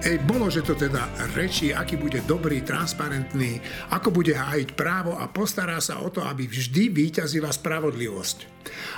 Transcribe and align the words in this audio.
Ej, 0.00 0.16
bolo, 0.24 0.48
že 0.48 0.64
to 0.64 0.72
teda 0.72 1.12
rečí, 1.36 1.76
aký 1.76 2.00
bude 2.00 2.24
dobrý, 2.24 2.64
transparentný, 2.64 3.60
ako 3.92 4.08
bude 4.08 4.32
hájiť 4.32 4.72
právo 4.72 5.12
a 5.20 5.28
postará 5.28 5.76
sa 5.76 6.00
o 6.00 6.08
to, 6.08 6.24
aby 6.24 6.48
vždy 6.48 6.88
vyťazila 6.88 7.52
spravodlivosť. 7.52 8.38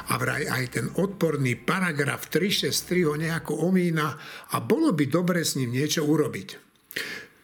A 0.08 0.22
vraj 0.22 0.46
aj 0.46 0.64
ten 0.78 0.86
odporný 0.94 1.58
paragraf 1.58 2.30
363 2.30 3.02
ho 3.10 3.18
nejako 3.18 3.66
omína 3.66 4.14
a 4.54 4.62
bolo 4.62 4.94
by 4.94 5.10
dobre 5.10 5.42
s 5.42 5.58
ním 5.58 5.74
niečo 5.74 6.06
urobiť. 6.06 6.70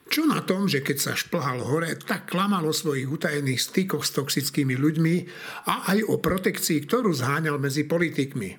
Čo 0.09 0.25
na 0.25 0.41
tom, 0.41 0.71
že 0.71 0.81
keď 0.81 0.97
sa 0.97 1.13
šplhal 1.19 1.61
hore, 1.61 1.93
tak 2.01 2.33
klamal 2.33 2.65
o 2.65 2.73
svojich 2.73 3.11
utajených 3.11 3.61
stykoch 3.61 4.09
s 4.09 4.17
toxickými 4.17 4.73
ľuďmi 4.73 5.15
a 5.69 5.93
aj 5.93 5.99
o 6.09 6.17
protekcii, 6.17 6.81
ktorú 6.89 7.13
zháňal 7.13 7.61
medzi 7.61 7.85
politikmi. 7.85 8.57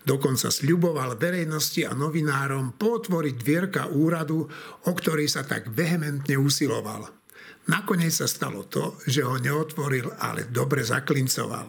Dokonca 0.00 0.48
sľuboval 0.48 1.20
verejnosti 1.20 1.84
a 1.84 1.92
novinárom 1.92 2.76
potvoriť 2.80 3.34
dvierka 3.36 3.82
úradu, 3.92 4.48
o 4.88 4.92
ktorý 4.96 5.28
sa 5.28 5.44
tak 5.44 5.68
vehementne 5.68 6.40
usiloval. 6.40 7.20
Nakoniec 7.68 8.10
sa 8.10 8.24
stalo 8.24 8.64
to, 8.66 8.96
že 9.04 9.20
ho 9.20 9.36
neotvoril, 9.36 10.10
ale 10.18 10.48
dobre 10.48 10.80
zaklincoval. 10.80 11.68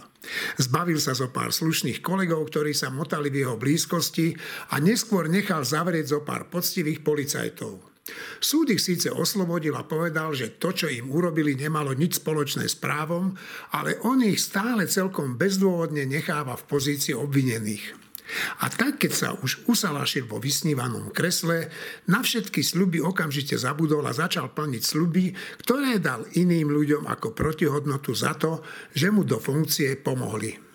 Zbavil 0.58 0.98
sa 0.98 1.12
zo 1.12 1.30
pár 1.30 1.52
slušných 1.52 2.00
kolegov, 2.00 2.48
ktorí 2.48 2.72
sa 2.72 2.90
motali 2.90 3.28
v 3.28 3.46
jeho 3.46 3.56
blízkosti 3.60 4.34
a 4.72 4.80
neskôr 4.80 5.28
nechal 5.28 5.62
zavrieť 5.68 6.18
zo 6.18 6.20
pár 6.24 6.48
poctivých 6.48 7.04
policajtov. 7.04 7.92
Súd 8.42 8.74
ich 8.74 8.82
síce 8.82 9.14
oslobodil 9.14 9.78
a 9.78 9.86
povedal, 9.86 10.34
že 10.34 10.58
to, 10.58 10.74
čo 10.74 10.90
im 10.90 11.14
urobili, 11.14 11.54
nemalo 11.54 11.94
nič 11.94 12.18
spoločné 12.18 12.66
s 12.66 12.74
právom, 12.74 13.38
ale 13.78 14.02
on 14.02 14.26
ich 14.26 14.42
stále 14.42 14.90
celkom 14.90 15.38
bezdôvodne 15.38 16.10
necháva 16.10 16.58
v 16.58 16.66
pozícii 16.66 17.14
obvinených. 17.14 18.11
A 18.64 18.72
tak, 18.72 19.04
keď 19.04 19.12
sa 19.12 19.30
už 19.36 19.68
usalašil 19.68 20.26
vo 20.26 20.40
vysnívanom 20.40 21.12
kresle, 21.12 21.68
na 22.08 22.24
všetky 22.24 22.64
sľuby 22.64 23.04
okamžite 23.04 23.60
zabudol 23.60 24.08
a 24.08 24.16
začal 24.16 24.56
plniť 24.56 24.84
sľuby, 24.84 25.26
ktoré 25.62 26.00
dal 26.00 26.24
iným 26.34 26.72
ľuďom 26.72 27.04
ako 27.12 27.36
protihodnotu 27.36 28.16
za 28.16 28.34
to, 28.40 28.64
že 28.96 29.12
mu 29.12 29.28
do 29.28 29.38
funkcie 29.38 30.00
pomohli. 30.00 30.71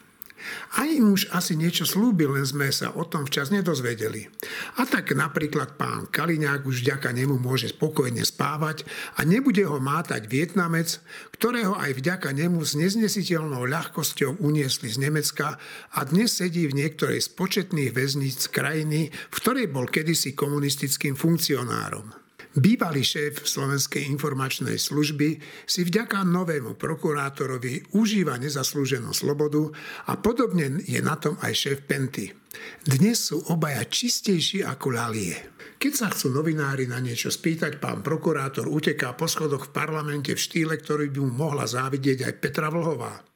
Aj 0.77 0.87
im 0.87 1.15
už 1.15 1.33
asi 1.33 1.57
niečo 1.57 1.89
slúbil, 1.89 2.37
len 2.37 2.45
sme 2.45 2.69
sa 2.69 2.93
o 2.93 3.07
tom 3.09 3.25
včas 3.25 3.55
nedozvedeli. 3.55 4.29
A 4.77 4.85
tak 4.85 5.17
napríklad 5.17 5.81
pán 5.81 6.11
Kaliňák 6.11 6.69
už 6.69 6.85
vďaka 6.85 7.15
nemu 7.17 7.41
môže 7.41 7.73
spokojne 7.73 8.27
spávať 8.27 8.85
a 9.17 9.25
nebude 9.25 9.65
ho 9.65 9.81
mátať 9.81 10.29
Vietnamec, 10.29 11.01
ktorého 11.39 11.79
aj 11.79 11.97
vďaka 11.97 12.35
nemu 12.35 12.61
s 12.61 12.77
neznesiteľnou 12.77 13.65
ľahkosťou 13.65 14.43
uniesli 14.43 14.93
z 14.93 14.99
Nemecka 15.01 15.57
a 15.95 16.01
dnes 16.05 16.37
sedí 16.37 16.69
v 16.69 16.77
niektorej 16.77 17.25
z 17.25 17.29
početných 17.33 17.95
väzníc 17.95 18.53
krajiny, 18.53 19.09
v 19.09 19.37
ktorej 19.37 19.71
bol 19.71 19.89
kedysi 19.89 20.37
komunistickým 20.37 21.17
funkcionárom. 21.17 22.26
Bývalý 22.57 23.05
šéf 23.05 23.45
Slovenskej 23.45 24.09
informačnej 24.09 24.81
služby 24.81 25.37
si 25.69 25.85
vďaka 25.85 26.25
novému 26.25 26.81
prokurátorovi 26.81 27.93
užíva 27.93 28.41
nezaslúženú 28.41 29.13
slobodu 29.13 29.69
a 30.09 30.17
podobne 30.17 30.81
je 30.89 30.97
na 31.05 31.21
tom 31.21 31.37
aj 31.45 31.53
šéf 31.53 31.85
Penty. 31.85 32.33
Dnes 32.81 33.29
sú 33.29 33.45
obaja 33.53 33.85
čistejší 33.85 34.65
ako 34.65 34.89
lalie. 34.89 35.37
Keď 35.77 35.93
sa 35.93 36.09
chcú 36.09 36.33
novinári 36.33 36.89
na 36.89 36.97
niečo 36.97 37.29
spýtať, 37.29 37.77
pán 37.77 38.01
prokurátor 38.01 38.73
uteká 38.73 39.13
po 39.13 39.29
schodoch 39.29 39.69
v 39.69 39.75
parlamente 39.77 40.33
v 40.33 40.41
štýle, 40.41 40.81
ktorý 40.81 41.13
by 41.13 41.21
mu 41.29 41.33
mohla 41.37 41.69
závidieť 41.69 42.25
aj 42.25 42.41
Petra 42.41 42.73
Vlhová. 42.73 43.36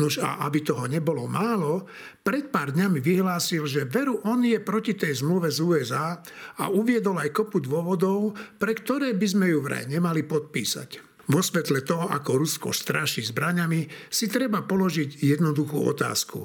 Nož 0.00 0.22
a 0.22 0.44
aby 0.46 0.64
toho 0.64 0.88
nebolo 0.88 1.28
málo, 1.28 1.84
pred 2.20 2.48
pár 2.48 2.72
dňami 2.72 2.98
vyhlásil, 3.02 3.64
že 3.68 3.88
veru 3.88 4.20
on 4.24 4.44
je 4.44 4.56
proti 4.60 4.96
tej 4.96 5.20
zmluve 5.24 5.52
z 5.52 5.58
USA 5.60 6.20
a 6.60 6.64
uviedol 6.72 7.20
aj 7.20 7.34
kopu 7.34 7.60
dôvodov, 7.60 8.34
pre 8.56 8.72
ktoré 8.72 9.12
by 9.12 9.26
sme 9.26 9.46
ju 9.52 9.58
vraj 9.60 9.84
nemali 9.86 10.24
podpísať. 10.24 11.10
Vo 11.30 11.44
svetle 11.44 11.86
toho, 11.86 12.10
ako 12.10 12.42
Rusko 12.42 12.68
straší 12.74 13.22
zbraňami, 13.22 14.10
si 14.10 14.26
treba 14.26 14.66
položiť 14.66 15.22
jednoduchú 15.22 15.78
otázku. 15.86 16.40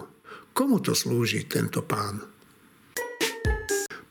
Komu 0.54 0.78
to 0.78 0.94
slúži 0.94 1.50
tento 1.50 1.82
pán? 1.82 2.35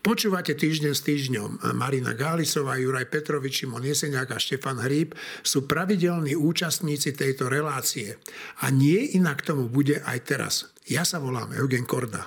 Počúvate 0.05 0.53
týždeň 0.53 0.93
s 0.93 1.01
týždňom. 1.01 1.73
Marina 1.73 2.13
Gálisová, 2.13 2.77
Juraj 2.77 3.09
Petrovič, 3.09 3.65
Šimon 3.65 3.81
Jeseniak 3.81 4.29
a 4.29 4.37
Štefan 4.37 4.77
Hríb 4.77 5.17
sú 5.41 5.65
pravidelní 5.65 6.37
účastníci 6.37 7.09
tejto 7.17 7.49
relácie. 7.49 8.21
A 8.61 8.69
nie 8.69 9.17
inak 9.17 9.41
tomu 9.41 9.65
bude 9.65 10.05
aj 10.05 10.17
teraz. 10.29 10.53
Ja 10.85 11.01
sa 11.01 11.17
volám 11.17 11.57
Eugen 11.57 11.89
Korda. 11.89 12.21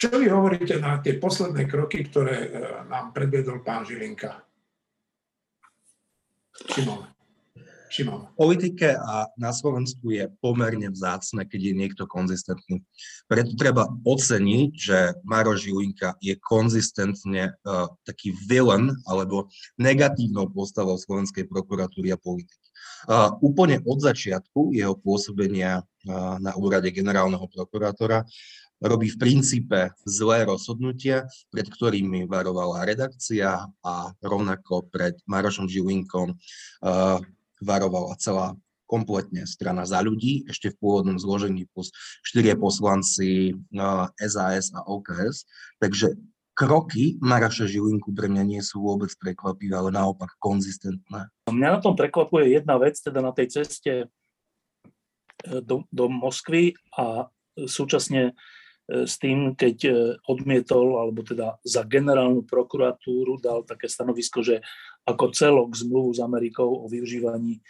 Čo 0.00 0.16
vy 0.16 0.32
hovoríte 0.32 0.80
na 0.80 0.96
tie 1.04 1.20
posledné 1.20 1.68
kroky, 1.68 2.08
ktoré 2.08 2.48
e, 2.48 2.48
nám 2.88 3.12
predvedol 3.12 3.60
pán 3.60 3.84
Žilinka? 3.84 4.40
Šimon. 6.72 7.15
Šimon. 7.96 8.28
V 8.28 8.36
politike 8.36 8.92
a 8.92 9.32
na 9.40 9.56
Slovensku 9.56 10.12
je 10.12 10.28
pomerne 10.44 10.92
vzácne, 10.92 11.48
keď 11.48 11.72
je 11.72 11.74
niekto 11.74 12.04
konzistentný. 12.04 12.84
Preto 13.24 13.56
treba 13.56 13.88
oceniť, 13.88 14.70
že 14.76 14.98
Maro 15.24 15.56
Žilinka 15.56 16.20
je 16.20 16.36
konzistentne 16.36 17.56
uh, 17.56 17.88
taký 18.04 18.36
villain 18.44 18.92
alebo 19.08 19.48
negatívnou 19.80 20.52
postavou 20.52 21.00
slovenskej 21.00 21.48
prokuratúry 21.48 22.12
a 22.12 22.20
politiky. 22.20 22.60
Uh, 23.08 23.32
úplne 23.40 23.80
od 23.88 24.04
začiatku 24.04 24.76
jeho 24.76 24.92
pôsobenia 25.00 25.80
uh, 25.80 26.36
na 26.36 26.52
úrade 26.60 26.92
generálneho 26.92 27.48
prokurátora 27.48 28.28
robí 28.76 29.08
v 29.08 29.16
princípe 29.16 29.88
zlé 30.04 30.44
rozhodnutia, 30.44 31.24
pred 31.48 31.64
ktorými 31.64 32.28
varovala 32.28 32.84
redakcia 32.84 33.64
a 33.80 33.94
rovnako 34.20 34.84
pred 34.92 35.16
Marošom 35.24 35.64
Žilinkom 35.64 36.36
uh, 36.36 37.24
varovala 37.62 38.16
celá 38.20 38.56
kompletne 38.86 39.44
strana 39.44 39.82
za 39.82 39.98
ľudí, 39.98 40.46
ešte 40.46 40.70
v 40.70 40.78
pôvodnom 40.78 41.18
zložení 41.18 41.66
plus 41.74 41.90
štyrie 42.22 42.54
poslanci 42.54 43.58
SAS 44.22 44.70
a 44.72 44.86
OKS. 44.86 45.42
Takže 45.82 46.14
kroky 46.56 47.18
Maraša 47.18 47.66
Žilinku 47.66 48.14
pre 48.14 48.30
mňa 48.30 48.42
nie 48.46 48.62
sú 48.62 48.80
vôbec 48.80 49.10
prekvapivé, 49.18 49.74
ale 49.76 49.90
naopak 49.90 50.38
konzistentné. 50.38 51.28
Mňa 51.50 51.68
na 51.76 51.80
tom 51.82 51.98
prekvapuje 51.98 52.56
jedna 52.56 52.78
vec, 52.78 52.96
teda 52.96 53.20
na 53.20 53.34
tej 53.34 53.60
ceste 53.60 53.92
e, 53.92 54.06
do, 55.60 55.84
do 55.90 56.06
Moskvy 56.06 56.78
a 56.96 57.28
súčasne 57.64 58.38
s 58.86 59.18
tým, 59.18 59.58
keď 59.58 59.76
e, 59.84 59.92
odmietol, 60.30 61.02
alebo 61.02 61.26
teda 61.26 61.58
za 61.66 61.82
generálnu 61.82 62.46
prokuratúru 62.46 63.42
dal 63.42 63.66
také 63.66 63.90
stanovisko, 63.90 64.46
že 64.46 64.62
ako 65.02 65.34
celok 65.34 65.74
zmluvu 65.74 66.14
s 66.14 66.20
Amerikou 66.22 66.70
o 66.70 66.86
využívaní 66.86 67.58
e, 67.58 67.60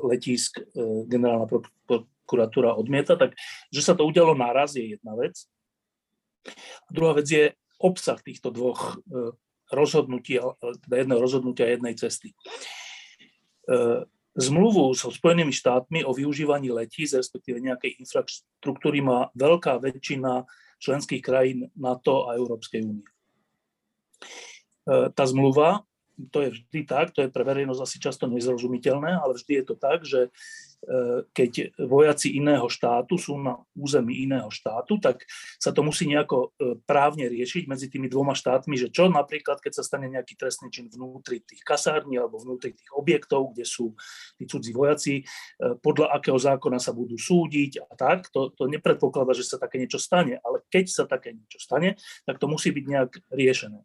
letísk 0.00 0.60
e, 0.60 0.64
generálna 1.04 1.44
prokuratúra 1.84 2.72
odmieta, 2.72 3.20
tak 3.20 3.36
že 3.68 3.84
sa 3.84 3.92
to 3.92 4.08
udialo 4.08 4.32
naraz 4.32 4.80
je 4.80 4.96
jedna 4.96 5.12
vec. 5.12 5.44
A 6.88 6.88
druhá 6.88 7.12
vec 7.12 7.28
je 7.28 7.52
obsah 7.76 8.16
týchto 8.16 8.48
dvoch 8.48 8.96
e, 8.96 9.36
rozhodnutí, 9.68 10.40
teda 10.88 11.04
jedného 11.04 11.20
rozhodnutia 11.20 11.68
jednej 11.68 11.94
cesty. 11.94 12.34
Zmluvu 14.38 14.94
so 14.94 15.10
Spojenými 15.10 15.50
štátmi 15.50 16.06
o 16.06 16.14
využívaní 16.14 16.70
letísk, 16.70 17.18
respektíve 17.18 17.58
nejakej 17.58 17.98
infraštruktúry 17.98 19.02
má 19.02 19.26
veľká 19.34 19.82
väčšina 19.82 20.46
členských 20.78 21.18
krajín 21.18 21.66
NATO 21.74 22.30
a 22.30 22.38
Európskej 22.38 22.86
únie. 22.86 23.08
Tá 24.86 25.24
zmluva 25.26 25.84
to 26.28 26.44
je 26.44 26.52
vždy 26.52 26.80
tak, 26.84 27.16
to 27.16 27.24
je 27.24 27.32
pre 27.32 27.40
verejnosť 27.40 27.80
asi 27.80 27.96
často 27.96 28.28
nezrozumiteľné, 28.28 29.16
ale 29.16 29.32
vždy 29.32 29.52
je 29.56 29.64
to 29.64 29.74
tak, 29.80 30.04
že 30.04 30.28
e, 30.28 30.30
keď 31.36 31.76
vojaci 31.76 32.40
iného 32.40 32.64
štátu 32.72 33.20
sú 33.20 33.36
na 33.36 33.60
území 33.76 34.24
iného 34.24 34.48
štátu, 34.48 34.96
tak 34.96 35.28
sa 35.60 35.76
to 35.76 35.84
musí 35.84 36.08
nejako 36.08 36.56
e, 36.56 36.80
právne 36.88 37.28
riešiť 37.28 37.68
medzi 37.68 37.92
tými 37.92 38.08
dvoma 38.08 38.32
štátmi, 38.32 38.80
že 38.80 38.88
čo 38.88 39.12
napríklad, 39.12 39.60
keď 39.60 39.76
sa 39.76 39.84
stane 39.84 40.08
nejaký 40.08 40.40
trestný 40.40 40.72
čin 40.72 40.88
vnútri 40.88 41.44
tých 41.44 41.60
kasární 41.60 42.16
alebo 42.16 42.40
vnútri 42.40 42.72
tých 42.72 42.90
objektov, 42.96 43.52
kde 43.52 43.68
sú 43.68 43.92
tí 44.40 44.48
cudzí 44.48 44.72
vojaci, 44.72 45.14
e, 45.20 45.24
podľa 45.84 46.16
akého 46.16 46.40
zákona 46.40 46.80
sa 46.80 46.96
budú 46.96 47.20
súdiť 47.20 47.84
a 47.84 47.92
tak, 47.92 48.32
to, 48.32 48.48
to 48.56 48.64
nepredpokladá, 48.64 49.36
že 49.36 49.44
sa 49.44 49.60
také 49.60 49.76
niečo 49.76 50.00
stane, 50.00 50.40
ale 50.40 50.64
keď 50.72 50.88
sa 50.88 51.04
také 51.04 51.36
niečo 51.36 51.60
stane, 51.60 52.00
tak 52.24 52.40
to 52.40 52.48
musí 52.48 52.72
byť 52.72 52.84
nejak 52.88 53.10
riešené 53.28 53.84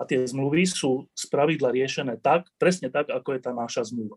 a 0.00 0.08
tie 0.08 0.24
zmluvy 0.24 0.64
sú 0.64 1.04
z 1.12 1.28
pravidla 1.28 1.68
riešené 1.68 2.24
tak, 2.24 2.48
presne 2.56 2.88
tak, 2.88 3.12
ako 3.12 3.36
je 3.36 3.40
tá 3.44 3.52
naša 3.52 3.92
zmluva. 3.92 4.16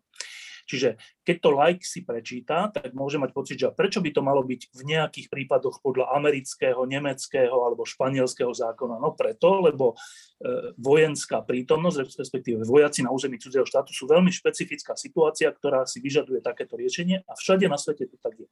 Čiže 0.63 0.95
keď 1.23 1.35
to 1.39 1.49
like 1.51 1.83
si 1.83 2.03
prečíta, 2.03 2.71
tak 2.71 2.91
môže 2.95 3.19
mať 3.19 3.31
pocit, 3.31 3.57
že 3.59 3.71
prečo 3.71 3.99
by 3.99 4.11
to 4.11 4.21
malo 4.23 4.43
byť 4.43 4.61
v 4.71 4.81
nejakých 4.83 5.27
prípadoch 5.31 5.79
podľa 5.83 6.11
amerického, 6.15 6.83
nemeckého 6.87 7.53
alebo 7.53 7.87
španielského 7.87 8.51
zákona. 8.51 8.99
No 8.99 9.15
preto, 9.15 9.63
lebo 9.63 9.93
e, 9.93 10.75
vojenská 10.79 11.43
prítomnosť, 11.43 12.19
respektíve 12.19 12.63
vojaci 12.67 13.03
na 13.03 13.11
území 13.11 13.39
cudzieho 13.39 13.67
štátu 13.67 13.95
sú 13.95 14.07
veľmi 14.07 14.31
špecifická 14.31 14.95
situácia, 14.99 15.51
ktorá 15.51 15.87
si 15.87 16.03
vyžaduje 16.03 16.43
takéto 16.43 16.75
riešenie 16.75 17.23
a 17.23 17.33
všade 17.35 17.67
na 17.67 17.79
svete 17.79 18.07
to 18.07 18.17
tak 18.19 18.35
je. 18.39 18.47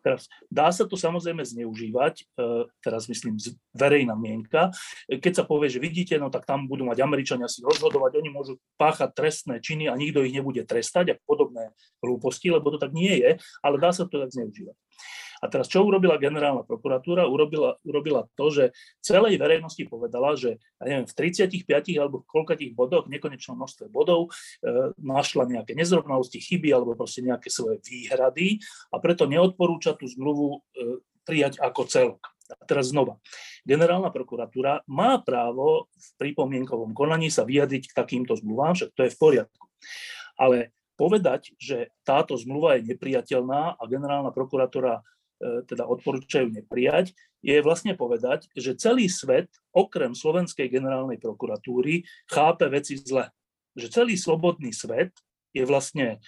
Teraz, 0.00 0.32
dá 0.48 0.72
sa 0.72 0.88
to 0.88 0.96
samozrejme 0.96 1.44
zneužívať, 1.44 2.24
e, 2.40 2.64
teraz 2.80 3.04
myslím 3.04 3.36
verejná 3.76 4.16
mienka, 4.16 4.72
keď 5.08 5.32
sa 5.40 5.44
povie, 5.44 5.68
že 5.68 5.76
vidíte, 5.76 6.16
no 6.16 6.32
tak 6.32 6.48
tam 6.48 6.64
budú 6.64 6.88
mať 6.88 7.04
Američania 7.04 7.52
si 7.52 7.60
rozhodovať, 7.60 8.16
oni 8.16 8.30
môžu 8.32 8.56
páchať 8.80 9.12
trestné 9.12 9.60
činy 9.60 9.92
a 9.92 9.94
nikto 10.00 10.24
ich 10.24 10.32
nebude 10.32 10.64
trestať 10.64 11.12
a 11.12 11.20
podobné 11.28 11.76
hlúposti, 12.00 12.48
lebo 12.48 12.72
to 12.72 12.78
tak 12.80 12.96
nie 12.96 13.12
je, 13.12 13.30
ale 13.60 13.76
dá 13.76 13.92
sa 13.92 14.08
to 14.08 14.16
tak 14.16 14.32
zneužívať. 14.32 14.76
A 15.40 15.48
teraz 15.48 15.72
čo 15.72 15.80
urobila 15.80 16.20
generálna 16.20 16.68
prokuratúra? 16.68 17.24
Urobila, 17.24 17.80
urobila 17.88 18.28
to, 18.36 18.52
že 18.52 18.64
celej 19.00 19.40
verejnosti 19.40 19.80
povedala, 19.88 20.36
že 20.36 20.60
ja 20.76 20.84
neviem, 20.84 21.08
v 21.08 21.16
35 21.16 21.64
alebo 21.96 22.20
v 22.20 22.28
koľkatých 22.28 22.72
bodoch, 22.76 23.08
nekonečnom 23.08 23.56
množstve 23.56 23.88
bodov, 23.88 24.28
e, 24.28 24.92
našla 25.00 25.48
nejaké 25.48 25.72
nezrovnalosti, 25.72 26.44
chyby 26.44 26.76
alebo 26.76 26.92
proste 26.92 27.24
nejaké 27.24 27.48
svoje 27.48 27.80
výhrady 27.80 28.60
a 28.92 29.00
preto 29.00 29.24
neodporúča 29.24 29.96
tú 29.96 30.04
zmluvu 30.04 30.46
e, 30.52 30.58
prijať 31.24 31.56
ako 31.64 31.82
celok. 31.88 32.22
A 32.50 32.66
teraz 32.66 32.90
znova. 32.90 33.16
Generálna 33.62 34.10
prokuratúra 34.10 34.82
má 34.90 35.22
právo 35.22 35.86
v 35.94 36.06
pripomienkovom 36.18 36.92
konaní 36.92 37.30
sa 37.30 37.46
vyjadriť 37.46 37.94
k 37.94 37.96
takýmto 37.96 38.34
zmluvám, 38.34 38.74
však 38.74 38.90
to 38.92 39.06
je 39.06 39.14
v 39.14 39.20
poriadku. 39.20 39.64
Ale 40.34 40.74
povedať, 40.98 41.56
že 41.56 41.88
táto 42.04 42.36
zmluva 42.36 42.76
je 42.76 42.92
nepriateľná 42.92 43.80
a 43.80 43.82
generálna 43.88 44.34
prokuratúra 44.34 45.00
teda 45.40 45.88
odporúčajú 45.88 46.52
neprijať, 46.52 47.16
je 47.40 47.56
vlastne 47.64 47.96
povedať, 47.96 48.52
že 48.52 48.76
celý 48.76 49.08
svet, 49.08 49.48
okrem 49.72 50.12
Slovenskej 50.12 50.68
generálnej 50.68 51.16
prokuratúry, 51.16 52.04
chápe 52.28 52.68
veci 52.68 53.00
zle. 53.00 53.32
Že 53.72 53.86
celý 53.88 54.14
slobodný 54.20 54.76
svet 54.76 55.16
je 55.56 55.64
vlastne 55.64 56.20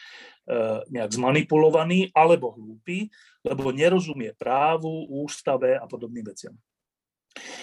e, 0.49 0.61
nejak 0.89 1.13
zmanipulovaný 1.13 2.11
alebo 2.17 2.57
hlúpy, 2.57 3.13
lebo 3.45 3.71
nerozumie 3.71 4.33
právu, 4.35 5.07
ústave 5.13 5.77
a 5.77 5.85
podobným 5.85 6.27
veciam. 6.27 6.57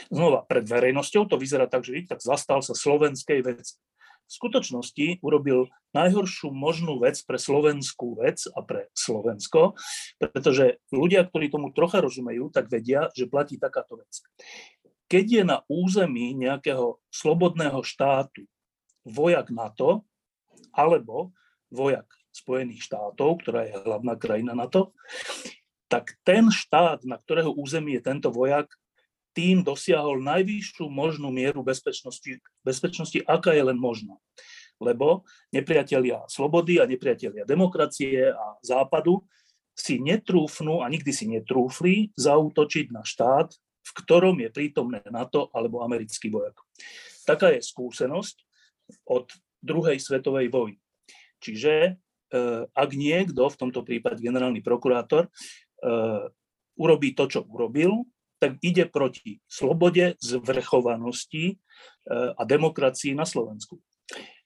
Znova, 0.09 0.45
pred 0.45 0.65
verejnosťou 0.65 1.29
to 1.29 1.37
vyzerá 1.37 1.65
tak, 1.69 1.85
že 1.85 2.05
tak 2.05 2.21
zastal 2.21 2.61
sa 2.61 2.77
slovenskej 2.77 3.41
veci 3.45 3.77
v 4.29 4.31
skutočnosti 4.37 5.25
urobil 5.25 5.73
najhoršiu 5.97 6.53
možnú 6.53 7.01
vec 7.01 7.17
pre 7.25 7.41
slovenskú 7.41 8.21
vec 8.21 8.45
a 8.53 8.61
pre 8.61 8.93
Slovensko, 8.93 9.73
pretože 10.21 10.77
ľudia, 10.93 11.25
ktorí 11.25 11.49
tomu 11.49 11.73
trocha 11.73 11.97
rozumejú, 11.97 12.53
tak 12.53 12.69
vedia, 12.69 13.09
že 13.17 13.25
platí 13.25 13.57
takáto 13.57 13.97
vec. 13.97 14.21
Keď 15.09 15.25
je 15.25 15.43
na 15.43 15.65
území 15.65 16.37
nejakého 16.37 17.01
slobodného 17.09 17.81
štátu 17.81 18.45
vojak 19.01 19.49
NATO 19.49 20.05
alebo 20.77 21.33
vojak 21.73 22.05
Spojených 22.29 22.85
štátov, 22.85 23.41
ktorá 23.41 23.65
je 23.65 23.81
hlavná 23.81 24.13
krajina 24.13 24.53
NATO, 24.53 24.93
tak 25.89 26.13
ten 26.21 26.53
štát, 26.53 27.01
na 27.01 27.17
ktorého 27.17 27.49
území 27.49 27.97
je 27.97 28.05
tento 28.05 28.29
vojak, 28.29 28.69
tým 29.39 29.63
dosiahol 29.63 30.19
najvyššiu 30.19 30.91
možnú 30.91 31.31
mieru 31.31 31.63
bezpečnosti, 31.63 32.43
bezpečnosti, 32.59 33.23
aká 33.23 33.55
je 33.55 33.63
len 33.63 33.79
možná. 33.79 34.19
Lebo 34.83 35.23
nepriatelia 35.55 36.27
slobody 36.27 36.83
a 36.83 36.87
nepriatelia 36.87 37.47
demokracie 37.47 38.35
a 38.35 38.59
západu 38.59 39.23
si 39.71 40.03
netrúfnú 40.03 40.83
a 40.83 40.91
nikdy 40.91 41.15
si 41.15 41.31
netrúfli 41.31 42.11
zautočiť 42.19 42.91
na 42.91 43.07
štát, 43.07 43.55
v 43.79 43.91
ktorom 44.03 44.35
je 44.43 44.51
prítomné 44.51 44.99
NATO 45.07 45.47
alebo 45.55 45.87
americký 45.87 46.27
vojak. 46.27 46.59
Taká 47.23 47.55
je 47.55 47.63
skúsenosť 47.63 48.43
od 49.07 49.31
druhej 49.63 50.03
svetovej 50.03 50.51
vojny. 50.51 50.83
Čiže 51.39 51.73
e, 51.87 51.91
ak 52.67 52.89
niekto, 52.91 53.47
v 53.47 53.59
tomto 53.59 53.87
prípade 53.87 54.19
generálny 54.19 54.59
prokurátor, 54.59 55.27
e, 55.27 55.29
urobí 56.75 57.15
to, 57.15 57.31
čo 57.31 57.47
urobil, 57.47 58.03
tak 58.39 58.57
ide 58.63 58.87
proti 58.87 59.43
slobode, 59.45 60.15
zvrchovanosti 60.23 61.45
e, 61.51 61.55
a 62.33 62.41
demokracii 62.47 63.11
na 63.13 63.27
Slovensku. 63.27 63.77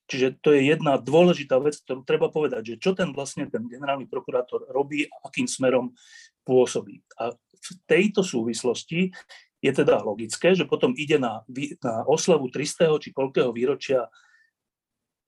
Čiže 0.10 0.44
to 0.44 0.52
je 0.52 0.68
jedna 0.68 1.00
dôležitá 1.00 1.58
vec, 1.64 1.80
ktorú 1.80 2.04
treba 2.04 2.28
povedať, 2.28 2.76
že 2.76 2.82
čo 2.82 2.92
ten 2.92 3.16
vlastne 3.16 3.48
ten 3.48 3.64
generálny 3.70 4.10
prokurátor 4.10 4.68
robí 4.68 5.08
a 5.08 5.16
akým 5.30 5.48
smerom 5.48 5.96
pôsobí. 6.44 7.00
A 7.22 7.32
v 7.34 7.70
tejto 7.88 8.20
súvislosti 8.20 9.16
je 9.64 9.72
teda 9.72 10.04
logické, 10.04 10.52
že 10.52 10.68
potom 10.68 10.92
ide 11.00 11.16
na, 11.16 11.48
na 11.80 12.04
oslavu 12.04 12.52
300. 12.52 13.00
či 13.00 13.16
koľkého 13.16 13.56
výročia 13.56 14.12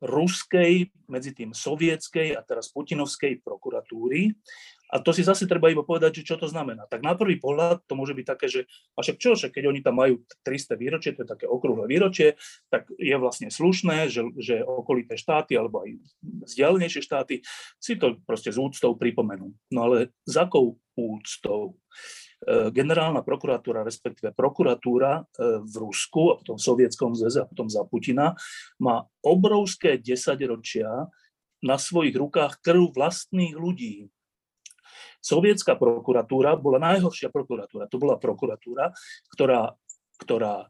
ruskej, 0.03 0.91
medzi 1.07 1.31
tým 1.31 1.56
sovietskej 1.56 2.35
a 2.35 2.44
teraz 2.44 2.67
putinovskej 2.75 3.39
prokuratúry 3.39 4.35
a 4.91 5.01
to 5.01 5.09
si 5.11 5.25
zase 5.25 5.49
treba 5.49 5.73
iba 5.73 5.81
povedať, 5.81 6.21
že 6.21 6.33
čo 6.33 6.35
to 6.37 6.45
znamená. 6.45 6.85
Tak 6.85 7.01
na 7.01 7.17
prvý 7.17 7.41
pohľad 7.41 7.85
to 7.89 7.93
môže 7.97 8.13
byť 8.13 8.25
také, 8.25 8.47
že 8.47 8.61
a 8.93 9.01
však 9.01 9.17
čo, 9.17 9.33
však 9.33 9.51
keď 9.57 9.63
oni 9.69 9.81
tam 9.81 9.97
majú 9.97 10.21
300 10.45 10.77
výročie, 10.77 11.11
to 11.17 11.25
je 11.25 11.29
také 11.33 11.45
okrúhle 11.49 11.89
výročie, 11.89 12.37
tak 12.69 12.89
je 12.95 13.15
vlastne 13.17 13.49
slušné, 13.49 14.13
že, 14.13 14.21
že 14.37 14.61
okolité 14.61 15.17
štáty 15.17 15.57
alebo 15.57 15.83
aj 15.83 15.97
vzdialenejšie 16.45 17.01
štáty 17.01 17.41
si 17.81 17.97
to 17.97 18.21
proste 18.23 18.53
s 18.53 18.57
úctou 18.61 18.93
pripomenú. 18.93 19.53
No 19.73 19.79
ale 19.89 20.13
za 20.29 20.45
akou 20.45 20.77
úctou? 20.93 21.75
E, 22.45 22.69
generálna 22.69 23.25
prokuratúra, 23.25 23.81
respektíve 23.81 24.35
prokuratúra 24.35 25.23
e, 25.23 25.63
v 25.65 25.75
Rusku 25.81 26.35
a 26.35 26.38
potom 26.38 26.55
v 26.59 26.65
Sovietskom 26.67 27.11
zväze 27.17 27.41
a 27.41 27.49
potom 27.49 27.65
za 27.65 27.81
Putina 27.88 28.38
má 28.77 29.07
obrovské 29.25 29.97
desaťročia 29.97 31.09
na 31.65 31.77
svojich 31.81 32.13
rukách 32.13 32.61
krv 32.61 32.93
vlastných 32.93 33.57
ľudí, 33.57 34.13
Sovietská 35.25 35.74
prokuratúra 35.74 36.54
bola 36.54 36.77
najhoršia 36.77 37.33
prokuratúra. 37.33 37.89
To 37.89 37.98
bola 37.98 38.22
prokuratúra, 38.22 38.94
ktorá, 39.33 39.74
ktorá 40.22 40.56
e, 40.62 40.68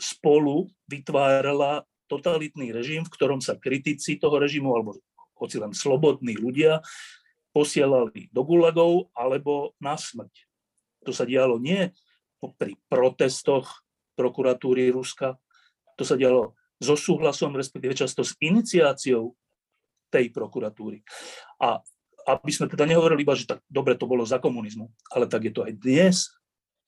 spolu 0.00 0.72
vytvárala 0.88 1.84
totalitný 2.08 2.72
režim, 2.72 3.04
v 3.04 3.12
ktorom 3.12 3.44
sa 3.44 3.60
kritici 3.60 4.16
toho 4.16 4.40
režimu, 4.40 4.72
alebo 4.72 4.96
hoci 5.36 5.60
len 5.60 5.76
slobodní 5.76 6.40
ľudia, 6.40 6.80
posielali 7.52 8.32
do 8.32 8.48
gulagov 8.48 9.12
alebo 9.12 9.76
na 9.76 10.00
smrť. 10.00 10.32
To 11.04 11.12
sa 11.12 11.28
dialo 11.28 11.60
nie 11.60 11.92
pri 12.40 12.74
protestoch 12.88 13.84
prokuratúry 14.16 14.88
Ruska, 14.88 15.36
to 16.00 16.02
sa 16.02 16.16
dialo 16.16 16.56
so 16.80 16.96
súhlasom, 16.98 17.54
respektíve 17.54 17.94
často 17.94 18.26
s 18.26 18.34
iniciáciou 18.40 19.36
tej 20.10 20.32
prokuratúry. 20.34 21.04
A 21.62 21.78
aby 22.26 22.50
sme 22.54 22.70
teda 22.70 22.86
nehovorili 22.86 23.26
iba, 23.26 23.34
že 23.34 23.48
tak 23.48 23.60
dobre 23.66 23.98
to 23.98 24.06
bolo 24.06 24.22
za 24.22 24.38
komunizmu, 24.38 24.90
ale 25.10 25.26
tak 25.26 25.48
je 25.48 25.52
to 25.52 25.66
aj 25.66 25.72
dnes, 25.74 26.16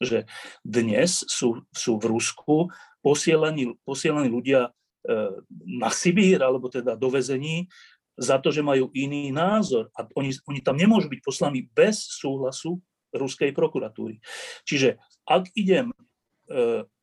že 0.03 0.27
dnes 0.63 1.23
sú, 1.27 1.63
sú 1.71 1.99
v 1.99 2.05
Rusku 2.11 2.71
posielaní, 3.05 3.79
posielaní 3.87 4.29
ľudia 4.31 4.69
e, 4.69 4.71
na 5.79 5.91
Sibír, 5.91 6.43
alebo 6.43 6.67
teda 6.71 6.99
do 6.99 7.09
vezení, 7.11 7.71
za 8.15 8.39
to, 8.39 8.55
že 8.55 8.63
majú 8.63 8.95
iný 8.95 9.35
názor. 9.35 9.91
A 9.99 10.07
oni, 10.15 10.35
oni 10.47 10.63
tam 10.63 10.79
nemôžu 10.79 11.11
byť 11.11 11.21
poslaní 11.23 11.67
bez 11.75 11.99
súhlasu 11.99 12.79
ruskej 13.15 13.55
prokuratúry. 13.55 14.19
Čiže 14.67 14.99
ak 15.27 15.51
idem 15.55 15.91
e, 15.91 15.95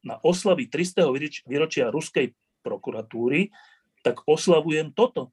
na 0.03 0.15
oslavy 0.23 0.67
300. 0.67 1.07
výročia 1.47 1.91
ruskej 1.91 2.35
prokuratúry, 2.63 3.51
tak 4.01 4.23
oslavujem 4.25 4.91
toto 4.91 5.31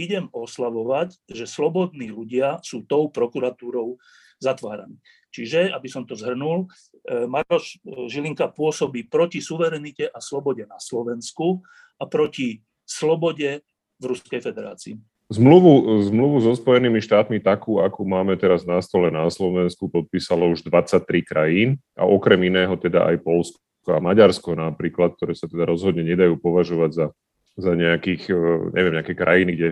idem 0.00 0.32
oslavovať, 0.32 1.20
že 1.28 1.44
slobodní 1.44 2.08
ľudia 2.08 2.58
sú 2.64 2.88
tou 2.88 3.12
prokuratúrou 3.12 4.00
zatváraní. 4.40 4.96
Čiže, 5.30 5.70
aby 5.70 5.86
som 5.86 6.02
to 6.02 6.18
zhrnul, 6.18 6.66
e, 7.06 7.28
Maroš 7.28 7.78
e, 7.78 8.10
Žilinka 8.10 8.50
pôsobí 8.50 9.06
proti 9.06 9.38
suverenite 9.38 10.10
a 10.10 10.18
slobode 10.18 10.66
na 10.66 10.80
Slovensku 10.82 11.62
a 12.00 12.04
proti 12.08 12.64
slobode 12.82 13.62
v 14.00 14.04
Ruskej 14.10 14.42
federácii. 14.42 14.98
Zmluvu, 15.30 16.02
zmluvu 16.10 16.42
so 16.42 16.58
Spojenými 16.58 16.98
štátmi 16.98 17.38
takú, 17.38 17.78
akú 17.78 18.02
máme 18.02 18.34
teraz 18.34 18.66
na 18.66 18.82
stole 18.82 19.14
na 19.14 19.30
Slovensku, 19.30 19.86
podpísalo 19.86 20.50
už 20.50 20.66
23 20.66 21.06
krajín 21.22 21.78
a 21.94 22.02
okrem 22.02 22.50
iného 22.50 22.74
teda 22.74 23.06
aj 23.06 23.22
Polsko 23.22 23.62
a 23.86 24.02
Maďarsko 24.02 24.58
napríklad, 24.58 25.14
ktoré 25.14 25.38
sa 25.38 25.46
teda 25.46 25.70
rozhodne 25.70 26.02
nedajú 26.02 26.34
považovať 26.42 26.90
za, 26.90 27.06
za 27.54 27.72
nejakých, 27.78 28.26
e, 28.26 28.34
neviem, 28.74 28.94
nejaké 28.98 29.14
krajiny, 29.14 29.50
kde 29.54 29.68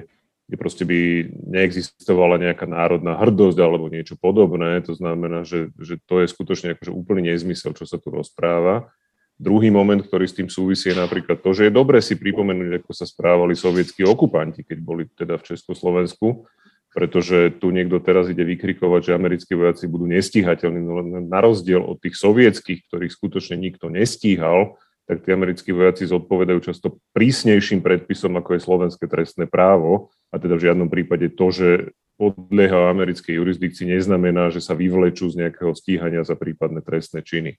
kde 0.48 0.56
proste 0.56 0.88
by 0.88 1.28
neexistovala 1.28 2.40
nejaká 2.40 2.64
národná 2.64 3.20
hrdosť 3.20 3.58
alebo 3.60 3.92
niečo 3.92 4.16
podobné. 4.16 4.80
To 4.88 4.96
znamená, 4.96 5.44
že, 5.44 5.68
že 5.76 6.00
to 6.08 6.24
je 6.24 6.32
skutočne 6.32 6.72
akože 6.72 6.88
úplný 6.88 7.28
nezmysel, 7.28 7.76
čo 7.76 7.84
sa 7.84 8.00
tu 8.00 8.08
rozpráva. 8.08 8.88
Druhý 9.36 9.68
moment, 9.68 10.00
ktorý 10.00 10.24
s 10.24 10.34
tým 10.34 10.48
súvisí, 10.48 10.90
je 10.90 10.96
napríklad 10.98 11.44
to, 11.44 11.52
že 11.52 11.68
je 11.68 11.72
dobre 11.76 12.00
si 12.00 12.16
pripomenúť, 12.16 12.82
ako 12.82 12.90
sa 12.96 13.04
správali 13.06 13.54
sovietskí 13.54 14.02
okupanti, 14.02 14.64
keď 14.64 14.78
boli 14.80 15.06
teda 15.14 15.36
v 15.36 15.54
Československu, 15.54 16.48
pretože 16.96 17.54
tu 17.60 17.68
niekto 17.68 18.00
teraz 18.00 18.32
ide 18.32 18.42
vykrikovať, 18.42 19.00
že 19.04 19.12
americkí 19.14 19.52
vojaci 19.52 19.84
budú 19.84 20.08
nestíhateľní, 20.08 20.80
no 20.80 21.04
na 21.28 21.40
rozdiel 21.44 21.84
od 21.84 22.00
tých 22.00 22.16
sovietských, 22.16 22.88
ktorých 22.88 23.12
skutočne 23.12 23.60
nikto 23.60 23.92
nestíhal, 23.92 24.80
tak 25.08 25.24
tí 25.24 25.32
americkí 25.32 25.72
vojaci 25.72 26.04
zodpovedajú 26.04 26.60
často 26.68 27.00
prísnejším 27.16 27.80
predpisom, 27.80 28.36
ako 28.36 28.54
je 28.54 28.60
slovenské 28.60 29.08
trestné 29.08 29.48
právo. 29.48 30.12
A 30.28 30.36
teda 30.36 30.60
v 30.60 30.68
žiadnom 30.68 30.92
prípade 30.92 31.32
to, 31.32 31.48
že 31.48 31.96
podlieha 32.20 32.92
americkej 32.92 33.40
jurisdikcii, 33.40 33.88
neznamená, 33.88 34.52
že 34.52 34.60
sa 34.60 34.76
vyvlečú 34.76 35.32
z 35.32 35.48
nejakého 35.48 35.72
stíhania 35.72 36.28
za 36.28 36.36
prípadné 36.36 36.84
trestné 36.84 37.24
činy. 37.24 37.56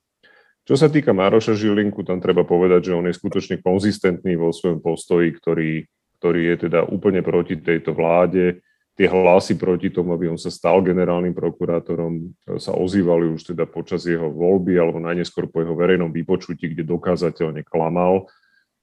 Čo 0.69 0.77
sa 0.77 0.93
týka 0.93 1.09
Mároša 1.09 1.57
Žilinku, 1.57 2.05
tam 2.05 2.21
treba 2.21 2.45
povedať, 2.45 2.93
že 2.93 2.93
on 2.93 3.09
je 3.09 3.17
skutočne 3.17 3.57
konzistentný 3.65 4.37
vo 4.37 4.53
svojom 4.53 4.85
postoji, 4.85 5.33
ktorý, 5.33 5.89
ktorý 6.21 6.41
je 6.53 6.55
teda 6.69 6.85
úplne 6.85 7.25
proti 7.25 7.57
tejto 7.57 7.97
vláde 7.97 8.61
tie 8.99 9.07
hlasy 9.07 9.55
proti 9.55 9.87
tomu, 9.87 10.11
aby 10.11 10.27
on 10.27 10.35
sa 10.35 10.51
stal 10.51 10.83
generálnym 10.83 11.31
prokurátorom, 11.31 12.35
sa 12.59 12.75
ozývali 12.75 13.31
už 13.31 13.55
teda 13.55 13.63
počas 13.63 14.03
jeho 14.03 14.27
voľby 14.27 14.75
alebo 14.75 14.99
najneskôr 14.99 15.47
po 15.47 15.63
jeho 15.63 15.71
verejnom 15.71 16.11
vypočutí, 16.11 16.75
kde 16.75 16.83
dokázateľne 16.83 17.63
klamal. 17.63 18.27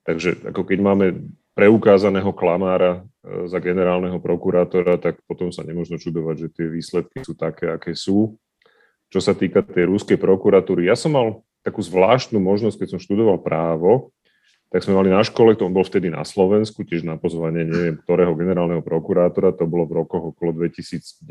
Takže 0.09 0.41
ako 0.49 0.65
keď 0.65 0.79
máme 0.81 1.07
preukázaného 1.53 2.33
klamára 2.33 3.05
e, 3.05 3.45
za 3.45 3.61
generálneho 3.61 4.17
prokurátora, 4.17 4.97
tak 4.97 5.21
potom 5.29 5.53
sa 5.53 5.61
nemôžno 5.61 6.01
čudovať, 6.01 6.49
že 6.49 6.49
tie 6.49 6.67
výsledky 6.73 7.21
sú 7.21 7.37
také, 7.37 7.69
aké 7.69 7.93
sú. 7.93 8.41
Čo 9.13 9.21
sa 9.21 9.37
týka 9.37 9.61
tej 9.61 9.93
rúskej 9.93 10.17
prokuratúry, 10.17 10.89
ja 10.89 10.97
som 10.97 11.13
mal 11.13 11.45
takú 11.61 11.85
zvláštnu 11.85 12.41
možnosť, 12.41 12.81
keď 12.81 12.89
som 12.97 13.01
študoval 13.05 13.37
právo, 13.45 14.16
tak 14.77 14.85
sme 14.85 15.01
mali 15.01 15.09
na 15.09 15.25
škole, 15.25 15.57
to 15.57 15.73
bol 15.73 15.89
vtedy 15.89 16.13
na 16.13 16.21
Slovensku, 16.21 16.85
tiež 16.85 17.01
na 17.01 17.17
pozvanie 17.17 17.65
neviem 17.65 17.97
ktorého 17.97 18.37
generálneho 18.37 18.85
prokurátora, 18.85 19.57
to 19.57 19.65
bolo 19.65 19.89
v 19.89 20.05
rokoch 20.05 20.37
okolo 20.37 20.53
2010-12, 20.53 21.25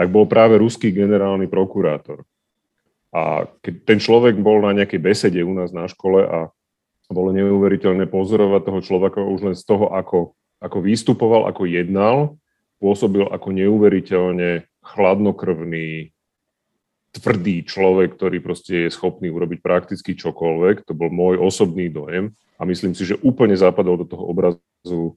tak 0.00 0.08
bol 0.08 0.24
práve 0.24 0.56
ruský 0.56 0.88
generálny 0.88 1.52
prokurátor. 1.52 2.24
A 3.12 3.44
keď 3.60 3.74
ten 3.84 3.98
človek 4.00 4.40
bol 4.40 4.64
na 4.64 4.72
nejakej 4.72 5.04
besede 5.04 5.44
u 5.44 5.52
nás 5.52 5.68
na 5.68 5.84
škole 5.84 6.24
a 6.24 6.48
bolo 7.12 7.28
neuveriteľné 7.36 8.08
pozorovať 8.08 8.72
toho 8.72 8.80
človeka 8.80 9.20
už 9.20 9.52
len 9.52 9.56
z 9.56 9.68
toho, 9.68 9.92
ako, 9.92 10.32
ako 10.64 10.78
vystupoval, 10.80 11.44
ako 11.44 11.68
jednal, 11.68 12.40
pôsobil 12.80 13.28
ako 13.28 13.52
neuveriteľne 13.52 14.64
chladnokrvný, 14.80 16.11
tvrdý 17.12 17.62
človek, 17.68 18.16
ktorý 18.16 18.40
proste 18.40 18.88
je 18.88 18.94
schopný 18.94 19.28
urobiť 19.28 19.60
prakticky 19.60 20.16
čokoľvek. 20.16 20.88
To 20.88 20.96
bol 20.96 21.12
môj 21.12 21.36
osobný 21.36 21.92
dojem. 21.92 22.32
A 22.56 22.64
myslím 22.64 22.96
si, 22.96 23.04
že 23.04 23.20
úplne 23.20 23.52
zapadol 23.52 24.00
do 24.00 24.06
toho 24.08 24.24
obrazu 24.24 25.12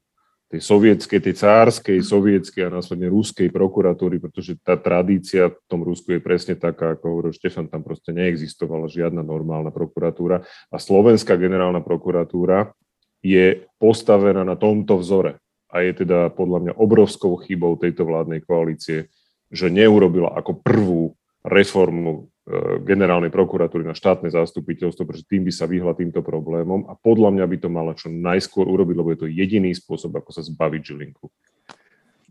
tej 0.51 0.61
sovietskej, 0.61 1.19
tej 1.25 1.35
cárskej, 1.41 1.97
sovietskej 2.05 2.69
a 2.69 2.73
následne 2.73 3.09
ruskej 3.09 3.49
prokuratúry, 3.49 4.21
pretože 4.21 4.53
tá 4.61 4.77
tradícia 4.77 5.49
v 5.49 5.57
tom 5.65 5.81
Rusku 5.81 6.13
je 6.13 6.21
presne 6.21 6.53
taká, 6.53 6.93
ako 6.93 7.05
hovoril 7.09 7.33
Štefan, 7.33 7.65
tam 7.65 7.81
proste 7.81 8.13
neexistovala 8.13 8.85
žiadna 8.85 9.25
normálna 9.25 9.73
prokuratúra. 9.73 10.45
A 10.69 10.77
slovenská 10.77 11.33
generálna 11.41 11.81
prokuratúra 11.81 12.77
je 13.25 13.65
postavená 13.81 14.45
na 14.45 14.53
tomto 14.53 15.01
vzore. 15.01 15.41
A 15.73 15.81
je 15.81 16.05
teda 16.05 16.29
podľa 16.29 16.59
mňa 16.61 16.73
obrovskou 16.77 17.41
chybou 17.41 17.73
tejto 17.81 18.05
vládnej 18.05 18.45
koalície, 18.45 19.09
že 19.49 19.73
neurobila 19.73 20.29
ako 20.37 20.61
prvú 20.61 21.03
reformu 21.45 22.11
e, 22.45 22.81
generálnej 22.81 23.29
prokuratúry 23.29 23.85
na 23.85 23.93
štátne 23.93 24.33
zastupiteľstvo, 24.33 25.05
pretože 25.05 25.29
tým 25.29 25.45
by 25.45 25.53
sa 25.53 25.69
vyhla 25.69 25.93
týmto 25.93 26.25
problémom 26.25 26.89
a 26.89 26.97
podľa 26.97 27.37
mňa 27.37 27.45
by 27.45 27.57
to 27.61 27.69
mala 27.69 27.93
čo 27.93 28.09
najskôr 28.09 28.65
urobiť, 28.65 28.95
lebo 28.97 29.09
je 29.13 29.19
to 29.21 29.27
jediný 29.29 29.69
spôsob, 29.71 30.17
ako 30.17 30.29
sa 30.33 30.41
zbaviť 30.41 30.81
žilinku. 30.81 31.29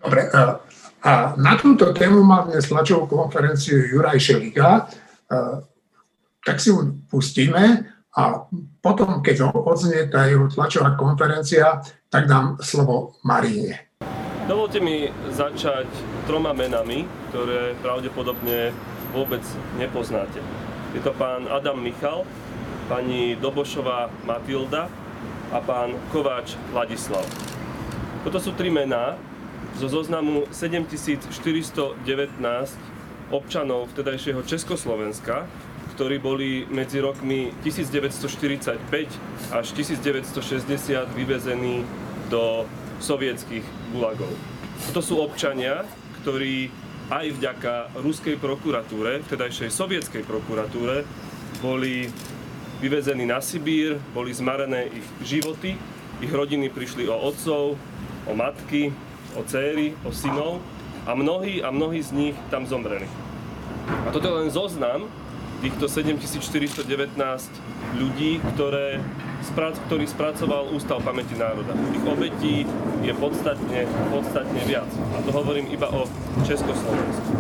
Dobre, 0.05 0.29
a, 0.29 0.61
a 1.01 1.13
na 1.41 1.55
túto 1.57 1.95
tému 1.97 2.21
má 2.27 2.45
dnes 2.45 2.69
tlačovú 2.69 3.09
konferenciu 3.09 3.81
Juraj 3.89 4.21
Šeliga, 4.21 4.85
tak 6.45 6.61
si 6.61 6.69
ju 6.69 7.01
pustíme 7.09 7.89
a 8.15 8.47
potom, 8.85 9.25
keď 9.25 9.51
odznie 9.51 10.07
tá 10.07 10.29
jeho 10.29 10.47
tlačová 10.47 10.95
konferencia, 10.95 11.81
tak 12.13 12.29
dám 12.29 12.61
slovo 12.61 13.17
Maríne. 13.25 13.91
Dovolte 14.45 14.77
mi 14.79 15.09
začať 15.33 15.89
troma 16.29 16.53
menami, 16.53 17.09
ktoré 17.33 17.73
pravdepodobne 17.81 18.77
vôbec 19.15 19.41
nepoznáte. 19.79 20.43
Je 20.91 21.01
to 21.01 21.15
pán 21.15 21.47
Adam 21.47 21.79
Michal, 21.79 22.27
pani 22.91 23.39
Dobošová 23.39 24.11
Matilda 24.27 24.91
a 25.55 25.59
pán 25.63 25.95
Kováč 26.11 26.59
Ladislav. 26.75 27.23
Toto 28.27 28.43
sú 28.43 28.51
tri 28.59 28.75
mená 28.75 29.15
zo 29.79 29.87
zoznamu 29.87 30.51
7419 30.51 32.03
občanov 33.31 33.91
vtedajšieho 33.95 34.43
Československa, 34.43 35.47
ktorí 35.95 36.19
boli 36.19 36.67
medzi 36.67 36.99
rokmi 36.99 37.55
1945 37.63 39.55
až 39.55 39.67
1960 39.79 41.15
vyvezení 41.15 41.87
do 42.27 42.67
sovietských 42.99 43.63
gulagov. 43.95 44.31
Toto 44.91 45.01
sú 45.03 45.15
občania, 45.23 45.87
ktorí 46.23 46.71
aj 47.13 47.27
vďaka 47.37 47.97
ruskej 48.01 48.41
prokuratúre, 48.41 49.21
vtedajšej 49.29 49.69
sovietskej 49.69 50.25
prokuratúre, 50.25 51.05
boli 51.61 52.09
vyvezení 52.81 53.29
na 53.29 53.41
Sibír, 53.45 54.01
boli 54.17 54.33
zmarené 54.33 54.89
ich 54.89 55.07
životy, 55.25 55.77
ich 56.21 56.33
rodiny 56.33 56.73
prišli 56.73 57.09
o 57.09 57.17
otcov, 57.17 57.77
o 58.25 58.33
matky, 58.33 58.93
o 59.37 59.45
céry, 59.45 59.93
o 60.05 60.11
synov 60.13 60.61
a 61.05 61.13
mnohí 61.13 61.61
a 61.61 61.69
mnohí 61.69 62.01
z 62.01 62.13
nich 62.13 62.37
tam 62.49 62.65
zomreli. 62.65 63.09
A 63.89 64.09
toto 64.09 64.29
je 64.29 64.39
len 64.45 64.51
zoznam 64.53 65.05
týchto 65.65 65.89
7419 65.89 66.85
ľudí, 67.97 68.37
ktoré, 68.53 69.01
ktorý 69.89 70.05
spracoval 70.05 70.69
Ústav 70.77 71.01
pamäti 71.01 71.33
národa. 71.41 71.73
Tých 71.73 72.05
obetí 72.05 72.55
je 73.01 73.13
podstatne, 73.17 73.89
podstatne 74.13 74.61
viac. 74.69 74.93
A 75.17 75.25
to 75.25 75.33
hovorím 75.33 75.73
iba 75.73 75.89
o 75.89 76.05
Československu. 76.45 77.33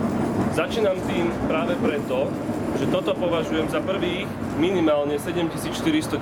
Začínam 0.56 0.96
tým 1.04 1.28
práve 1.52 1.76
preto, 1.84 2.32
že 2.80 2.88
toto 2.88 3.12
považujem 3.12 3.68
za 3.68 3.84
prvých 3.84 4.24
minimálne 4.56 5.20
7419 5.20 6.16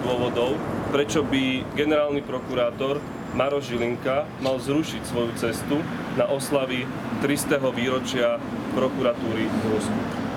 dôvodov, 0.00 0.56
prečo 0.88 1.20
by 1.20 1.68
generálny 1.76 2.24
prokurátor 2.24 2.96
Maro 3.36 3.60
Žilinka 3.60 4.24
mal 4.40 4.56
zrušiť 4.56 5.02
svoju 5.04 5.32
cestu 5.36 5.84
na 6.16 6.28
oslavy 6.32 6.88
300. 7.20 7.60
výročia 7.76 8.40
prokuratúry 8.72 9.44
v 9.44 9.64
Rusku. 9.68 10.31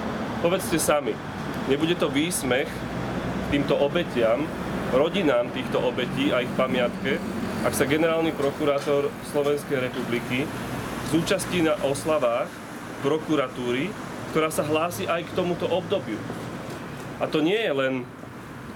Povedzte 0.46 0.78
sami, 0.78 1.10
nebude 1.66 1.98
to 1.98 2.06
výsmech 2.06 2.70
týmto 3.50 3.82
obetiam, 3.82 4.46
rodinám 4.94 5.50
týchto 5.50 5.82
obetí 5.82 6.30
a 6.30 6.46
ich 6.46 6.54
pamiatke, 6.54 7.18
ak 7.66 7.74
sa 7.74 7.90
generálny 7.90 8.30
prokurátor 8.30 9.10
Slovenskej 9.34 9.90
republiky 9.90 10.46
zúčastí 11.10 11.66
na 11.66 11.74
oslavách 11.82 12.46
prokuratúry, 13.02 13.90
ktorá 14.30 14.54
sa 14.54 14.62
hlási 14.62 15.10
aj 15.10 15.26
k 15.26 15.34
tomuto 15.34 15.66
obdobiu. 15.66 16.22
A 17.18 17.26
to 17.26 17.42
nie 17.42 17.58
je 17.58 17.74
len 17.74 18.06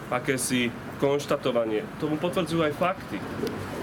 akési 0.10 0.74
konštatovanie, 0.98 1.86
tomu 2.02 2.18
potvrdzujú 2.18 2.66
aj 2.66 2.74
fakty, 2.82 3.22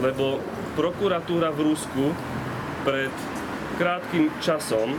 lebo 0.03 0.43
prokuratúra 0.75 1.55
v 1.55 1.71
Rusku 1.71 2.11
pred 2.83 3.15
krátkým 3.79 4.35
časom 4.43 4.99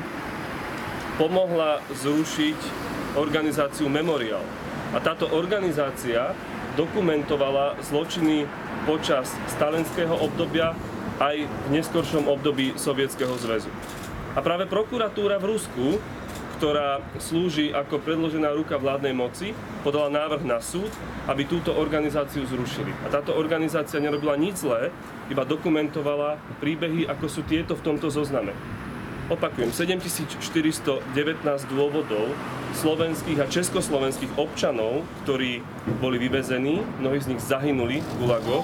pomohla 1.17 1.81
zrušiť 1.97 2.59
organizáciu 3.17 3.89
Memorial. 3.89 4.45
A 4.93 5.01
táto 5.01 5.25
organizácia 5.33 6.31
dokumentovala 6.77 7.75
zločiny 7.81 8.45
počas 8.85 9.33
stalinského 9.57 10.13
obdobia 10.13 10.77
aj 11.17 11.49
v 11.49 11.67
neskoršom 11.73 12.29
období 12.29 12.77
Sovietskeho 12.77 13.33
zväzu. 13.41 13.73
A 14.37 14.39
práve 14.45 14.69
prokuratúra 14.69 15.41
v 15.41 15.57
Rusku, 15.57 15.97
ktorá 16.61 17.01
slúži 17.17 17.73
ako 17.73 18.01
predložená 18.01 18.53
ruka 18.53 18.77
vládnej 18.77 19.13
moci, 19.13 19.57
podala 19.81 20.13
návrh 20.13 20.45
na 20.45 20.61
súd, 20.61 20.89
aby 21.25 21.49
túto 21.49 21.73
organizáciu 21.73 22.45
zrušili. 22.45 22.93
A 23.05 23.09
táto 23.09 23.33
organizácia 23.33 23.97
nerobila 23.97 24.37
nič 24.37 24.61
zlé, 24.61 24.93
iba 25.33 25.41
dokumentovala 25.45 26.37
príbehy, 26.61 27.09
ako 27.09 27.25
sú 27.25 27.41
tieto 27.45 27.73
v 27.73 27.85
tomto 27.85 28.13
zozname. 28.13 28.53
Opakujem, 29.27 29.75
7419 29.75 31.03
dôvodov 31.67 32.31
slovenských 32.79 33.43
a 33.43 33.45
československých 33.51 34.39
občanov, 34.39 35.03
ktorí 35.27 35.59
boli 35.99 36.15
vyvezení, 36.15 36.79
mnohí 37.03 37.19
z 37.19 37.35
nich 37.35 37.43
zahynuli 37.43 37.99
v 37.99 38.11
Gulagoch, 38.23 38.63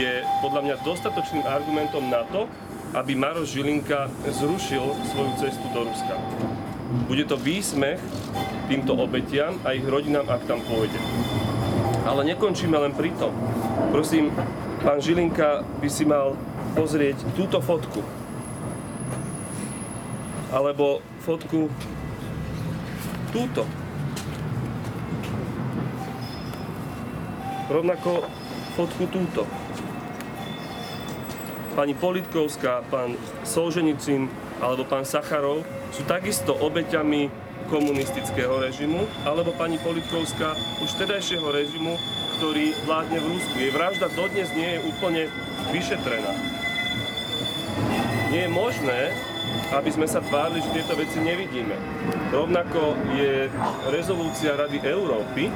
je 0.00 0.24
podľa 0.40 0.60
mňa 0.64 0.76
dostatočným 0.88 1.44
argumentom 1.44 2.08
na 2.08 2.24
to, 2.32 2.48
aby 2.96 3.12
Maroš 3.12 3.52
Žilinka 3.52 4.08
zrušil 4.24 4.80
svoju 5.12 5.32
cestu 5.36 5.68
do 5.76 5.84
Ruska. 5.84 6.16
Bude 7.04 7.28
to 7.28 7.36
výsmech 7.36 8.00
týmto 8.72 8.96
obetiam 8.96 9.60
a 9.68 9.76
ich 9.76 9.84
rodinám, 9.84 10.32
ak 10.32 10.48
tam 10.48 10.64
pôjde. 10.64 10.96
Ale 12.08 12.24
nekončíme 12.24 12.72
len 12.72 12.96
pri 12.96 13.12
tom. 13.20 13.36
Prosím, 13.92 14.32
pán 14.80 14.96
Žilinka 15.04 15.60
by 15.76 15.88
si 15.92 16.08
mal 16.08 16.40
pozrieť 16.72 17.20
túto 17.36 17.60
fotku 17.60 18.19
alebo 20.50 20.98
fotku 21.22 21.70
túto. 23.30 23.62
Rovnako 27.70 28.26
fotku 28.74 29.06
túto. 29.06 29.46
Pani 31.78 31.94
Politkovská, 31.94 32.82
pán 32.90 33.14
Solženicin 33.46 34.26
alebo 34.58 34.82
pán 34.82 35.06
Sacharov 35.06 35.62
sú 35.94 36.02
takisto 36.04 36.52
obeťami 36.58 37.30
komunistického 37.70 38.58
režimu, 38.58 39.06
alebo 39.22 39.54
pani 39.54 39.78
Politkovská 39.78 40.58
už 40.82 40.90
vtedajšieho 40.98 41.46
režimu, 41.54 41.94
ktorý 42.36 42.74
vládne 42.82 43.22
v 43.22 43.30
Rusku. 43.38 43.54
Jej 43.54 43.70
vražda 43.70 44.10
dodnes 44.18 44.50
nie 44.58 44.76
je 44.76 44.84
úplne 44.90 45.22
vyšetrená. 45.70 46.34
Nie 48.34 48.46
je 48.46 48.50
možné, 48.50 49.14
aby 49.70 49.90
sme 49.92 50.06
sa 50.08 50.24
tvárili, 50.24 50.64
že 50.64 50.74
tieto 50.80 50.96
veci 50.98 51.20
nevidíme. 51.20 51.76
Rovnako 52.32 52.96
je 53.14 53.46
rezolúcia 53.92 54.56
Rady 54.56 54.82
Európy 54.82 55.52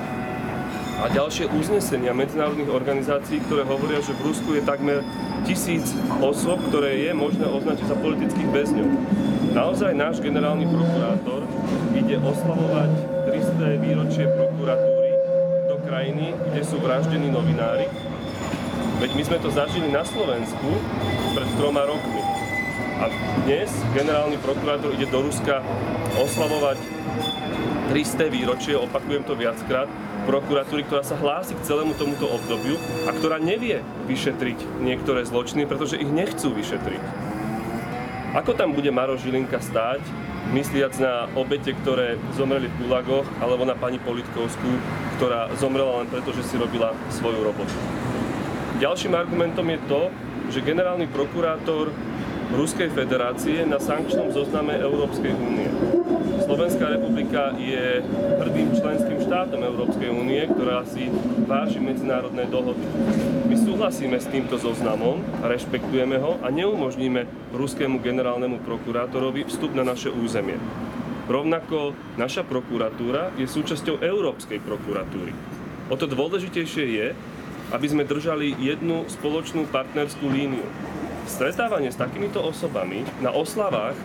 a 1.02 1.10
ďalšie 1.10 1.50
uznesenia 1.50 2.14
medzinárodných 2.14 2.70
organizácií, 2.70 3.42
ktoré 3.44 3.66
hovoria, 3.66 3.98
že 3.98 4.14
v 4.14 4.30
Rusku 4.30 4.54
je 4.54 4.62
takmer 4.62 5.02
tisíc 5.42 5.90
osôb, 6.22 6.62
ktoré 6.70 7.10
je 7.10 7.12
možné 7.12 7.44
označiť 7.44 7.86
za 7.90 7.96
politických 7.98 8.48
väzňov. 8.54 8.88
Naozaj 9.54 9.92
náš 9.94 10.18
generálny 10.22 10.66
prokurátor 10.66 11.46
ide 11.94 12.16
oslavovať 12.18 12.90
300 13.30 13.84
výročie 13.84 14.26
prokuratúry 14.34 15.10
do 15.70 15.76
krajiny, 15.86 16.34
kde 16.50 16.62
sú 16.62 16.78
vraždení 16.82 17.30
novinári. 17.30 17.86
Veď 19.02 19.10
my 19.14 19.22
sme 19.26 19.38
to 19.42 19.50
zažili 19.50 19.90
na 19.90 20.06
Slovensku 20.06 20.70
pred 21.34 21.48
troma 21.58 21.86
rokmi. 21.86 22.33
A 23.04 23.12
dnes 23.44 23.68
generálny 23.92 24.40
prokurátor 24.40 24.96
ide 24.96 25.04
do 25.12 25.28
Ruska 25.28 25.60
oslavovať 26.16 26.80
300 27.92 28.32
výročie, 28.32 28.80
opakujem 28.80 29.28
to 29.28 29.36
viackrát, 29.36 29.92
prokuratúry, 30.24 30.88
ktorá 30.88 31.04
sa 31.04 31.12
hlási 31.20 31.52
k 31.52 31.68
celému 31.68 31.92
tomuto 32.00 32.24
obdobiu 32.24 32.80
a 33.04 33.12
ktorá 33.12 33.36
nevie 33.36 33.84
vyšetriť 34.08 34.80
niektoré 34.80 35.20
zločiny, 35.28 35.68
pretože 35.68 36.00
ich 36.00 36.08
nechcú 36.08 36.56
vyšetriť. 36.56 37.02
Ako 38.40 38.56
tam 38.56 38.72
bude 38.72 38.88
Maro 38.88 39.20
Žilinka 39.20 39.60
stáť, 39.60 40.00
mysliac 40.56 40.96
na 40.96 41.28
obete, 41.36 41.76
ktoré 41.84 42.16
zomreli 42.40 42.72
v 42.72 42.88
Gulagoch, 42.88 43.28
alebo 43.36 43.68
na 43.68 43.76
pani 43.76 44.00
Politkovskú, 44.00 44.80
ktorá 45.20 45.52
zomrela 45.60 46.00
len 46.00 46.08
preto, 46.08 46.32
že 46.32 46.40
si 46.40 46.56
robila 46.56 46.96
svoju 47.12 47.44
robotu. 47.44 47.76
Ďalším 48.80 49.12
argumentom 49.12 49.68
je 49.68 49.80
to, 49.92 50.02
že 50.48 50.64
generálny 50.64 51.04
prokurátor 51.12 51.92
Ruskej 52.52 52.92
federácie 52.92 53.64
na 53.64 53.80
sankčnom 53.80 54.28
zozname 54.28 54.76
Európskej 54.76 55.32
únie. 55.32 55.70
Slovenská 56.44 56.92
republika 56.92 57.56
je 57.56 58.04
hrdým 58.36 58.76
členským 58.76 59.16
štátom 59.24 59.64
Európskej 59.64 60.12
únie, 60.12 60.44
ktorá 60.44 60.84
si 60.84 61.08
váži 61.48 61.80
medzinárodné 61.80 62.44
dohody. 62.52 62.84
My 63.48 63.56
súhlasíme 63.56 64.20
s 64.20 64.28
týmto 64.28 64.60
zoznamom, 64.60 65.24
rešpektujeme 65.40 66.20
ho 66.20 66.36
a 66.44 66.52
neumožníme 66.52 67.24
ruskému 67.56 68.04
generálnemu 68.04 68.60
prokurátorovi 68.60 69.48
vstup 69.48 69.72
na 69.72 69.88
naše 69.88 70.12
územie. 70.12 70.60
Rovnako 71.24 71.96
naša 72.20 72.44
prokuratúra 72.44 73.32
je 73.40 73.48
súčasťou 73.48 74.04
Európskej 74.04 74.60
prokuratúry. 74.60 75.32
O 75.88 75.96
to 75.96 76.04
dôležitejšie 76.04 76.84
je, 76.92 77.06
aby 77.72 77.86
sme 77.88 78.04
držali 78.04 78.52
jednu 78.60 79.08
spoločnú 79.08 79.64
partnerskú 79.72 80.28
líniu. 80.28 80.68
Stretávanie 81.24 81.88
s 81.88 81.96
takýmito 81.96 82.44
osobami 82.44 83.00
na 83.24 83.32
oslavách 83.32 83.96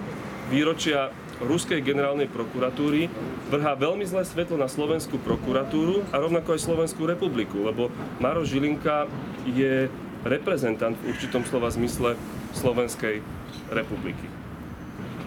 výročia 0.48 1.12
ruskej 1.44 1.84
generálnej 1.84 2.28
prokuratúry 2.32 3.08
vrhá 3.48 3.76
veľmi 3.76 4.04
zlé 4.08 4.24
svetlo 4.24 4.60
na 4.60 4.68
slovenskú 4.68 5.20
prokuratúru 5.24 6.04
a 6.12 6.20
rovnako 6.20 6.56
aj 6.56 6.64
Slovenskú 6.64 7.08
republiku, 7.08 7.64
lebo 7.64 7.92
Maro 8.20 8.44
Žilinka 8.44 9.08
je 9.48 9.88
reprezentant 10.28 10.96
v 11.00 11.16
určitom 11.16 11.44
slova 11.48 11.72
zmysle 11.72 12.20
Slovenskej 12.56 13.24
republiky. 13.72 14.28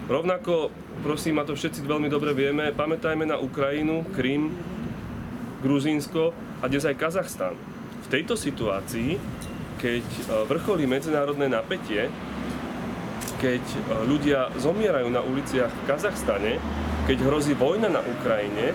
Rovnako, 0.05 0.69
prosím, 1.01 1.41
a 1.41 1.47
to 1.47 1.57
všetci 1.57 1.81
veľmi 1.85 2.11
dobre 2.11 2.35
vieme, 2.35 2.75
pamätajme 2.75 3.25
na 3.25 3.39
Ukrajinu, 3.39 4.05
Krym, 4.13 4.53
Gruzínsko 5.63 6.35
a 6.59 6.67
dnes 6.67 6.83
aj 6.83 6.99
Kazachstan. 6.99 7.55
V 8.03 8.07
tejto 8.11 8.35
situácii, 8.35 9.15
keď 9.83 10.07
e, 10.07 10.21
vrcholí 10.47 10.87
medzinárodné 10.87 11.51
napätie, 11.51 12.07
keď 13.43 13.59
e, 13.59 13.77
ľudia 14.07 14.47
zomierajú 14.55 15.11
na 15.11 15.19
uliciach 15.19 15.67
v 15.67 15.83
Kazachstane, 15.83 16.53
keď 17.03 17.27
hrozí 17.27 17.51
vojna 17.51 17.91
na 17.91 17.99
Ukrajine 17.99 18.71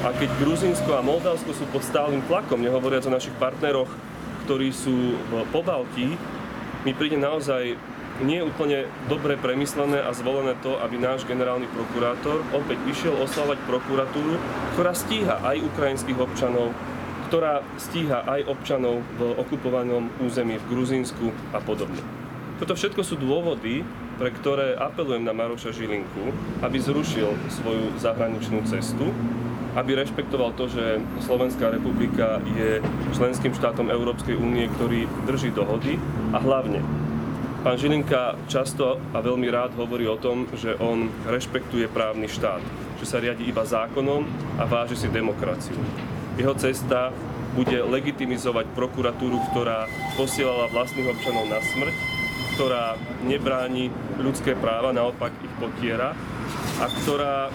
a 0.00 0.16
keď 0.16 0.32
Gruzínsko 0.40 0.96
a 0.96 1.04
Moldavsko 1.04 1.52
sú 1.52 1.68
pod 1.68 1.84
stálym 1.84 2.24
tlakom, 2.24 2.64
nehovoriac 2.64 3.04
o 3.04 3.12
našich 3.12 3.36
partneroch, 3.36 3.92
ktorí 4.48 4.72
sú 4.72 5.20
v 5.20 5.44
Pobaltí, 5.52 6.16
mi 6.88 6.92
príde 6.96 7.20
naozaj 7.20 7.76
nie 8.24 8.40
úplne 8.40 8.88
dobre 9.12 9.36
premyslené 9.36 10.00
a 10.00 10.16
zvolené 10.16 10.56
to, 10.64 10.80
aby 10.80 10.96
náš 10.96 11.28
generálny 11.28 11.68
prokurátor 11.68 12.40
opäť 12.56 12.80
išiel 12.88 13.12
oslavať 13.20 13.60
prokuratúru, 13.68 14.40
ktorá 14.72 14.96
stíha 14.96 15.44
aj 15.44 15.60
ukrajinských 15.76 16.16
občanov, 16.16 16.72
ktorá 17.26 17.62
stíha 17.76 18.22
aj 18.24 18.46
občanov 18.46 19.02
v 19.18 19.34
okupovanom 19.36 20.08
území 20.22 20.56
v 20.62 20.68
Gruzínsku 20.70 21.34
a 21.50 21.58
podobne. 21.58 21.98
Toto 22.56 22.72
všetko 22.72 23.02
sú 23.04 23.20
dôvody, 23.20 23.84
pre 24.16 24.32
ktoré 24.32 24.78
apelujem 24.80 25.26
na 25.26 25.36
Maroša 25.36 25.76
Žilinku, 25.76 26.32
aby 26.64 26.80
zrušil 26.80 27.36
svoju 27.52 27.92
zahraničnú 28.00 28.64
cestu, 28.64 29.12
aby 29.76 29.92
rešpektoval 29.92 30.56
to, 30.56 30.72
že 30.72 31.04
Slovenská 31.20 31.68
republika 31.68 32.40
je 32.56 32.80
členským 33.12 33.52
štátom 33.52 33.92
Európskej 33.92 34.32
únie, 34.40 34.72
ktorý 34.72 35.04
drží 35.28 35.52
dohody 35.52 36.00
a 36.32 36.40
hlavne 36.40 36.80
Pán 37.66 37.82
Žilinka 37.82 38.46
často 38.46 38.94
a 39.10 39.18
veľmi 39.18 39.50
rád 39.50 39.74
hovorí 39.74 40.06
o 40.06 40.14
tom, 40.14 40.46
že 40.54 40.78
on 40.78 41.10
rešpektuje 41.26 41.90
právny 41.90 42.30
štát, 42.30 42.62
že 43.02 43.10
sa 43.10 43.18
riadi 43.18 43.42
iba 43.42 43.66
zákonom 43.66 44.22
a 44.54 44.70
váži 44.70 44.94
si 44.94 45.10
demokraciu. 45.10 45.74
Jeho 46.36 46.54
cesta 46.56 47.12
bude 47.56 47.80
legitimizovať 47.80 48.68
prokuratúru, 48.76 49.40
ktorá 49.52 49.88
posielala 50.20 50.68
vlastných 50.68 51.08
občanov 51.08 51.48
na 51.48 51.60
smrť 51.64 52.16
ktorá 52.56 52.96
nebráni 53.28 53.92
ľudské 54.16 54.56
práva, 54.56 54.88
naopak 54.88 55.28
ich 55.44 55.54
potiera 55.60 56.16
a 56.80 56.84
ktorá 56.88 57.52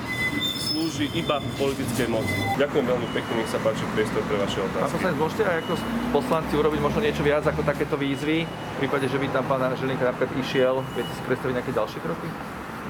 slúži 0.62 1.10
iba 1.18 1.42
politickej 1.58 2.06
moci. 2.06 2.38
Ďakujem 2.62 2.86
veľmi 2.86 3.08
pekne, 3.10 3.34
nech 3.42 3.50
sa 3.50 3.58
páči 3.66 3.82
priestor 3.98 4.22
pre 4.30 4.38
vaše 4.38 4.62
otázky. 4.62 4.86
Pán 4.86 4.94
poslanec, 4.94 5.18
môžete 5.18 5.44
aj 5.44 5.58
ako 5.66 5.74
poslanci 6.14 6.54
urobiť 6.54 6.80
možno 6.86 7.00
niečo 7.02 7.26
viac 7.26 7.44
ako 7.50 7.66
takéto 7.66 7.98
výzvy? 7.98 8.46
V 8.46 8.78
prípade, 8.78 9.10
že 9.10 9.18
by 9.18 9.26
tam 9.34 9.44
pán 9.50 9.74
Žilinka 9.74 10.06
napríklad 10.06 10.32
išiel, 10.38 10.86
viete 10.94 11.12
si 11.18 11.22
predstaviť 11.26 11.54
nejaké 11.58 11.74
ďalšie 11.74 12.00
kroky? 12.06 12.28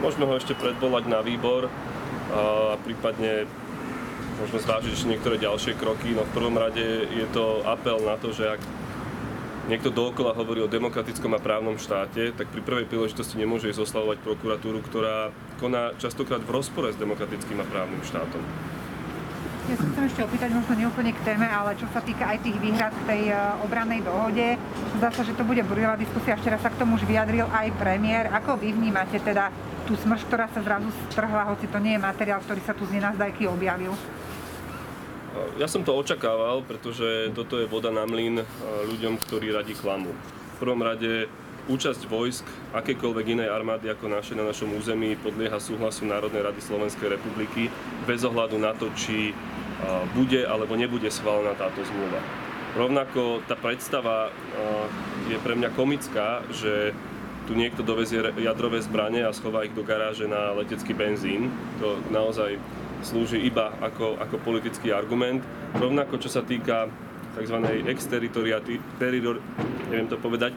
Môžeme 0.03 0.27
ho 0.27 0.33
ešte 0.35 0.53
predvolať 0.59 1.07
na 1.07 1.23
výbor 1.23 1.71
a 2.31 2.75
prípadne 2.83 3.47
môžeme 4.41 4.65
zvážiť 4.65 4.91
ešte 4.91 5.11
niektoré 5.13 5.35
ďalšie 5.37 5.77
kroky. 5.77 6.17
No 6.17 6.25
v 6.25 6.33
prvom 6.33 6.57
rade 6.57 6.81
je 7.05 7.25
to 7.29 7.61
apel 7.61 8.01
na 8.01 8.17
to, 8.17 8.33
že 8.33 8.49
ak 8.49 8.61
niekto 9.69 9.93
dookola 9.93 10.33
hovorí 10.33 10.65
o 10.65 10.71
demokratickom 10.71 11.37
a 11.37 11.39
právnom 11.39 11.77
štáte, 11.77 12.33
tak 12.33 12.49
pri 12.49 12.65
prvej 12.65 12.89
príležitosti 12.89 13.37
nemôže 13.37 13.69
ísť 13.69 13.85
oslavovať 13.85 14.17
prokuratúru, 14.25 14.81
ktorá 14.81 15.29
koná 15.61 15.93
častokrát 16.01 16.41
v 16.41 16.49
rozpore 16.57 16.89
s 16.89 16.97
demokratickým 16.97 17.61
a 17.61 17.65
právnym 17.69 18.01
štátom. 18.01 18.41
Ja 19.69 19.77
sa 19.77 19.85
chcem 19.93 20.03
ešte 20.09 20.25
opýtať, 20.25 20.49
možno 20.57 20.73
neúplne 20.73 21.13
k 21.13 21.21
téme, 21.21 21.45
ale 21.45 21.77
čo 21.77 21.85
sa 21.93 22.01
týka 22.01 22.25
aj 22.25 22.41
tých 22.41 22.57
výhrad 22.57 22.91
v 22.91 23.03
tej 23.07 23.23
e, 23.29 23.35
obrannej 23.61 24.01
dohode, 24.01 24.57
zdá 24.99 25.13
sa, 25.13 25.21
že 25.21 25.37
to 25.37 25.45
bude 25.45 25.61
burila 25.63 25.93
diskusia, 25.95 26.35
raz 26.35 26.59
sa 26.65 26.73
k 26.73 26.81
tomu 26.81 26.97
už 26.97 27.05
vyjadril 27.05 27.45
aj 27.45 27.69
premiér. 27.77 28.33
Ako 28.41 28.57
vy 28.57 28.73
vnímate 28.73 29.21
teda 29.21 29.53
tú 29.85 29.93
smrš, 29.95 30.25
ktorá 30.27 30.49
sa 30.49 30.65
zrazu 30.65 30.89
strhla, 31.07 31.53
hoci 31.53 31.69
to 31.69 31.77
nie 31.77 31.95
je 31.95 32.01
materiál, 32.01 32.41
ktorý 32.41 32.61
sa 32.65 32.73
tu 32.73 32.89
z 32.89 32.97
nenazdajky 32.99 33.45
objavil? 33.47 33.93
Ja 35.55 35.67
som 35.71 35.87
to 35.87 35.95
očakával, 35.95 36.63
pretože 36.67 37.31
toto 37.31 37.55
je 37.55 37.69
voda 37.69 37.87
na 37.87 38.03
mlyn 38.03 38.43
ľuďom, 38.87 39.15
ktorí 39.21 39.55
radi 39.55 39.71
klamú. 39.77 40.11
V 40.55 40.57
prvom 40.59 40.83
rade 40.83 41.31
účasť 41.69 42.09
vojsk 42.09 42.45
akékoľvek 42.73 43.37
inej 43.37 43.53
armády 43.53 43.87
ako 43.87 44.09
naše 44.09 44.33
na 44.33 44.43
našom 44.43 44.73
území 44.75 45.13
podlieha 45.21 45.61
súhlasu 45.61 46.03
Národnej 46.09 46.41
rady 46.41 46.59
Slovenskej 46.59 47.15
republiky 47.15 47.69
bez 48.09 48.25
ohľadu 48.25 48.57
na 48.57 48.73
to, 48.73 48.89
či 48.97 49.31
bude 50.17 50.41
alebo 50.43 50.73
nebude 50.75 51.07
schválená 51.07 51.53
táto 51.55 51.79
zmluva. 51.85 52.19
Rovnako 52.75 53.45
tá 53.45 53.55
predstava 53.55 54.33
je 55.29 55.37
pre 55.39 55.53
mňa 55.55 55.69
komická, 55.77 56.43
že 56.51 56.97
tu 57.45 57.57
niekto 57.57 57.81
dovezie 57.85 58.21
jadrové 58.41 58.81
zbranie 58.81 59.25
a 59.25 59.33
schová 59.33 59.65
ich 59.65 59.73
do 59.73 59.85
garáže 59.85 60.29
na 60.29 60.53
letecký 60.57 60.93
benzín. 60.93 61.53
To 61.81 61.97
naozaj 62.09 62.57
slúži 63.01 63.41
iba 63.41 63.73
ako, 63.81 64.17
ako 64.21 64.37
politický 64.41 64.93
argument. 64.93 65.41
Rovnako 65.77 66.21
čo 66.21 66.29
sa 66.29 66.45
týka 66.45 66.89
tzv. 67.37 67.57
exteritoriaty, 67.87 68.77
neviem 69.89 70.09
to 70.09 70.19
povedať, 70.19 70.51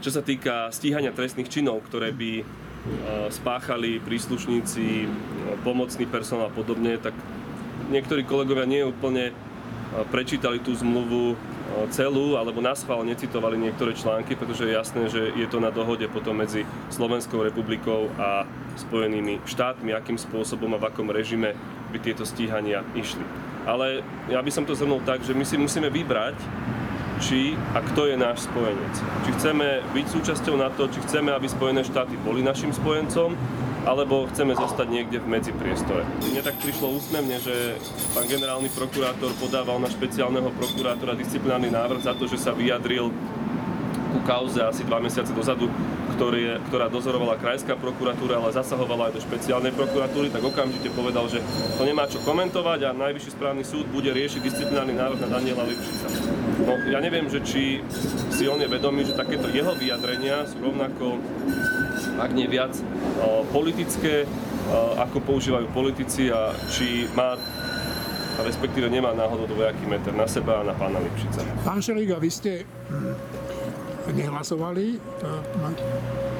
čo 0.00 0.10
sa 0.12 0.22
týka 0.22 0.70
stíhania 0.72 1.12
trestných 1.12 1.50
činov, 1.50 1.84
ktoré 1.86 2.12
by 2.12 2.46
spáchali 3.28 3.98
príslušníci, 3.98 5.10
pomocný 5.66 6.06
personál 6.06 6.48
a 6.48 6.54
podobne, 6.54 6.96
tak 7.02 7.12
niektorí 7.90 8.22
kolegovia 8.22 8.62
nie 8.62 8.86
úplne 8.86 9.34
prečítali 10.14 10.62
tú 10.62 10.74
zmluvu 10.74 11.34
celú 11.92 12.40
alebo 12.40 12.64
na 12.64 12.72
schvál 12.72 13.04
necitovali 13.04 13.60
niektoré 13.60 13.92
články, 13.92 14.32
pretože 14.32 14.64
je 14.64 14.76
jasné, 14.76 15.02
že 15.12 15.32
je 15.36 15.46
to 15.48 15.60
na 15.60 15.68
dohode 15.68 16.04
potom 16.08 16.40
medzi 16.40 16.64
Slovenskou 16.88 17.44
republikou 17.44 18.08
a 18.16 18.48
Spojenými 18.76 19.44
štátmi, 19.44 19.92
akým 19.92 20.20
spôsobom 20.20 20.72
a 20.76 20.80
v 20.80 20.88
akom 20.88 21.08
režime 21.08 21.56
by 21.92 21.98
tieto 22.00 22.24
stíhania 22.24 22.84
išli. 22.92 23.24
Ale 23.64 24.04
ja 24.28 24.40
by 24.40 24.50
som 24.52 24.64
to 24.68 24.76
zhrnul 24.76 25.00
tak, 25.04 25.24
že 25.24 25.32
my 25.32 25.44
si 25.44 25.56
musíme 25.56 25.88
vybrať, 25.88 26.36
či 27.20 27.56
a 27.72 27.80
kto 27.80 28.12
je 28.12 28.16
náš 28.20 28.44
spojenec. 28.44 28.94
Či 29.24 29.30
chceme 29.40 29.80
byť 29.96 30.06
súčasťou 30.12 30.54
NATO, 30.60 30.84
či 30.92 31.00
chceme, 31.08 31.32
aby 31.32 31.48
Spojené 31.48 31.80
štáty 31.80 32.14
boli 32.20 32.44
našim 32.44 32.72
spojencom, 32.76 33.32
alebo 33.86 34.26
chceme 34.34 34.58
zostať 34.58 34.86
niekde 34.90 35.22
v 35.22 35.30
medzipriestore. 35.30 36.02
Mne 36.26 36.42
tak 36.42 36.58
prišlo 36.58 36.98
úsmevne, 36.98 37.38
že 37.38 37.78
pán 38.10 38.26
generálny 38.26 38.66
prokurátor 38.74 39.30
podával 39.38 39.78
na 39.78 39.86
špeciálneho 39.86 40.50
prokurátora 40.58 41.14
disciplinárny 41.14 41.70
návrh 41.70 42.02
za 42.02 42.18
to, 42.18 42.26
že 42.26 42.42
sa 42.42 42.50
vyjadril 42.50 43.14
ku 44.10 44.18
kauze 44.26 44.58
asi 44.58 44.82
dva 44.82 44.98
mesiace 44.98 45.30
dozadu, 45.30 45.70
ktorý, 46.18 46.58
ktorá 46.66 46.90
dozorovala 46.90 47.38
krajská 47.38 47.76
prokuratúra, 47.78 48.40
ale 48.40 48.50
zasahovala 48.56 49.12
aj 49.12 49.20
do 49.20 49.20
špeciálnej 49.22 49.70
prokuratúry, 49.76 50.32
tak 50.32 50.42
okamžite 50.42 50.90
povedal, 50.90 51.30
že 51.30 51.38
to 51.76 51.82
nemá 51.84 52.08
čo 52.10 52.18
komentovať 52.24 52.90
a 52.90 52.96
Najvyšší 52.96 53.30
správny 53.36 53.62
súd 53.62 53.86
bude 53.92 54.10
riešiť 54.10 54.40
disciplinárny 54.40 54.96
návrh 54.96 55.20
na 55.26 55.28
Daniela 55.36 55.62
Lipšica. 55.62 56.06
No, 56.64 56.72
ja 56.88 56.98
neviem, 56.98 57.28
že 57.28 57.44
či 57.44 57.84
si 58.32 58.48
on 58.48 58.58
je 58.58 58.66
vedomý, 58.66 59.04
že 59.04 59.12
takéto 59.12 59.46
jeho 59.52 59.76
vyjadrenia 59.76 60.48
sú 60.48 60.64
rovnako 60.64 61.20
ak 62.16 62.30
nie 62.32 62.48
viac, 62.48 62.72
politické, 63.52 64.24
ako 64.96 65.22
používajú 65.22 65.66
politici 65.70 66.32
a 66.32 66.52
či 66.72 67.06
má 67.14 67.36
a 68.36 68.44
respektíve 68.44 68.92
nemá 68.92 69.16
náhodou 69.16 69.48
dvojaký 69.48 69.88
meter 69.88 70.12
na 70.12 70.28
seba 70.28 70.60
a 70.60 70.62
na 70.68 70.76
pána 70.76 71.00
Lipšica. 71.00 71.40
Pán 71.64 71.80
Šeliga, 71.80 72.20
vy 72.20 72.28
ste 72.28 72.68
nehlasovali, 74.12 75.00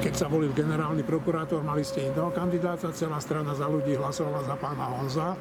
keď 0.05 0.13
sa 0.13 0.29
volil 0.29 0.53
generálny 0.53 1.01
prokurátor, 1.01 1.65
mali 1.65 1.81
ste 1.81 2.13
iného 2.13 2.29
kandidáta, 2.29 2.93
celá 2.93 3.17
strana 3.17 3.57
za 3.57 3.65
ľudí 3.65 3.97
hlasovala 3.97 4.45
za 4.45 4.55
pána 4.61 4.93
Honza. 4.93 5.33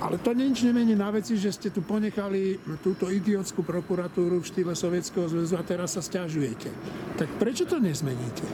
Ale 0.00 0.16
to 0.24 0.32
nič 0.32 0.64
nemení 0.64 0.96
na 0.96 1.12
veci, 1.12 1.36
že 1.36 1.52
ste 1.52 1.68
tu 1.68 1.84
ponechali 1.84 2.56
túto 2.80 3.12
idiotskú 3.12 3.60
prokuratúru 3.60 4.40
v 4.40 4.48
štýle 4.48 4.72
Sovietskeho 4.72 5.28
zväzu 5.28 5.54
a 5.60 5.64
teraz 5.68 5.96
sa 5.96 6.02
stiažujete. 6.04 6.72
Tak 7.20 7.28
prečo 7.36 7.68
to 7.68 7.76
nezmeníte? 7.76 8.44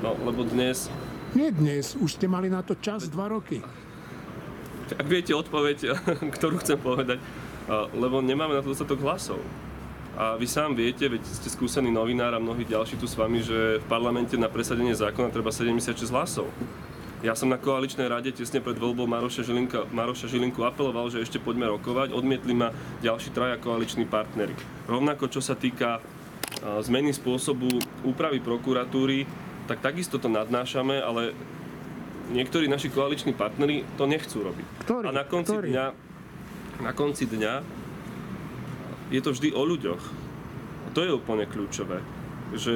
No, 0.00 0.16
lebo 0.24 0.48
dnes... 0.48 0.88
Nie 1.36 1.52
dnes, 1.52 1.94
už 1.94 2.16
ste 2.16 2.26
mali 2.26 2.48
na 2.48 2.64
to 2.64 2.74
čas 2.80 3.06
dva 3.12 3.28
roky. 3.28 3.60
Ak 4.96 5.06
viete 5.06 5.36
odpoveď, 5.36 5.94
ktorú 6.36 6.58
chcem 6.64 6.80
povedať, 6.80 7.20
lebo 7.94 8.24
nemáme 8.24 8.56
na 8.56 8.64
to 8.64 8.72
dostatok 8.72 9.04
hlasov. 9.04 9.38
A 10.18 10.34
vy 10.34 10.48
sám 10.48 10.74
viete, 10.74 11.06
veď 11.06 11.22
ste 11.22 11.48
skúsený 11.52 11.92
novinár 11.92 12.34
a 12.34 12.42
mnohí 12.42 12.66
ďalší 12.66 12.98
tu 12.98 13.06
s 13.06 13.14
vami, 13.14 13.44
že 13.44 13.78
v 13.78 13.86
parlamente 13.86 14.34
na 14.34 14.50
presadenie 14.50 14.96
zákona 14.96 15.30
treba 15.30 15.54
76 15.54 15.94
hlasov. 16.10 16.50
Ja 17.20 17.36
som 17.36 17.52
na 17.52 17.60
koaličnej 17.60 18.08
rade 18.08 18.32
tesne 18.32 18.64
pred 18.64 18.80
voľbou 18.80 19.04
Maroša, 19.04 19.44
Žilinka, 19.44 19.92
Maroša 19.92 20.32
Žilinku 20.32 20.64
apeloval, 20.64 21.12
že 21.12 21.20
ešte 21.20 21.36
poďme 21.36 21.68
rokovať. 21.68 22.16
Odmietli 22.16 22.56
ma 22.56 22.72
ďalší 23.04 23.36
traja 23.36 23.60
koaliční 23.60 24.08
partnery. 24.08 24.56
Rovnako 24.88 25.28
čo 25.28 25.44
sa 25.44 25.52
týka 25.52 26.00
zmeny 26.80 27.12
spôsobu 27.12 27.68
úpravy 28.08 28.40
prokuratúry, 28.40 29.28
tak 29.70 29.86
takisto 29.86 30.18
to 30.18 30.26
nadnášame, 30.26 30.98
ale 30.98 31.30
niektorí 32.34 32.66
naši 32.66 32.90
koaliční 32.90 33.38
partnery 33.38 33.86
to 33.94 34.10
nechcú 34.10 34.42
robiť. 34.42 34.66
Ktorý? 34.82 35.04
A 35.06 35.14
na 35.14 35.22
konci, 35.22 35.54
Ktorý? 35.54 35.70
dňa, 35.70 35.86
na 36.82 36.90
konci 36.90 37.24
dňa 37.30 37.54
je 39.14 39.20
to 39.22 39.30
vždy 39.30 39.54
o 39.54 39.62
ľuďoch. 39.62 40.02
A 40.86 40.88
to 40.90 41.06
je 41.06 41.14
úplne 41.14 41.46
kľúčové 41.46 42.02
že 42.50 42.74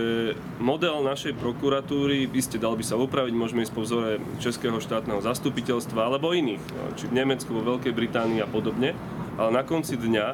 model 0.62 1.02
našej 1.02 1.34
prokuratúry, 1.34 2.30
ste 2.38 2.62
dal 2.62 2.78
by 2.78 2.86
sa 2.86 2.94
upraviť, 2.94 3.34
môžeme 3.34 3.66
ísť 3.66 3.74
po 3.74 3.82
vzore 3.82 4.22
Českého 4.38 4.78
štátneho 4.78 5.18
zastupiteľstva 5.18 6.06
alebo 6.06 6.30
iných, 6.30 6.62
či 6.94 7.10
v 7.10 7.18
Nemecku, 7.18 7.50
vo 7.50 7.74
Veľkej 7.74 7.90
Británii 7.90 8.38
a 8.38 8.46
podobne, 8.46 8.94
ale 9.34 9.50
na 9.50 9.66
konci 9.66 9.98
dňa, 9.98 10.26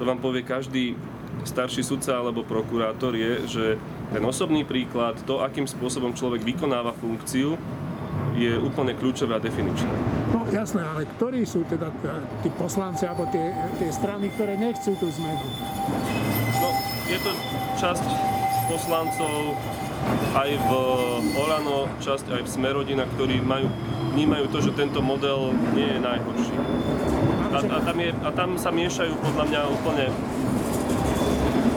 to 0.00 0.02
vám 0.08 0.16
povie 0.16 0.40
každý 0.40 0.96
starší 1.44 1.82
sudca 1.84 2.16
alebo 2.16 2.46
prokurátor, 2.46 3.12
je, 3.12 3.32
že 3.50 3.64
ten 4.14 4.22
osobný 4.22 4.62
príklad, 4.62 5.18
to, 5.26 5.42
akým 5.42 5.66
spôsobom 5.66 6.14
človek 6.14 6.46
vykonáva 6.46 6.94
funkciu, 6.96 7.58
je 8.36 8.52
úplne 8.60 8.92
kľúčové 8.92 9.36
a 9.36 9.40
definičné. 9.40 9.88
No 10.32 10.44
jasné, 10.52 10.84
ale 10.84 11.08
ktorí 11.16 11.48
sú 11.48 11.64
teda 11.66 11.88
tí 12.44 12.52
poslanci 12.52 13.08
alebo 13.08 13.24
tie, 13.32 13.52
tie 13.80 13.88
strany, 13.88 14.28
ktoré 14.36 14.60
nechcú 14.60 14.92
tú 15.00 15.08
zmenu? 15.08 15.46
No, 16.60 16.68
je 17.08 17.18
to 17.24 17.32
časť 17.80 18.06
poslancov 18.68 19.56
aj 20.36 20.50
v 20.52 20.70
Olano, 21.40 21.88
časť 22.04 22.36
aj 22.36 22.42
v 22.44 22.48
Smerodina, 22.48 23.08
ktorí 23.16 23.40
majú, 23.40 23.72
vnímajú 24.12 24.46
to, 24.52 24.58
že 24.60 24.76
tento 24.76 25.00
model 25.00 25.56
nie 25.72 25.88
je 25.96 25.98
najhorší. 25.98 26.56
A, 27.56 27.58
a, 27.64 27.78
tam, 27.80 27.96
je, 27.96 28.10
a 28.12 28.30
tam 28.36 28.50
sa 28.60 28.68
miešajú 28.68 29.16
podľa 29.16 29.44
mňa 29.48 29.60
úplne 29.72 30.06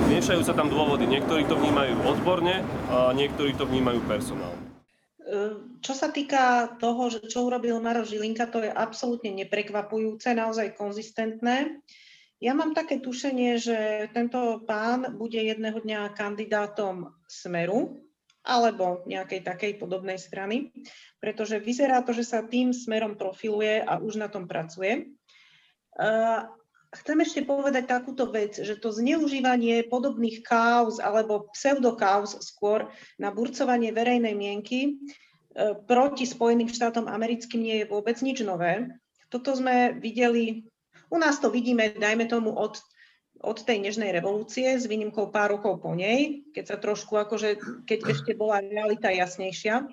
Miešajú 0.10 0.42
sa 0.42 0.58
tam 0.58 0.74
dôvody. 0.74 1.06
Niektorí 1.06 1.46
to 1.46 1.54
vnímajú 1.54 1.94
odborne 2.02 2.66
a 2.90 3.14
niektorí 3.14 3.54
to 3.54 3.70
vnímajú 3.70 4.02
personálne. 4.10 4.58
Ehm, 5.22 5.78
čo 5.86 5.94
sa 5.94 6.10
týka 6.10 6.74
toho, 6.82 7.14
čo 7.14 7.46
urobil 7.46 7.78
Maro 7.78 8.02
Žilinka, 8.02 8.50
to 8.50 8.66
je 8.66 8.74
absolútne 8.74 9.30
neprekvapujúce, 9.38 10.34
naozaj 10.34 10.74
konzistentné. 10.74 11.78
Ja 12.42 12.58
mám 12.58 12.74
také 12.74 12.98
tušenie, 12.98 13.62
že 13.62 14.10
tento 14.10 14.66
pán 14.66 15.14
bude 15.14 15.38
jedného 15.38 15.78
dňa 15.78 16.18
kandidátom 16.18 17.14
Smeru 17.30 18.02
alebo 18.42 19.06
nejakej 19.06 19.46
takej 19.46 19.72
podobnej 19.78 20.18
strany, 20.18 20.74
pretože 21.22 21.62
vyzerá 21.62 22.02
to, 22.02 22.18
že 22.18 22.26
sa 22.26 22.42
tým 22.42 22.74
smerom 22.74 23.14
profiluje 23.14 23.86
a 23.86 24.02
už 24.02 24.18
na 24.18 24.26
tom 24.26 24.50
pracuje. 24.50 25.14
Chcem 26.90 27.22
ešte 27.22 27.46
povedať 27.46 27.86
takúto 27.86 28.34
vec, 28.34 28.58
že 28.58 28.74
to 28.74 28.90
zneužívanie 28.90 29.86
podobných 29.86 30.42
kauz 30.42 30.98
alebo 30.98 31.46
pseudokauz 31.54 32.42
skôr 32.42 32.90
na 33.22 33.30
burcovanie 33.30 33.94
verejnej 33.94 34.34
mienky 34.34 34.80
e, 34.90 34.92
proti 35.86 36.26
Spojeným 36.26 36.66
štátom 36.66 37.06
americkým 37.06 37.62
nie 37.62 37.86
je 37.86 37.90
vôbec 37.94 38.18
nič 38.26 38.42
nové. 38.42 38.90
Toto 39.30 39.54
sme 39.54 40.02
videli, 40.02 40.66
u 41.14 41.18
nás 41.22 41.38
to 41.38 41.54
vidíme, 41.54 41.94
dajme 41.94 42.26
tomu 42.26 42.58
od, 42.58 42.82
od 43.38 43.62
tej 43.62 43.86
nežnej 43.86 44.10
revolúcie, 44.10 44.74
s 44.74 44.90
výnimkou 44.90 45.30
pár 45.30 45.62
rokov 45.62 45.86
po 45.86 45.94
nej, 45.94 46.42
keď 46.58 46.66
sa 46.66 46.78
trošku 46.82 47.14
akože, 47.22 47.86
keď 47.86 48.18
ešte 48.18 48.34
bola 48.34 48.66
realita 48.66 49.14
jasnejšia. 49.14 49.86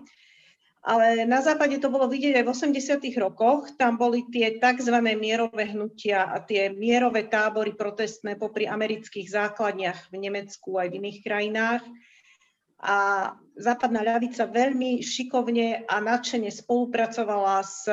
Ale 0.87 1.27
na 1.27 1.43
západe 1.43 1.83
to 1.83 1.91
bolo 1.91 2.07
vidieť 2.07 2.39
aj 2.39 2.45
v 2.47 2.53
80. 2.79 3.03
rokoch. 3.19 3.75
Tam 3.75 3.99
boli 3.99 4.23
tie 4.31 4.63
tzv. 4.63 4.95
mierové 5.19 5.75
hnutia 5.75 6.31
a 6.31 6.39
tie 6.39 6.71
mierové 6.71 7.27
tábory 7.27 7.75
protestné 7.75 8.39
popri 8.39 8.71
amerických 8.71 9.27
základniach 9.27 10.15
v 10.15 10.31
Nemecku 10.31 10.79
aj 10.79 10.95
v 10.95 10.97
iných 11.03 11.19
krajinách. 11.27 11.83
A 12.87 12.97
západná 13.59 14.07
ľavica 14.07 14.47
veľmi 14.47 15.03
šikovne 15.03 15.91
a 15.91 15.97
nadšene 15.99 16.55
spolupracovala 16.55 17.67
s, 17.67 17.91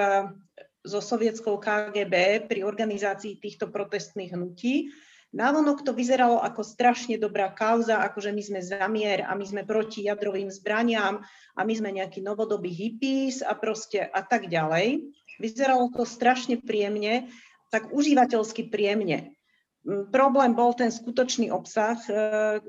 so 0.86 1.00
sovietskou 1.02 1.58
KGB 1.58 2.46
pri 2.46 2.62
organizácii 2.62 3.42
týchto 3.42 3.74
protestných 3.74 4.38
hnutí. 4.38 4.94
Návonok 5.34 5.82
to 5.82 5.98
vyzeralo 5.98 6.38
ako 6.38 6.62
strašne 6.62 7.18
dobrá 7.18 7.50
kauza, 7.50 8.06
akože 8.06 8.30
my 8.30 8.44
sme 8.46 8.62
za 8.62 8.86
mier 8.86 9.26
a 9.26 9.34
my 9.34 9.42
sme 9.42 9.66
proti 9.66 10.06
jadrovým 10.06 10.54
zbraniam 10.54 11.26
a 11.58 11.62
my 11.66 11.74
sme 11.74 11.90
nejakí 11.90 12.22
novodobí 12.22 12.70
hippies 12.70 13.42
a 13.42 13.58
proste 13.58 14.06
a 14.06 14.22
tak 14.22 14.46
ďalej. 14.46 15.02
Vyzeralo 15.42 15.90
to 15.90 16.06
strašne 16.06 16.62
príjemne, 16.62 17.34
tak 17.74 17.90
užívateľsky 17.90 18.70
príjemne. 18.70 19.34
Mm, 19.82 20.14
problém 20.14 20.54
bol 20.54 20.78
ten 20.78 20.94
skutočný 20.94 21.50
obsah, 21.50 21.98
e, 22.06 22.14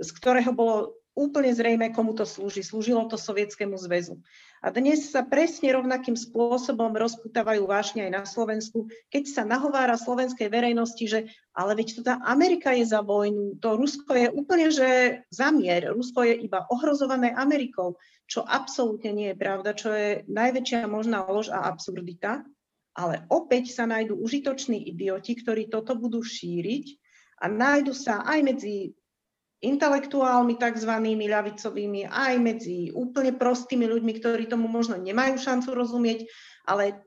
z 0.00 0.10
ktorého 0.16 0.56
bolo 0.56 0.96
úplne 1.14 1.54
zrejme, 1.54 1.94
komu 1.94 2.12
to 2.12 2.26
slúži. 2.26 2.66
Slúžilo 2.66 3.06
to 3.06 3.14
Sovietskému 3.14 3.78
zväzu. 3.78 4.18
A 4.60 4.74
dnes 4.74 5.14
sa 5.14 5.22
presne 5.22 5.70
rovnakým 5.70 6.18
spôsobom 6.18 6.90
rozputávajú 6.90 7.70
vášne 7.70 8.10
aj 8.10 8.12
na 8.12 8.22
Slovensku, 8.26 8.90
keď 9.08 9.24
sa 9.30 9.42
nahovára 9.46 9.94
slovenskej 9.94 10.50
verejnosti, 10.50 11.04
že 11.06 11.20
ale 11.54 11.78
veď 11.78 11.88
to 11.94 12.00
tá 12.02 12.18
Amerika 12.26 12.74
je 12.74 12.82
za 12.82 12.98
vojnu, 13.00 13.62
to 13.62 13.78
Rusko 13.78 14.10
je 14.10 14.28
úplne, 14.34 14.74
že 14.74 15.22
za 15.30 15.54
mier, 15.54 15.94
Rusko 15.94 16.26
je 16.26 16.34
iba 16.42 16.66
ohrozované 16.66 17.30
Amerikou, 17.30 17.94
čo 18.26 18.42
absolútne 18.42 19.14
nie 19.14 19.28
je 19.32 19.38
pravda, 19.38 19.70
čo 19.76 19.94
je 19.94 20.26
najväčšia 20.26 20.90
možná 20.90 21.22
lož 21.30 21.52
a 21.54 21.70
absurdita. 21.70 22.42
Ale 22.94 23.26
opäť 23.26 23.74
sa 23.74 23.90
nájdú 23.90 24.14
užitoční 24.22 24.86
idioti, 24.86 25.34
ktorí 25.34 25.66
toto 25.66 25.98
budú 25.98 26.22
šíriť 26.22 26.94
a 27.42 27.50
nájdu 27.50 27.90
sa 27.90 28.22
aj 28.22 28.38
medzi 28.46 28.94
intelektuálmi 29.64 30.60
tzv. 30.60 30.92
ľavicovými, 31.04 32.06
aj 32.06 32.34
medzi 32.38 32.92
úplne 32.92 33.32
prostými 33.32 33.88
ľuďmi, 33.88 34.12
ktorí 34.20 34.44
tomu 34.46 34.68
možno 34.68 35.00
nemajú 35.00 35.40
šancu 35.40 35.72
rozumieť, 35.72 36.28
ale 36.68 37.00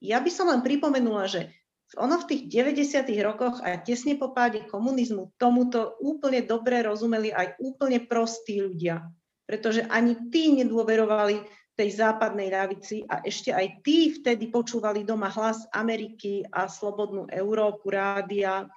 ja 0.00 0.22
by 0.22 0.30
som 0.32 0.48
len 0.48 0.64
pripomenula, 0.64 1.28
že 1.28 1.50
ono 1.98 2.22
v 2.22 2.28
tých 2.30 2.42
90. 2.46 3.02
rokoch 3.26 3.58
a 3.66 3.74
tesne 3.82 4.14
po 4.14 4.30
páde 4.30 4.62
komunizmu 4.70 5.34
tomuto 5.34 5.98
úplne 5.98 6.46
dobre 6.46 6.86
rozumeli 6.86 7.34
aj 7.34 7.58
úplne 7.58 7.98
prostí 8.06 8.62
ľudia. 8.62 9.02
Pretože 9.42 9.82
ani 9.90 10.30
tí 10.30 10.54
nedôverovali 10.54 11.42
tej 11.74 11.90
západnej 11.98 12.54
ľavici 12.54 13.02
a 13.10 13.24
ešte 13.26 13.50
aj 13.50 13.82
tí 13.82 14.14
vtedy 14.14 14.52
počúvali 14.52 15.02
doma 15.02 15.32
hlas 15.32 15.66
Ameriky 15.74 16.46
a 16.46 16.70
slobodnú 16.70 17.26
Európu, 17.26 17.90
rádia 17.90 18.70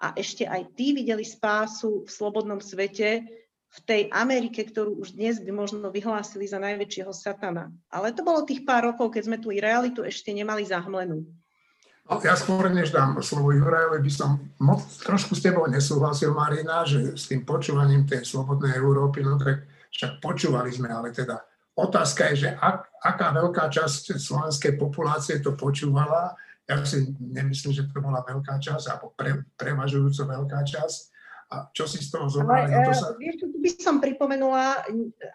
a 0.00 0.12
ešte 0.16 0.44
aj 0.44 0.76
tí 0.76 0.92
videli 0.92 1.24
spásu 1.24 2.04
v 2.04 2.10
slobodnom 2.10 2.60
svete 2.60 3.24
v 3.66 3.78
tej 3.84 4.02
Amerike, 4.12 4.64
ktorú 4.64 4.96
už 5.00 5.16
dnes 5.16 5.36
by 5.42 5.52
možno 5.52 5.88
vyhlásili 5.92 6.48
za 6.48 6.56
najväčšieho 6.56 7.12
satana. 7.12 7.68
Ale 7.92 8.12
to 8.12 8.24
bolo 8.24 8.44
tých 8.44 8.64
pár 8.64 8.92
rokov, 8.92 9.12
keď 9.12 9.22
sme 9.28 9.36
i 9.40 9.60
realitu 9.60 10.00
ešte 10.04 10.32
nemali 10.32 10.64
zahmlenú. 10.64 11.24
Ja 12.22 12.38
skôr, 12.38 12.70
než 12.70 12.94
dám 12.94 13.18
slovo 13.18 13.50
Jurajovi, 13.50 13.98
by 13.98 14.12
som 14.14 14.38
moc, 14.62 14.86
trošku 15.02 15.34
s 15.34 15.42
tebou 15.42 15.66
nesúhlasil, 15.66 16.30
Marina, 16.30 16.86
že 16.86 17.18
s 17.18 17.26
tým 17.26 17.42
počúvaním 17.42 18.06
tej 18.06 18.22
slobodnej 18.22 18.78
Európy, 18.78 19.26
no 19.26 19.34
tak 19.34 19.66
však 19.90 20.22
počúvali 20.22 20.70
sme, 20.70 20.86
ale 20.86 21.10
teda 21.10 21.42
Otázka 21.76 22.32
je, 22.32 22.48
že 22.48 22.50
ak, 22.56 22.88
aká 23.04 23.36
veľká 23.36 23.68
časť 23.68 24.16
slovenskej 24.16 24.80
populácie 24.80 25.44
to 25.44 25.52
počúvala. 25.52 26.32
Ja 26.66 26.82
si 26.82 27.14
nemyslím, 27.18 27.72
že 27.72 27.86
to 27.86 28.02
bola 28.02 28.26
veľká 28.26 28.58
časť, 28.58 28.86
alebo 28.90 29.14
pre, 29.14 29.46
prevažujúco 29.54 30.26
veľká 30.26 30.66
časť. 30.66 31.00
A 31.46 31.70
čo 31.70 31.86
si 31.86 32.02
z 32.02 32.10
toho 32.10 32.26
zobrali? 32.26 32.74
Ale, 32.74 32.82
no 32.82 32.90
to 32.90 32.92
sa... 32.98 33.14
Vieš, 33.14 33.46
tu 33.46 33.46
by 33.62 33.70
som 33.78 34.02
pripomenula, 34.02 34.82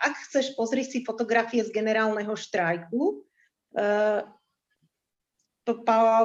ak 0.04 0.14
chceš, 0.28 0.60
pozri 0.60 0.84
si 0.84 1.08
fotografie 1.08 1.64
z 1.64 1.72
generálneho 1.72 2.36
štrajku, 2.36 3.24
po 5.62 5.74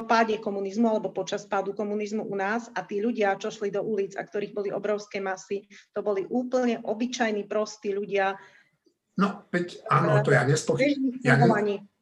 páde 0.08 0.40
komunizmu 0.40 0.88
alebo 0.88 1.12
počas 1.12 1.44
pádu 1.44 1.76
komunizmu 1.76 2.24
u 2.24 2.34
nás 2.34 2.72
a 2.72 2.82
tí 2.82 3.04
ľudia, 3.04 3.36
čo 3.36 3.52
šli 3.52 3.68
do 3.68 3.84
ulic 3.84 4.16
a 4.16 4.24
ktorých 4.24 4.56
boli 4.56 4.72
obrovské 4.72 5.20
masy, 5.20 5.68
to 5.92 6.00
boli 6.00 6.24
úplne 6.32 6.80
obyčajní, 6.80 7.44
prostí 7.44 7.92
ľudia, 7.92 8.34
No, 9.16 9.48
veď 9.48 9.80
áno, 9.88 10.20
to 10.20 10.30
ja 10.32 10.44
nespochybňujem. 10.44 11.24
Ja 11.24 11.40
ne... 11.40 11.48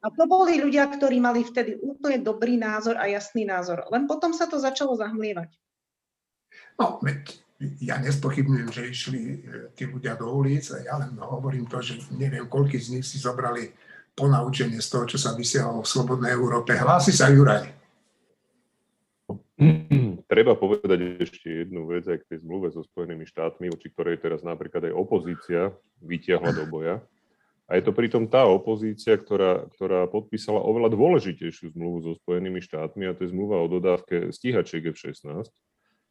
A 0.05 0.13
to 0.13 0.29
boli 0.29 0.61
ľudia, 0.61 0.91
ktorí 0.91 1.17
mali 1.23 1.47
vtedy 1.47 1.81
úplne 1.81 2.21
dobrý 2.21 2.61
názor 2.61 3.01
a 3.01 3.09
jasný 3.09 3.49
názor. 3.49 3.87
Len 3.89 4.05
potom 4.05 4.37
sa 4.37 4.45
to 4.51 4.61
začalo 4.61 4.99
zahmlievať. 4.99 5.55
No, 6.77 7.01
veď 7.01 7.41
ja 7.81 7.97
nespochybňujem, 8.03 8.69
že 8.69 8.83
išli 8.91 9.21
e, 9.23 9.37
tí 9.73 9.89
ľudia 9.89 10.19
do 10.19 10.29
ulic 10.29 10.67
a 10.75 10.83
ja 10.83 10.95
len 11.01 11.17
hovorím 11.17 11.71
to, 11.71 11.81
že 11.81 12.03
neviem, 12.19 12.51
koľký 12.51 12.77
z 12.77 12.99
nich 12.99 13.07
si 13.07 13.17
zobrali 13.17 13.71
ponaučenie 14.15 14.79
z 14.79 14.89
toho, 14.91 15.05
čo 15.09 15.19
sa 15.19 15.35
vysielalo 15.35 15.83
v 15.83 15.91
Slobodnej 15.91 16.35
Európe. 16.35 16.75
Hlási 16.75 17.11
sa 17.11 17.31
Juraj. 17.31 17.74
Treba 20.35 20.59
povedať 20.59 21.23
ešte 21.23 21.63
jednu 21.63 21.87
vec 21.87 22.11
aj 22.11 22.19
k 22.19 22.27
tej 22.27 22.43
zmluve 22.43 22.67
so 22.75 22.83
Spojenými 22.83 23.23
štátmi, 23.23 23.71
voči 23.71 23.87
ktorej 23.87 24.19
teraz 24.19 24.43
napríklad 24.43 24.91
aj 24.91 24.99
opozícia 24.99 25.71
vytiahla 26.03 26.51
do 26.51 26.67
boja. 26.67 26.99
A 27.71 27.79
je 27.79 27.87
to 27.87 27.95
pritom 27.95 28.27
tá 28.27 28.43
opozícia, 28.43 29.15
ktorá, 29.15 29.71
ktorá 29.79 30.11
podpísala 30.11 30.59
oveľa 30.59 30.91
dôležitejšiu 30.91 31.79
zmluvu 31.79 31.99
so 32.03 32.13
Spojenými 32.19 32.59
štátmi 32.59 33.07
a 33.07 33.15
to 33.15 33.23
je 33.23 33.31
zmluva 33.31 33.63
o 33.63 33.71
dodávke 33.71 34.35
stíhačiek 34.35 34.91
F-16, 34.91 35.47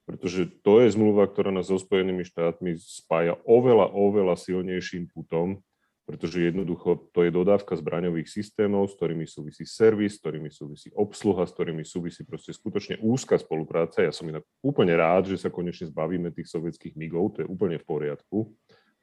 pretože 0.08 0.48
to 0.64 0.80
je 0.80 0.96
zmluva, 0.96 1.28
ktorá 1.28 1.52
nás 1.52 1.68
so 1.68 1.76
Spojenými 1.76 2.24
štátmi 2.24 2.80
spája 2.80 3.36
oveľa, 3.44 3.92
oveľa 3.92 4.40
silnejším 4.40 5.12
putom 5.12 5.60
pretože 6.04 6.52
jednoducho 6.52 7.08
to 7.16 7.24
je 7.24 7.32
dodávka 7.32 7.80
zbraňových 7.80 8.28
systémov, 8.28 8.92
s 8.92 9.00
ktorými 9.00 9.24
súvisí 9.24 9.64
servis, 9.64 10.20
s 10.20 10.20
ktorými 10.20 10.52
súvisí 10.52 10.92
obsluha, 10.92 11.48
s 11.48 11.56
ktorými 11.56 11.88
súvisí 11.88 12.28
proste 12.28 12.52
skutočne 12.52 13.00
úzka 13.00 13.40
spolupráca. 13.40 14.04
Ja 14.04 14.12
som 14.12 14.28
inak 14.28 14.44
úplne 14.60 15.00
rád, 15.00 15.32
že 15.32 15.40
sa 15.40 15.48
konečne 15.48 15.88
zbavíme 15.88 16.36
tých 16.36 16.52
sovietských 16.52 17.00
migov, 17.00 17.40
to 17.40 17.48
je 17.48 17.48
úplne 17.48 17.80
v 17.80 17.88
poriadku, 17.88 18.52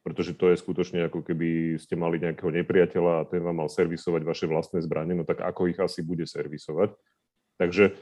pretože 0.04 0.36
to 0.36 0.52
je 0.52 0.60
skutočne 0.60 1.08
ako 1.08 1.24
keby 1.24 1.80
ste 1.80 1.96
mali 1.96 2.20
nejakého 2.20 2.52
nepriateľa 2.52 3.12
a 3.24 3.28
ten 3.28 3.40
vám 3.40 3.64
mal 3.64 3.72
servisovať 3.72 4.20
vaše 4.20 4.44
vlastné 4.44 4.84
zbranie, 4.84 5.16
no 5.16 5.24
tak 5.24 5.40
ako 5.40 5.72
ich 5.72 5.80
asi 5.80 6.04
bude 6.04 6.28
servisovať. 6.28 6.92
Takže 7.56 7.96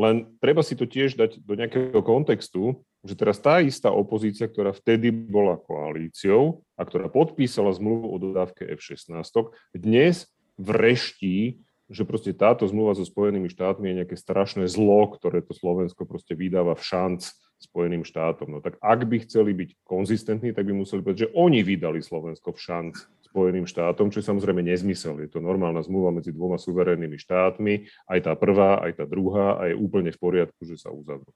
len 0.00 0.30
treba 0.40 0.64
si 0.64 0.72
to 0.72 0.88
tiež 0.88 1.20
dať 1.20 1.44
do 1.44 1.52
nejakého 1.52 2.00
kontextu, 2.00 2.80
že 3.06 3.14
teraz 3.14 3.38
tá 3.38 3.62
istá 3.62 3.94
opozícia, 3.94 4.50
ktorá 4.50 4.74
vtedy 4.74 5.14
bola 5.14 5.58
koalíciou 5.58 6.66
a 6.74 6.82
ktorá 6.82 7.06
podpísala 7.06 7.70
zmluvu 7.74 8.10
o 8.10 8.16
dodávke 8.18 8.66
F-16, 8.74 9.54
dnes 9.74 10.26
vreští, 10.58 11.62
že 11.88 12.04
proste 12.04 12.36
táto 12.36 12.68
zmluva 12.68 12.92
so 12.92 13.06
Spojenými 13.06 13.48
štátmi 13.48 13.88
je 13.88 13.98
nejaké 14.04 14.16
strašné 14.18 14.68
zlo, 14.68 15.08
ktoré 15.08 15.40
to 15.40 15.56
Slovensko 15.56 16.04
proste 16.04 16.36
vydáva 16.36 16.76
v 16.76 16.84
šanc 16.84 17.32
Spojeným 17.58 18.06
štátom. 18.06 18.54
No 18.54 18.58
tak 18.62 18.78
ak 18.78 19.00
by 19.08 19.24
chceli 19.26 19.50
byť 19.50 19.82
konzistentní, 19.82 20.54
tak 20.54 20.68
by 20.68 20.78
museli 20.78 21.02
povedať, 21.02 21.26
že 21.26 21.32
oni 21.34 21.66
vydali 21.66 21.98
Slovensko 21.98 22.54
v 22.54 22.60
šanc 22.60 22.94
Spojeným 23.24 23.66
štátom, 23.66 24.12
čo 24.12 24.20
je 24.20 24.28
samozrejme 24.30 24.62
nezmysel. 24.62 25.18
Je 25.24 25.32
to 25.32 25.42
normálna 25.42 25.82
zmluva 25.82 26.14
medzi 26.14 26.30
dvoma 26.30 26.60
suverénnymi 26.60 27.18
štátmi, 27.18 27.74
aj 28.14 28.20
tá 28.24 28.32
prvá, 28.38 28.84
aj 28.84 29.02
tá 29.02 29.04
druhá 29.08 29.58
a 29.58 29.72
je 29.72 29.74
úplne 29.74 30.14
v 30.14 30.20
poriadku, 30.22 30.60
že 30.68 30.78
sa 30.78 30.92
uzavrú. 30.94 31.28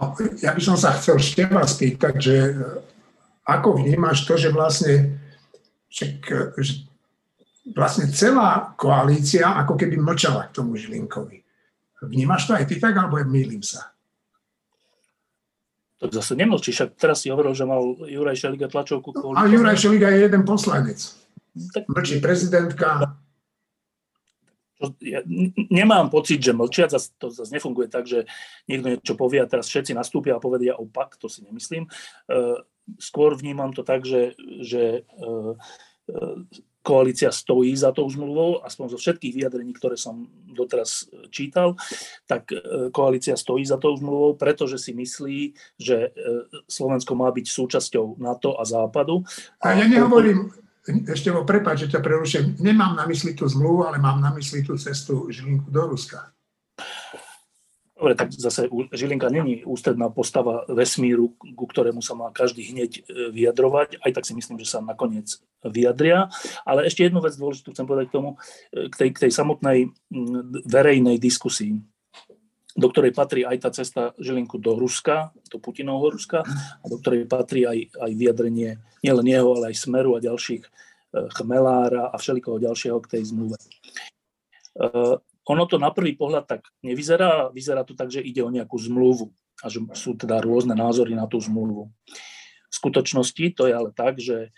No, 0.00 0.16
ja 0.40 0.50
by 0.56 0.62
som 0.64 0.76
sa 0.80 0.96
chcel 0.96 1.20
ešte 1.20 1.44
vás 1.48 1.76
spýtať, 1.76 2.14
že 2.16 2.36
e, 2.36 2.52
ako 3.46 3.82
vnímaš 3.82 4.24
to, 4.24 4.34
že 4.40 4.48
vlastne, 4.54 5.20
že, 5.90 6.18
že 6.60 6.88
vlastne 7.76 8.08
celá 8.10 8.72
koalícia 8.74 9.52
ako 9.60 9.76
keby 9.76 10.00
mlčala 10.00 10.48
k 10.48 10.54
tomu 10.60 10.76
Žilinkovi. 10.76 11.40
Vnímaš 12.00 12.48
to 12.48 12.56
aj 12.56 12.64
ty 12.64 12.80
tak, 12.80 12.96
alebo 12.96 13.20
mýlim 13.28 13.60
sa? 13.60 13.92
Tak 16.00 16.16
zase 16.16 16.32
nemlčí, 16.32 16.72
však 16.72 16.96
teraz 16.96 17.20
si 17.20 17.28
hovoril, 17.28 17.52
že 17.52 17.68
mal 17.68 17.84
Juraj 18.08 18.40
Šeliga 18.40 18.72
tlačovku 18.72 19.12
kvôli... 19.12 19.36
A 19.36 19.44
Juraj 19.44 19.76
Šeliga 19.76 20.08
je 20.08 20.24
jeden 20.24 20.48
poslanec. 20.48 20.96
Tak... 21.76 21.84
Mlčí 21.92 22.24
prezidentka. 22.24 23.20
Ja 25.04 25.20
nemám 25.68 26.08
pocit, 26.08 26.40
že 26.40 26.56
mlčia, 26.56 26.88
to 26.88 27.28
zase 27.28 27.52
nefunguje 27.52 27.92
tak, 27.92 28.08
že 28.08 28.24
niekto 28.64 28.96
niečo 28.96 29.14
povie 29.14 29.44
a 29.44 29.50
teraz 29.50 29.68
všetci 29.68 29.92
nastúpia 29.92 30.40
a 30.40 30.42
povedia 30.42 30.72
opak, 30.76 31.20
to 31.20 31.28
si 31.28 31.44
nemyslím. 31.44 31.84
E, 31.84 31.90
skôr 32.96 33.36
vnímam 33.36 33.76
to 33.76 33.84
tak, 33.84 34.08
že, 34.08 34.32
že 34.64 35.04
e, 35.04 35.30
e, 36.08 36.24
koalícia 36.80 37.28
stojí 37.28 37.76
za 37.76 37.92
tou 37.92 38.08
zmluvou, 38.08 38.64
aspoň 38.64 38.96
zo 38.96 38.98
všetkých 38.98 39.36
vyjadrení, 39.36 39.76
ktoré 39.76 40.00
som 40.00 40.32
doteraz 40.48 41.12
čítal, 41.28 41.76
tak 42.24 42.48
koalícia 42.88 43.36
stojí 43.36 43.68
za 43.68 43.76
tou 43.76 43.92
zmluvou, 44.00 44.40
pretože 44.40 44.80
si 44.80 44.96
myslí, 44.96 45.52
že 45.76 46.08
Slovensko 46.72 47.12
má 47.12 47.28
byť 47.36 47.46
súčasťou 47.52 48.16
NATO 48.16 48.56
a 48.56 48.64
Západu. 48.64 49.20
A 49.60 49.76
ja 49.76 49.84
nehovorím, 49.84 50.56
ešte 50.88 51.28
vo 51.28 51.44
prepáč, 51.44 51.86
že 51.86 51.92
ťa 51.96 52.00
preruším, 52.00 52.56
nemám 52.60 52.96
na 52.96 53.04
mysli 53.04 53.36
tú 53.36 53.44
zmluvu, 53.44 53.84
ale 53.84 54.00
mám 54.00 54.20
na 54.20 54.32
mysli 54.32 54.64
tú 54.64 54.80
cestu 54.80 55.28
Žilinku 55.28 55.68
do 55.68 55.92
Ruska. 55.92 56.32
Dobre, 58.00 58.16
tak 58.16 58.32
zase 58.32 58.64
Žilinka 58.96 59.28
není 59.28 59.60
ústredná 59.60 60.08
postava 60.08 60.64
vesmíru, 60.72 61.36
ku 61.36 61.68
ktorému 61.68 62.00
sa 62.00 62.16
má 62.16 62.32
každý 62.32 62.72
hneď 62.72 62.90
e, 62.96 63.00
vyjadrovať. 63.28 64.00
Aj 64.00 64.08
tak 64.16 64.24
si 64.24 64.32
myslím, 64.32 64.56
že 64.56 64.72
sa 64.72 64.80
nakoniec 64.80 65.36
vyjadria. 65.60 66.32
Ale 66.64 66.88
ešte 66.88 67.04
jednu 67.04 67.20
vec 67.20 67.36
dôležitú 67.36 67.76
chcem 67.76 67.84
povedať 67.84 68.08
k 68.08 68.16
tomu, 68.16 68.40
e, 68.72 68.88
k 68.88 68.94
tej, 68.96 69.08
k 69.12 69.28
tej 69.28 69.32
samotnej 69.36 69.92
verejnej 70.64 71.20
diskusii 71.20 71.76
do 72.80 72.88
ktorej 72.88 73.12
patrí 73.12 73.44
aj 73.44 73.56
tá 73.60 73.70
cesta 73.70 74.16
Žilinku 74.16 74.56
do 74.56 74.72
Ruska, 74.72 75.36
do 75.52 75.60
Putinovho 75.60 76.16
Ruska, 76.16 76.40
a 76.80 76.84
do 76.88 76.96
ktorej 76.96 77.28
patrí 77.28 77.68
aj, 77.68 77.92
aj 78.00 78.10
vyjadrenie 78.16 78.80
nielen 79.04 79.26
jeho, 79.28 79.52
ale 79.60 79.76
aj 79.76 79.84
Smeru 79.84 80.16
a 80.16 80.24
ďalších 80.24 80.64
e, 80.64 80.70
Chmelára 81.36 82.08
a 82.08 82.16
všelikoho 82.16 82.56
ďalšieho 82.56 82.96
k 83.04 83.10
tej 83.20 83.22
zmluve. 83.28 83.60
Ono 85.50 85.64
to 85.66 85.82
na 85.82 85.90
prvý 85.90 86.14
pohľad 86.14 86.46
tak 86.46 86.62
nevyzerá, 86.80 87.50
vyzerá 87.50 87.82
to 87.82 87.98
tak, 87.98 88.08
že 88.08 88.22
ide 88.22 88.38
o 88.40 88.54
nejakú 88.54 88.78
zmluvu 88.78 89.34
a 89.60 89.66
že 89.66 89.82
sú 89.98 90.14
teda 90.14 90.38
rôzne 90.38 90.78
názory 90.78 91.18
na 91.18 91.26
tú 91.26 91.42
zmluvu. 91.42 91.90
V 92.70 92.74
skutočnosti 92.74 93.58
to 93.58 93.66
je 93.66 93.74
ale 93.74 93.90
tak, 93.90 94.22
že, 94.22 94.54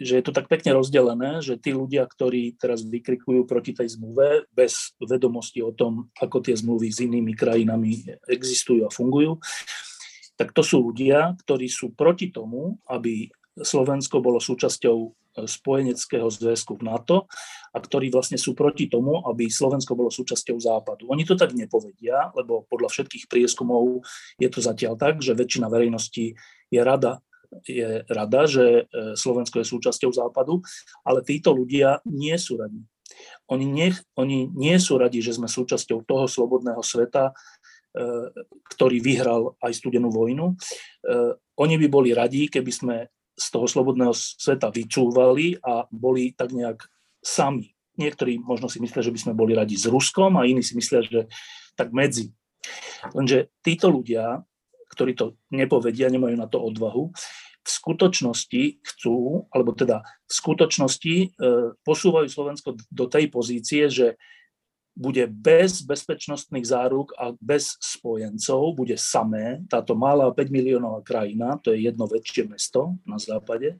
že 0.00 0.14
je 0.16 0.24
to 0.24 0.32
tak 0.32 0.48
pekne 0.48 0.72
rozdelené, 0.72 1.44
že 1.44 1.60
tí 1.60 1.76
ľudia, 1.76 2.08
ktorí 2.08 2.56
teraz 2.56 2.80
vykrikujú 2.80 3.44
proti 3.44 3.76
tej 3.76 3.92
zmluve 3.92 4.48
bez 4.56 4.96
vedomosti 4.96 5.60
o 5.60 5.76
tom, 5.76 6.08
ako 6.16 6.40
tie 6.40 6.56
zmluvy 6.56 6.88
s 6.88 7.04
inými 7.04 7.36
krajinami 7.36 8.16
existujú 8.32 8.88
a 8.88 8.90
fungujú, 8.90 9.36
tak 10.40 10.56
to 10.56 10.64
sú 10.64 10.92
ľudia, 10.92 11.36
ktorí 11.44 11.68
sú 11.68 11.92
proti 11.92 12.32
tomu, 12.32 12.80
aby 12.88 13.28
Slovensko 13.56 14.20
bolo 14.20 14.40
súčasťou 14.40 15.16
spojeneckého 15.44 16.32
zväzku 16.32 16.80
v 16.80 16.88
NATO 16.88 17.28
a 17.72 17.78
ktorí 17.80 18.08
vlastne 18.08 18.40
sú 18.40 18.56
proti 18.56 18.88
tomu, 18.88 19.20
aby 19.28 19.52
Slovensko 19.52 19.92
bolo 19.92 20.08
súčasťou 20.08 20.56
Západu. 20.56 21.12
Oni 21.12 21.28
to 21.28 21.36
tak 21.36 21.52
nepovedia, 21.52 22.32
lebo 22.32 22.64
podľa 22.72 22.88
všetkých 22.88 23.28
prieskumov 23.28 24.00
je 24.40 24.48
to 24.48 24.64
zatiaľ 24.64 24.96
tak, 24.96 25.20
že 25.20 25.36
väčšina 25.36 25.68
verejnosti 25.68 26.32
je 26.72 26.80
rada, 26.80 27.20
je 27.64 28.04
rada, 28.10 28.44
že 28.44 28.84
e, 28.84 29.14
Slovensko 29.16 29.62
je 29.62 29.70
súčasťou 29.70 30.10
Západu, 30.12 30.60
ale 31.06 31.24
títo 31.24 31.56
ľudia 31.56 32.04
nie 32.04 32.34
sú 32.36 32.60
radi. 32.60 32.82
Oni, 33.48 33.64
nech, 33.64 34.02
oni 34.18 34.50
nie 34.50 34.76
sú 34.82 34.98
radi, 34.98 35.22
že 35.22 35.38
sme 35.38 35.46
súčasťou 35.46 36.02
toho 36.02 36.26
slobodného 36.26 36.82
sveta, 36.82 37.30
e, 37.30 37.32
ktorý 38.76 38.98
vyhral 38.98 39.54
aj 39.62 39.72
studenú 39.78 40.10
vojnu. 40.10 40.52
E, 40.52 40.54
oni 41.56 41.74
by 41.80 41.86
boli 41.86 42.10
radi, 42.12 42.50
keby 42.50 42.72
sme 42.74 42.96
z 43.36 43.46
toho 43.52 43.68
slobodného 43.68 44.16
sveta 44.16 44.72
vycúvali 44.72 45.60
a 45.60 45.84
boli 45.92 46.32
tak 46.32 46.56
nejak 46.56 46.88
sami. 47.20 47.76
Niektorí 47.96 48.40
možno 48.40 48.68
si 48.68 48.80
myslia, 48.80 49.04
že 49.04 49.12
by 49.12 49.20
sme 49.20 49.32
boli 49.36 49.52
radi 49.56 49.76
s 49.76 49.88
Ruskom 49.88 50.36
a 50.36 50.48
iní 50.48 50.64
si 50.64 50.76
myslia, 50.76 51.04
že 51.04 51.28
tak 51.76 51.92
medzi. 51.92 52.32
Lenže 53.12 53.52
títo 53.60 53.92
ľudia, 53.92 54.40
ktorí 54.92 55.12
to 55.12 55.36
nepovedia, 55.52 56.08
nemajú 56.08 56.36
na 56.36 56.48
to 56.48 56.60
odvahu, 56.60 57.12
v 57.66 57.70
skutočnosti 57.70 58.62
chcú, 58.78 59.50
alebo 59.50 59.74
teda 59.74 60.06
v 60.06 60.32
skutočnosti 60.32 61.14
e, 61.18 61.26
posúvajú 61.82 62.28
Slovensko 62.30 62.78
do 62.78 63.06
tej 63.10 63.26
pozície, 63.26 63.90
že 63.90 64.14
bude 64.96 65.28
bez 65.28 65.84
bezpečnostných 65.84 66.64
záruk 66.64 67.12
a 67.20 67.34
bez 67.36 67.76
spojencov, 67.82 68.72
bude 68.78 68.96
samé, 68.96 69.60
táto 69.68 69.92
malá 69.92 70.32
5 70.32 70.48
miliónová 70.48 71.04
krajina, 71.04 71.60
to 71.60 71.74
je 71.74 71.84
jedno 71.84 72.08
väčšie 72.08 72.48
mesto 72.48 72.96
na 73.04 73.20
západe, 73.20 73.76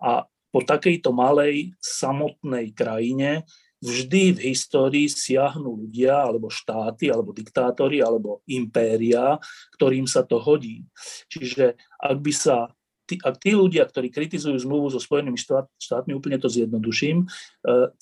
a 0.00 0.24
po 0.48 0.64
takejto 0.64 1.12
malej 1.12 1.76
samotnej 1.84 2.72
krajine 2.72 3.44
vždy 3.84 4.32
v 4.32 4.38
histórii 4.56 5.04
siahnu 5.04 5.84
ľudia, 5.84 6.24
alebo 6.24 6.48
štáty, 6.48 7.12
alebo 7.12 7.36
diktátori, 7.36 8.00
alebo 8.00 8.40
impéria, 8.48 9.36
ktorým 9.76 10.08
sa 10.08 10.24
to 10.24 10.40
hodí. 10.40 10.88
Čiže 11.28 11.76
ak 12.00 12.16
by 12.16 12.32
sa 12.32 12.72
tí, 13.06 13.14
ak 13.22 13.38
tí 13.38 13.54
ľudia, 13.54 13.86
ktorí 13.86 14.10
kritizujú 14.10 14.58
zmluvu 14.58 14.90
so 14.90 15.00
Spojenými 15.00 15.38
štát, 15.38 15.70
štátmi, 15.78 16.12
úplne 16.12 16.42
to 16.42 16.50
zjednoduším, 16.50 17.24
e, 17.24 17.26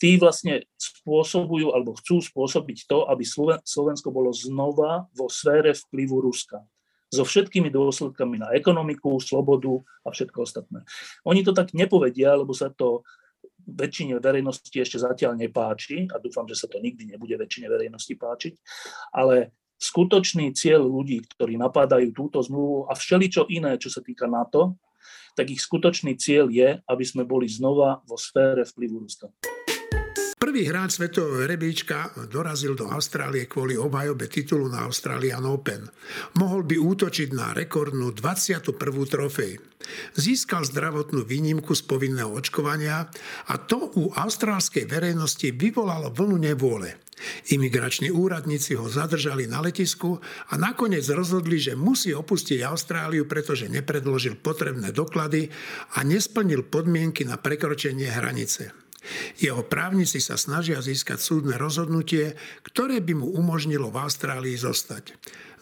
tí 0.00 0.16
vlastne 0.16 0.64
spôsobujú 0.80 1.76
alebo 1.76 1.94
chcú 2.00 2.24
spôsobiť 2.24 2.88
to, 2.88 3.06
aby 3.12 3.22
Slovensko 3.62 4.08
bolo 4.08 4.32
znova 4.32 5.06
vo 5.12 5.28
sfére 5.28 5.76
vplyvu 5.76 6.24
Ruska 6.24 6.64
so 7.14 7.22
všetkými 7.22 7.70
dôsledkami 7.70 8.42
na 8.42 8.50
ekonomiku, 8.58 9.22
slobodu 9.22 9.78
a 10.02 10.10
všetko 10.10 10.42
ostatné. 10.42 10.82
Oni 11.22 11.46
to 11.46 11.54
tak 11.54 11.70
nepovedia, 11.70 12.34
lebo 12.34 12.50
sa 12.50 12.74
to 12.74 13.06
väčšine 13.64 14.18
verejnosti 14.18 14.74
ešte 14.74 14.98
zatiaľ 15.00 15.38
nepáči 15.38 16.10
a 16.10 16.20
dúfam, 16.20 16.44
že 16.44 16.58
sa 16.58 16.66
to 16.66 16.82
nikdy 16.82 17.08
nebude 17.08 17.32
väčšine 17.38 17.70
verejnosti 17.70 18.12
páčiť, 18.18 18.54
ale 19.14 19.54
skutočný 19.80 20.52
cieľ 20.52 20.84
ľudí, 20.84 21.24
ktorí 21.36 21.56
napadajú 21.56 22.12
túto 22.12 22.40
zmluvu 22.44 22.88
a 22.88 22.92
všeličo 22.92 23.48
iné, 23.52 23.76
čo 23.80 23.88
sa 23.88 24.04
týka 24.04 24.28
NATO, 24.28 24.76
tak 25.34 25.50
ich 25.50 25.60
skutočný 25.60 26.14
cieľ 26.16 26.50
je, 26.50 26.78
aby 26.86 27.04
sme 27.04 27.26
boli 27.26 27.50
znova 27.50 28.00
vo 28.06 28.14
sfére 28.14 28.62
vplyvu 28.62 29.02
Ruska. 29.02 29.28
Prvý 30.44 30.68
hráč 30.68 31.00
svetového 31.00 31.48
rebríčka 31.48 32.12
dorazil 32.28 32.76
do 32.76 32.84
Austrálie 32.92 33.48
kvôli 33.48 33.80
obhajobe 33.80 34.28
titulu 34.28 34.68
na 34.68 34.84
Australian 34.84 35.40
Open. 35.48 35.88
Mohol 36.36 36.68
by 36.68 36.76
útočiť 36.84 37.32
na 37.32 37.56
rekordnú 37.56 38.12
21. 38.12 38.76
trofej. 39.08 39.56
Získal 40.12 40.68
zdravotnú 40.68 41.24
výnimku 41.24 41.72
z 41.72 41.88
povinného 41.88 42.28
očkovania 42.28 43.08
a 43.48 43.54
to 43.56 43.88
u 43.96 44.12
austrálskej 44.12 44.84
verejnosti 44.84 45.48
vyvolalo 45.48 46.12
vlnu 46.12 46.36
nevôle. 46.36 47.00
Imigrační 47.48 48.12
úradníci 48.12 48.76
ho 48.76 48.84
zadržali 48.84 49.48
na 49.48 49.64
letisku 49.64 50.20
a 50.52 50.60
nakoniec 50.60 51.08
rozhodli, 51.08 51.56
že 51.56 51.72
musí 51.72 52.12
opustiť 52.12 52.60
Austráliu, 52.68 53.24
pretože 53.24 53.72
nepredložil 53.72 54.36
potrebné 54.36 54.92
doklady 54.92 55.48
a 55.96 56.04
nesplnil 56.04 56.68
podmienky 56.68 57.24
na 57.24 57.40
prekročenie 57.40 58.12
hranice. 58.12 58.83
Jeho 59.38 59.62
právnici 59.64 60.18
sa 60.18 60.34
snažia 60.40 60.80
získať 60.80 61.20
súdne 61.20 61.56
rozhodnutie, 61.60 62.34
ktoré 62.64 63.00
by 63.04 63.14
mu 63.18 63.28
umožnilo 63.34 63.92
v 63.92 64.00
Austrálii 64.00 64.56
zostať. 64.56 65.14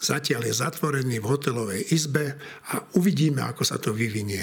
Zatiaľ 0.02 0.50
je 0.50 0.55
zatvorený 0.59 1.22
v 1.22 1.28
hotelovej 1.31 1.83
izbe 1.94 2.35
a 2.74 2.83
uvidíme, 2.98 3.42
ako 3.42 3.62
sa 3.62 3.78
to 3.78 3.94
vyvinie. 3.94 4.42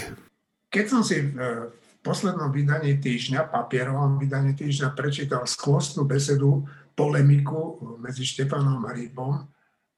Keď 0.69 0.85
som 0.87 1.01
si 1.03 1.35
v 1.35 1.69
poslednom 1.99 2.53
vydaní 2.53 2.95
týždňa, 3.01 3.51
papierovom 3.51 4.21
vydaní 4.21 4.55
týždňa, 4.55 4.95
prečítal 4.95 5.43
skvostnú 5.43 6.07
besedu 6.07 6.63
polemiku 6.95 7.79
medzi 7.99 8.23
Štefanom 8.27 8.83
Rybom 8.87 9.35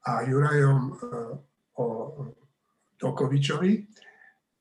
a 0.05 0.11
Jurajom 0.25 0.81
e, 0.89 0.93
o 1.77 1.85
Dokovičovi, 2.97 3.85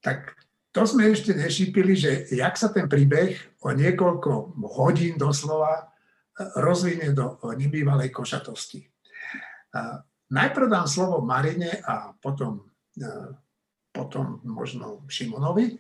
tak 0.00 0.39
to 0.70 0.82
sme 0.86 1.10
ešte 1.10 1.34
nešípili, 1.34 1.98
že 1.98 2.30
jak 2.30 2.54
sa 2.54 2.70
ten 2.70 2.86
príbeh 2.86 3.34
o 3.66 3.74
niekoľko 3.74 4.54
hodín 4.70 5.18
doslova 5.18 5.74
e, 5.74 5.84
rozvinie 6.62 7.10
do 7.10 7.42
nebývalej 7.58 8.14
košatosti. 8.14 8.86
Najprv 10.30 10.66
dám 10.70 10.86
slovo 10.86 11.26
Marine 11.26 11.82
a 11.82 12.14
potom, 12.14 12.70
e, 12.94 13.34
potom 13.90 14.38
možno 14.46 15.02
Šimonovi. 15.10 15.74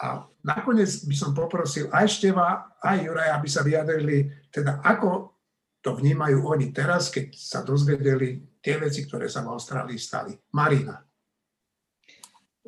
A 0.00 0.24
nakoniec 0.40 0.88
by 1.04 1.16
som 1.16 1.36
poprosil 1.36 1.92
aj 1.92 2.08
Števa, 2.08 2.80
aj 2.80 3.04
Juraj, 3.04 3.36
aby 3.36 3.48
sa 3.52 3.60
vyjadrili, 3.60 4.48
teda 4.48 4.80
ako 4.80 5.36
to 5.84 5.92
vnímajú 5.92 6.40
oni 6.48 6.72
teraz, 6.72 7.12
keď 7.12 7.36
sa 7.36 7.60
dozvedeli 7.60 8.60
tie 8.64 8.80
veci, 8.80 9.04
ktoré 9.04 9.28
sa 9.28 9.44
v 9.44 9.52
Austrálii 9.52 10.00
stali. 10.00 10.32
Marina. 10.56 10.96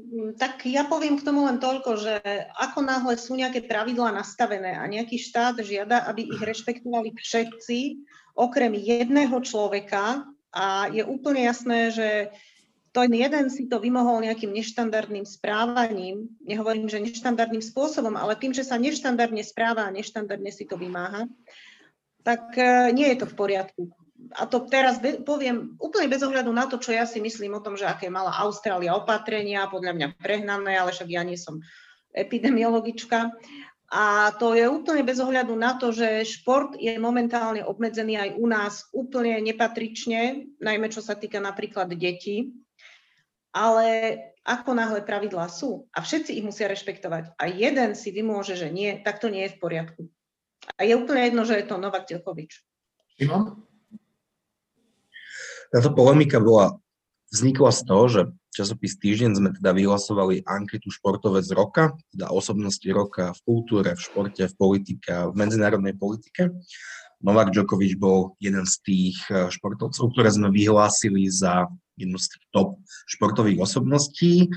Mm, 0.03 0.35
tak 0.35 0.67
ja 0.67 0.83
poviem 0.83 1.15
k 1.15 1.27
tomu 1.27 1.47
len 1.47 1.63
toľko, 1.63 1.91
že 1.95 2.15
ako 2.59 2.83
náhle 2.83 3.15
sú 3.15 3.39
nejaké 3.39 3.63
pravidlá 3.63 4.11
nastavené 4.11 4.75
a 4.75 4.85
nejaký 4.91 5.21
štát 5.21 5.63
žiada, 5.63 6.03
aby 6.11 6.27
ich 6.27 6.43
rešpektovali 6.43 7.15
všetci, 7.15 7.79
okrem 8.35 8.75
jedného 8.75 9.39
človeka 9.45 10.27
a 10.51 10.91
je 10.91 11.05
úplne 11.07 11.47
jasné, 11.47 11.95
že 11.95 12.09
to 12.93 13.09
jeden 13.09 13.49
si 13.49 13.73
to 13.73 13.81
vymohol 13.81 14.21
nejakým 14.21 14.53
neštandardným 14.53 15.25
správaním, 15.25 16.29
nehovorím, 16.45 16.93
že 16.93 17.01
neštandardným 17.01 17.65
spôsobom, 17.65 18.13
ale 18.21 18.37
tým, 18.37 18.53
že 18.53 18.69
sa 18.69 18.77
neštandardne 18.77 19.41
správa 19.41 19.89
a 19.89 19.95
neštandardne 19.95 20.53
si 20.53 20.69
to 20.69 20.77
vymáha, 20.77 21.25
tak 22.21 22.53
e, 22.61 22.93
nie 22.93 23.09
je 23.17 23.25
to 23.25 23.27
v 23.33 23.35
poriadku. 23.35 23.83
A 24.37 24.49
to 24.49 24.65
teraz 24.67 24.99
poviem 25.25 25.77
úplne 25.77 26.09
bez 26.09 26.25
ohľadu 26.25 26.51
na 26.53 26.65
to, 26.65 26.81
čo 26.81 26.93
ja 26.97 27.05
si 27.05 27.21
myslím 27.21 27.59
o 27.59 27.65
tom, 27.65 27.77
že 27.77 27.85
aké 27.85 28.09
mala 28.09 28.33
Austrália 28.41 28.97
opatrenia, 28.97 29.69
podľa 29.69 29.93
mňa 29.95 30.09
prehnané, 30.21 30.79
ale 30.79 30.91
však 30.91 31.09
ja 31.09 31.23
nie 31.23 31.37
som 31.37 31.61
epidemiologička. 32.13 33.33
A 33.93 34.33
to 34.41 34.57
je 34.57 34.65
úplne 34.65 35.05
bez 35.05 35.21
ohľadu 35.21 35.53
na 35.53 35.77
to, 35.77 35.93
že 35.93 36.25
šport 36.25 36.81
je 36.81 36.97
momentálne 36.97 37.61
obmedzený 37.61 38.17
aj 38.17 38.31
u 38.41 38.47
nás 38.49 38.75
úplne 38.97 39.37
nepatrične, 39.45 40.49
najmä 40.65 40.89
čo 40.89 41.05
sa 41.05 41.13
týka 41.13 41.45
napríklad 41.45 41.93
detí. 41.93 42.57
Ale 43.53 44.17
ako 44.49 44.73
náhle 44.73 45.05
pravidlá 45.05 45.45
sú 45.53 45.93
a 45.93 46.01
všetci 46.01 46.41
ich 46.41 46.47
musia 46.47 46.73
rešpektovať 46.73 47.37
a 47.37 47.45
jeden 47.53 47.93
si 47.93 48.09
vymôže, 48.17 48.57
že 48.57 48.73
nie, 48.73 48.97
tak 49.05 49.21
to 49.21 49.29
nie 49.29 49.45
je 49.45 49.55
v 49.55 49.61
poriadku. 49.61 50.03
A 50.81 50.89
je 50.89 50.97
úplne 50.97 51.29
jedno, 51.29 51.45
že 51.45 51.61
je 51.61 51.69
to 51.69 51.77
Novak 51.77 52.09
Djokovič. 52.09 52.65
Táto 55.73 55.89
polemika 55.97 56.37
bola, 56.37 56.77
vznikla 57.33 57.73
z 57.73 57.81
toho, 57.89 58.05
že 58.13 58.21
časopis 58.53 59.01
Týždeň 59.01 59.41
sme 59.41 59.51
teda 59.57 59.73
vyhlasovali 59.73 60.45
anketu 60.45 60.93
športovec 60.93 61.49
roka, 61.57 61.97
teda 62.13 62.29
osobnosti 62.29 62.85
roka 62.93 63.33
v 63.33 63.41
kultúre, 63.49 63.97
v 63.97 64.05
športe, 64.05 64.45
v 64.45 64.55
politike 64.61 65.33
v 65.33 65.35
medzinárodnej 65.35 65.97
politike. 65.97 66.53
Novak 67.25 67.57
Djokovič 67.57 67.97
bol 67.97 68.37
jeden 68.37 68.69
z 68.69 68.75
tých 68.85 69.17
eh, 69.33 69.49
športovcov, 69.49 70.13
ktoré 70.13 70.29
sme 70.29 70.53
vyhlásili 70.53 71.33
za 71.33 71.73
jednu 71.97 72.21
z 72.21 72.37
tých 72.37 72.45
top 72.53 72.77
športových 73.09 73.65
osobností. 73.65 74.53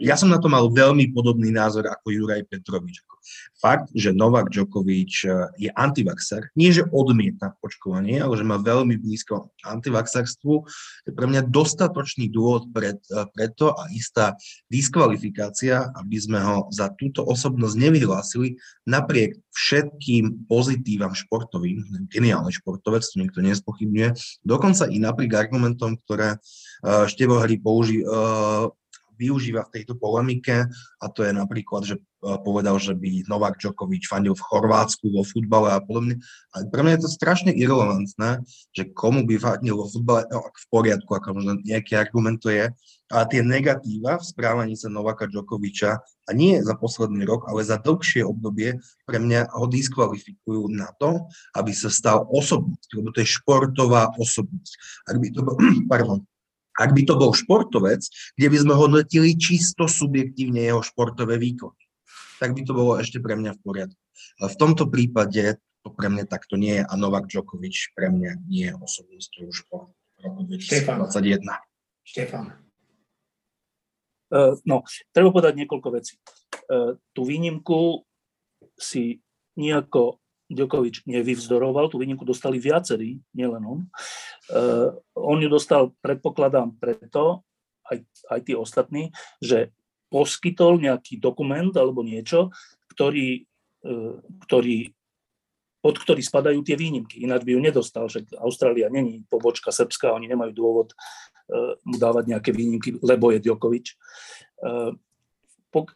Ja 0.00 0.16
som 0.16 0.32
na 0.32 0.40
to 0.40 0.48
mal 0.48 0.72
veľmi 0.72 1.12
podobný 1.12 1.52
názor 1.52 1.84
ako 1.84 2.08
Juraj 2.08 2.48
Petrovič. 2.48 3.04
Fakt, 3.60 3.92
že 3.96 4.16
Novak 4.16 4.52
Djokovic 4.52 5.12
eh, 5.24 5.48
je 5.56 5.70
antivaxer, 5.72 6.52
nie 6.56 6.72
že 6.72 6.88
odmieta 6.88 7.56
očkovanie, 7.64 8.20
ale 8.20 8.36
že 8.36 8.44
má 8.44 8.60
veľmi 8.60 9.00
blízko 9.00 9.52
antivaxerstvu, 9.64 10.54
je 11.08 11.12
pre 11.12 11.26
mňa 11.28 11.48
dostatočný 11.48 12.28
dôvod 12.28 12.68
eh, 12.80 12.96
preto 13.32 13.72
a 13.76 13.88
istá 13.92 14.36
diskvalifikácia, 14.68 15.88
aby 15.96 16.16
sme 16.16 16.40
ho 16.40 16.68
za 16.72 16.92
túto 16.96 17.24
osobnosť 17.24 17.76
nevyhlásili. 17.76 18.60
Napriek 18.88 19.40
všetkým 19.52 20.48
pozitívam 20.48 21.16
športovým, 21.16 22.08
geniálny 22.12 22.52
športovec, 22.52 23.04
to 23.04 23.16
nikto 23.20 23.40
nespochybňuje, 23.40 24.40
dokonca 24.44 24.88
i 24.88 25.00
napriek 25.00 25.32
argumentom, 25.32 25.96
ktoré 26.04 26.36
uh, 26.84 27.06
Hry 27.08 27.56
použí, 27.62 28.02
uh, 28.04 28.68
využíva 29.16 29.66
v 29.68 29.80
tejto 29.80 29.94
polemike 29.96 30.66
a 31.00 31.04
to 31.08 31.24
je 31.24 31.32
napríklad, 31.32 31.82
že 31.86 31.96
povedal, 32.40 32.80
že 32.80 32.96
by 32.96 33.28
Novak 33.28 33.60
Djokovic 33.60 34.08
fandil 34.08 34.32
v 34.32 34.46
Chorvátsku 34.48 35.12
vo 35.12 35.22
futbale 35.22 35.76
a 35.76 35.80
podobne. 35.84 36.24
Ale 36.56 36.72
pre 36.72 36.80
mňa 36.80 36.96
je 36.96 37.02
to 37.04 37.10
strašne 37.12 37.52
irrelevantné, 37.52 38.40
že 38.72 38.88
komu 38.96 39.28
by 39.28 39.36
fandil 39.36 39.76
vo 39.76 39.86
futbale, 39.92 40.24
no, 40.32 40.48
v 40.48 40.66
poriadku, 40.72 41.10
ako 41.12 41.36
možno 41.36 41.60
nejaký 41.60 42.00
argument 42.00 42.40
to 42.40 42.48
je, 42.48 42.72
ale 43.12 43.24
tie 43.28 43.44
negatíva 43.44 44.16
v 44.16 44.24
správaní 44.24 44.74
sa 44.74 44.88
Novaka 44.88 45.28
Djokoviča, 45.28 46.00
a 46.24 46.30
nie 46.32 46.56
za 46.64 46.72
posledný 46.72 47.28
rok, 47.28 47.44
ale 47.52 47.68
za 47.68 47.76
dlhšie 47.76 48.24
obdobie, 48.24 48.80
pre 49.04 49.20
mňa 49.20 49.52
ho 49.52 49.68
diskvalifikujú 49.68 50.72
na 50.72 50.88
to, 50.96 51.28
aby 51.52 51.76
sa 51.76 51.92
stal 51.92 52.24
osobnosť, 52.32 52.88
lebo 52.96 53.12
to 53.12 53.20
je 53.20 53.28
športová 53.28 54.08
osobnosť. 54.16 54.72
Ak 55.12 55.16
by 55.20 55.28
to 55.28 55.40
bol, 55.44 55.56
pardon, 55.92 56.24
ak 56.74 56.90
by 56.90 57.02
to 57.06 57.14
bol 57.14 57.30
športovec, 57.30 58.02
kde 58.34 58.48
by 58.50 58.56
sme 58.58 58.74
hodnotili 58.74 59.38
čisto 59.38 59.86
subjektívne 59.86 60.58
jeho 60.62 60.82
športové 60.82 61.38
výkony, 61.38 61.78
tak 62.42 62.54
by 62.54 62.62
to 62.66 62.72
bolo 62.74 62.98
ešte 62.98 63.22
pre 63.22 63.38
mňa 63.38 63.54
v 63.54 63.60
poriadku. 63.62 64.00
Ale 64.42 64.48
v 64.50 64.58
tomto 64.58 64.90
prípade 64.90 65.58
to 65.84 65.88
pre 65.92 66.08
mňa 66.08 66.24
takto 66.26 66.56
nie 66.56 66.80
je 66.80 66.82
a 66.82 66.94
Novak 66.96 67.28
Djokovic 67.28 67.76
pre 67.92 68.08
mňa 68.08 68.32
nie 68.48 68.72
je 68.72 68.74
osobnosťou 68.74 69.52
športu 69.52 69.94
roku 70.24 70.48
2021. 70.48 71.44
Štefan. 72.04 72.44
Uh, 74.32 74.56
no, 74.64 74.82
treba 75.12 75.28
povedať 75.28 75.60
niekoľko 75.60 75.88
vecí. 75.92 76.16
Uh, 76.66 76.96
tú 77.12 77.28
výnimku 77.28 78.02
si 78.80 79.20
nejako 79.60 80.23
Djokovič 80.44 81.08
nevyvzdoroval, 81.08 81.88
tú 81.88 81.96
výnimku 81.96 82.28
dostali 82.28 82.60
viacerí, 82.60 83.16
nielen 83.32 83.64
on. 83.64 83.80
Uh, 84.52 84.92
on 85.16 85.40
ju 85.40 85.48
dostal, 85.48 85.96
predpokladám, 86.04 86.76
preto, 86.76 87.40
aj, 87.88 88.04
aj 88.28 88.40
tí 88.44 88.52
ostatní, 88.52 89.08
že 89.40 89.72
poskytol 90.12 90.84
nejaký 90.84 91.16
dokument 91.16 91.72
alebo 91.72 92.04
niečo, 92.04 92.52
ktorý, 92.92 93.48
uh, 93.88 94.20
ktorý, 94.44 94.92
pod 95.80 95.96
ktorý 95.96 96.20
spadajú 96.20 96.60
tie 96.60 96.76
výnimky. 96.76 97.24
Ináč 97.24 97.48
by 97.48 97.56
ju 97.56 97.60
nedostal, 97.64 98.04
že 98.12 98.28
Austrália 98.36 98.92
není 98.92 99.24
pobočka 99.32 99.72
Srbska, 99.72 100.12
oni 100.12 100.28
nemajú 100.28 100.52
dôvod 100.52 100.92
uh, 100.92 101.72
mu 101.88 101.96
dávať 101.96 102.36
nejaké 102.36 102.52
výnimky, 102.52 103.00
lebo 103.00 103.32
je 103.32 103.40
Djokovič. 103.40 103.96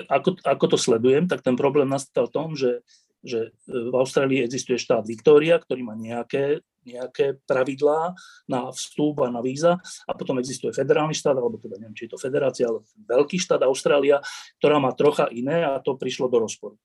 Ako, 0.09 0.40
ako 0.42 0.64
to 0.74 0.76
sledujem, 0.80 1.30
tak 1.30 1.44
ten 1.44 1.55
problém 1.55 1.86
nastal 1.86 2.26
v 2.26 2.34
tom, 2.34 2.49
že 2.59 2.82
že 3.23 3.51
v 3.66 3.95
Austrálii 3.95 4.45
existuje 4.45 4.79
štát 4.79 5.03
Victoria, 5.03 5.59
ktorý 5.59 5.83
má 5.83 5.95
nejaké, 5.99 6.62
nejaké 6.87 7.43
pravidlá 7.45 8.14
na 8.47 8.71
vstup 8.71 9.27
a 9.27 9.29
na 9.29 9.43
víza 9.43 9.77
a 10.07 10.11
potom 10.14 10.39
existuje 10.39 10.71
federálny 10.71 11.14
štát, 11.14 11.35
alebo 11.35 11.59
teda 11.59 11.83
neviem, 11.83 11.97
či 11.99 12.07
je 12.07 12.12
to 12.14 12.21
federácia, 12.21 12.71
ale 12.71 12.87
veľký 13.11 13.37
štát 13.37 13.62
Austrália, 13.66 14.23
ktorá 14.62 14.79
má 14.79 14.95
trocha 14.95 15.27
iné 15.35 15.66
a 15.66 15.83
to 15.83 15.99
prišlo 15.99 16.31
do 16.31 16.39
rozporu. 16.43 16.79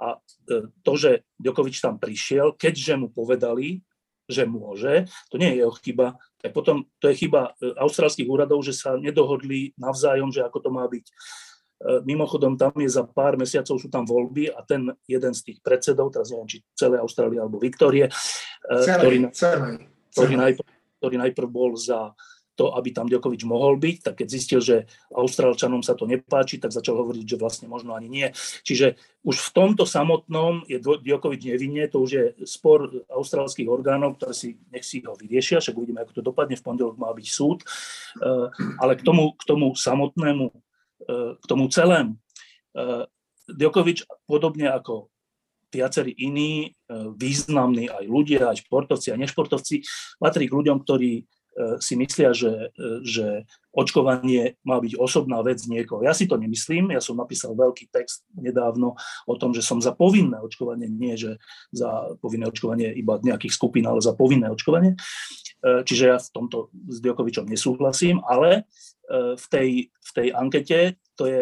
A 0.00 0.18
e, 0.50 0.68
to, 0.82 0.92
že 0.98 1.22
Djokovič 1.38 1.78
tam 1.78 2.00
prišiel, 2.02 2.56
keďže 2.58 2.98
mu 2.98 3.08
povedali, 3.12 3.84
že 4.24 4.48
môže, 4.48 5.04
to 5.28 5.36
nie 5.36 5.52
je 5.52 5.60
jeho 5.60 5.74
chyba, 5.84 6.16
tak 6.40 6.56
potom 6.56 6.88
to 6.96 7.12
je 7.12 7.28
chyba 7.28 7.52
e, 7.60 7.76
austrálskych 7.76 8.26
úradov, 8.26 8.64
že 8.64 8.72
sa 8.72 8.96
nedohodli 8.96 9.76
navzájom, 9.76 10.32
že 10.32 10.42
ako 10.42 10.58
to 10.64 10.70
má 10.72 10.88
byť. 10.88 11.06
E, 11.84 12.00
mimochodom, 12.08 12.56
tam 12.56 12.72
je 12.80 12.88
za 12.88 13.04
pár 13.04 13.36
mesiacov 13.36 13.76
sú 13.76 13.92
tam 13.92 14.08
voľby 14.08 14.48
a 14.48 14.64
ten 14.64 14.88
jeden 15.04 15.36
z 15.36 15.52
tých 15.52 15.58
predsedov, 15.60 16.08
teraz 16.16 16.32
neviem, 16.32 16.48
či 16.48 16.58
celé 16.72 16.96
Austrálie 16.96 17.36
alebo 17.36 17.60
Viktórie, 17.60 18.08
e, 18.08 18.12
ktorý, 18.72 19.28
Ktorý, 20.16 20.34
najprv, 20.40 20.68
ktorý 21.02 21.16
najprv 21.20 21.48
bol 21.52 21.76
za 21.76 22.16
to, 22.54 22.70
aby 22.78 22.94
tam 22.94 23.10
Djokovič 23.10 23.42
mohol 23.44 23.76
byť, 23.82 23.96
tak 24.00 24.14
keď 24.22 24.28
zistil, 24.30 24.60
že 24.62 24.76
Austrálčanom 25.10 25.82
sa 25.82 25.98
to 25.98 26.06
nepáči, 26.06 26.62
tak 26.62 26.70
začal 26.70 27.02
hovoriť, 27.02 27.34
že 27.34 27.40
vlastne 27.40 27.66
možno 27.66 27.98
ani 27.98 28.06
nie. 28.06 28.26
Čiže 28.62 28.94
už 29.26 29.36
v 29.42 29.50
tomto 29.50 29.82
samotnom 29.84 30.62
je 30.70 30.78
Djokovič 30.78 31.50
nevinne, 31.50 31.90
to 31.90 32.06
už 32.06 32.10
je 32.14 32.24
spor 32.46 32.86
austrálskych 33.10 33.66
orgánov, 33.66 34.22
ktoré 34.22 34.32
si, 34.32 34.54
nech 34.70 34.86
si 34.86 35.02
ho 35.02 35.18
vyriešia, 35.18 35.58
však 35.58 35.74
uvidíme, 35.74 36.06
ako 36.06 36.22
to 36.22 36.22
dopadne, 36.22 36.54
v 36.54 36.64
pondelok 36.64 36.94
má 36.94 37.10
byť 37.10 37.26
súd, 37.26 37.58
e, 37.60 37.66
ale 38.78 38.92
k 38.94 39.02
tomu, 39.02 39.34
k 39.34 39.42
tomu 39.44 39.74
samotnému 39.74 40.54
k 41.38 41.44
tomu 41.44 41.68
celému. 41.68 42.14
E, 42.14 42.18
Djokovič, 43.44 44.08
podobne 44.24 44.72
ako 44.72 45.12
viacerí 45.68 46.14
iní 46.16 46.52
e, 46.64 46.68
významní 47.18 47.90
aj 47.90 48.04
ľudia, 48.06 48.54
aj 48.54 48.62
športovci 48.62 49.10
a 49.10 49.20
nešportovci, 49.20 49.82
patrí 50.22 50.46
k 50.46 50.56
ľuďom, 50.56 50.86
ktorí 50.86 51.26
si 51.78 51.94
myslia, 51.94 52.34
že, 52.34 52.74
že 53.06 53.46
očkovanie 53.70 54.58
má 54.66 54.82
byť 54.82 54.98
osobná 54.98 55.38
vec 55.46 55.62
niekoho. 55.70 56.02
Ja 56.02 56.10
si 56.10 56.26
to 56.26 56.34
nemyslím, 56.34 56.90
ja 56.90 56.98
som 56.98 57.14
napísal 57.14 57.54
veľký 57.54 57.94
text 57.94 58.26
nedávno 58.34 58.98
o 59.26 59.34
tom, 59.38 59.54
že 59.54 59.62
som 59.62 59.78
za 59.78 59.94
povinné 59.94 60.42
očkovanie, 60.42 60.90
nie 60.90 61.14
že 61.14 61.38
za 61.70 62.18
povinné 62.18 62.50
očkovanie 62.50 62.90
iba 62.94 63.22
nejakých 63.22 63.54
skupín, 63.54 63.86
ale 63.86 64.02
za 64.02 64.18
povinné 64.18 64.50
očkovanie. 64.50 64.98
Čiže 65.62 66.04
ja 66.04 66.18
v 66.18 66.28
tomto 66.34 66.74
s 66.90 66.98
Djokovičom 67.00 67.46
nesúhlasím, 67.46 68.18
ale 68.26 68.66
v 69.10 69.46
tej, 69.46 69.68
v 69.90 70.10
tej 70.10 70.28
ankete, 70.34 70.78
to 71.14 71.24
je, 71.30 71.40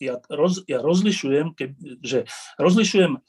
ja, 0.00 0.16
roz, 0.32 0.64
ja 0.64 0.80
rozlišujem, 0.80 1.52
keb, 1.52 1.76
že 2.00 2.24
rozlišujem, 2.56 3.20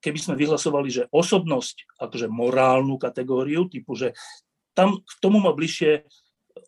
keby 0.00 0.18
sme 0.20 0.34
vyhlasovali, 0.36 0.88
že 0.88 1.08
osobnosť, 1.12 2.00
akože 2.00 2.26
morálnu 2.28 2.96
kategóriu, 2.96 3.68
typu, 3.68 3.96
že 3.96 4.16
tam 4.74 5.02
k 5.02 5.12
tomu 5.18 5.42
má 5.42 5.50
bližšie 5.52 6.06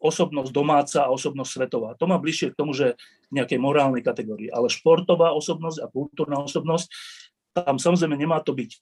osobnosť 0.03 0.51
domáca 0.51 1.07
a 1.07 1.13
osobnosť 1.15 1.51
svetová. 1.51 1.95
To 1.99 2.11
má 2.11 2.19
bližšie 2.19 2.53
k 2.53 2.59
tomu, 2.59 2.75
že 2.75 2.99
nejakej 3.31 3.59
morálnej 3.63 4.03
kategórii. 4.03 4.51
Ale 4.51 4.71
športová 4.71 5.31
osobnosť 5.35 5.79
a 5.83 5.91
kultúrna 5.91 6.43
osobnosť, 6.43 6.91
tam 7.53 7.77
samozrejme 7.79 8.17
nemá 8.19 8.43
to 8.43 8.57
byť 8.57 8.71
e, 8.73 8.79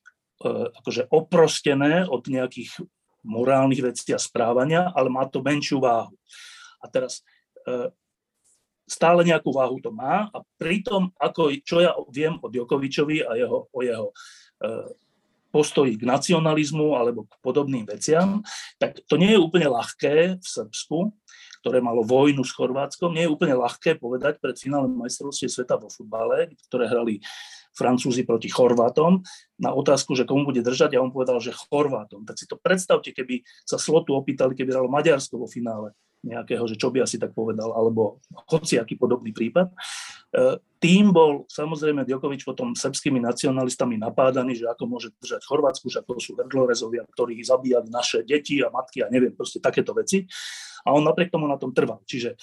akože 0.81 1.11
oprostené 1.13 2.07
od 2.07 2.25
nejakých 2.25 2.83
morálnych 3.27 3.85
vecí 3.85 4.17
a 4.17 4.21
správania, 4.21 4.89
ale 4.97 5.13
má 5.13 5.29
to 5.29 5.45
menšiu 5.45 5.83
váhu. 5.83 6.17
A 6.81 6.89
teraz 6.89 7.21
e, 7.69 7.93
stále 8.89 9.23
nejakú 9.23 9.53
váhu 9.53 9.79
to 9.79 9.93
má 9.93 10.27
a 10.33 10.39
pritom, 10.57 11.13
ako, 11.21 11.53
čo 11.63 11.85
ja 11.85 11.93
viem 12.11 12.41
o 12.41 12.47
Djokovičovi 12.49 13.23
a 13.23 13.37
jeho, 13.37 13.69
o 13.71 13.79
jeho 13.85 14.09
e, 14.11 14.15
postoji 15.51 15.99
k 15.99 16.07
nacionalizmu 16.07 16.95
alebo 16.95 17.27
k 17.27 17.35
podobným 17.43 17.85
veciam, 17.85 18.41
tak 18.79 19.03
to 19.05 19.19
nie 19.19 19.35
je 19.35 19.43
úplne 19.43 19.69
ľahké 19.69 20.39
v 20.39 20.47
Srbsku, 20.47 21.11
ktoré 21.61 21.85
malo 21.85 22.01
vojnu 22.01 22.41
s 22.41 22.57
Chorvátskom, 22.57 23.13
nie 23.13 23.29
je 23.29 23.35
úplne 23.35 23.59
ľahké 23.59 24.01
povedať 24.01 24.41
pred 24.41 24.57
finále 24.57 24.89
majstrovstiev 24.89 25.53
sveta 25.53 25.77
vo 25.77 25.93
futbale, 25.93 26.55
ktoré 26.71 26.89
hrali 26.89 27.21
Francúzi 27.77 28.27
proti 28.27 28.51
Chorvátom, 28.51 29.23
na 29.61 29.71
otázku, 29.71 30.19
že 30.19 30.27
komu 30.27 30.49
bude 30.49 30.65
držať, 30.65 30.97
a 30.97 31.03
on 31.05 31.15
povedal, 31.15 31.39
že 31.39 31.55
Chorvátom. 31.55 32.27
Tak 32.27 32.35
si 32.41 32.49
to 32.51 32.59
predstavte, 32.59 33.15
keby 33.15 33.47
sa 33.63 33.79
slotu 33.79 34.17
opýtali, 34.17 34.59
keby 34.59 34.75
hralo 34.75 34.91
Maďarsko 34.91 35.39
vo 35.39 35.47
finále 35.47 35.95
nejakého, 36.21 36.65
že 36.69 36.77
čo 36.77 36.93
by 36.93 37.05
asi 37.05 37.17
tak 37.17 37.33
povedal, 37.33 37.73
alebo 37.73 38.21
aký 38.53 38.95
podobný 39.01 39.33
prípad. 39.33 39.73
E, 39.73 39.75
tým 40.77 41.13
bol 41.13 41.49
samozrejme 41.49 42.05
Djokovič 42.05 42.45
potom 42.45 42.77
srbskými 42.77 43.21
nacionalistami 43.21 43.97
napádaný, 43.97 44.61
že 44.61 44.69
ako 44.69 44.85
môže 44.85 45.09
držať 45.17 45.41
Chorvátsku, 45.49 45.89
že 45.89 46.05
ako 46.05 46.21
sú 46.21 46.37
hrdlorezovia, 46.37 47.09
ktorí 47.09 47.41
zabíjali 47.41 47.89
naše 47.89 48.21
deti 48.25 48.61
a 48.61 48.69
matky 48.69 49.01
a 49.01 49.09
neviem, 49.09 49.33
proste 49.33 49.61
takéto 49.61 49.97
veci. 49.97 50.29
A 50.85 50.93
on 50.93 51.05
napriek 51.05 51.33
tomu 51.33 51.49
na 51.49 51.57
tom 51.57 51.73
trval. 51.73 52.05
Čiže 52.05 52.37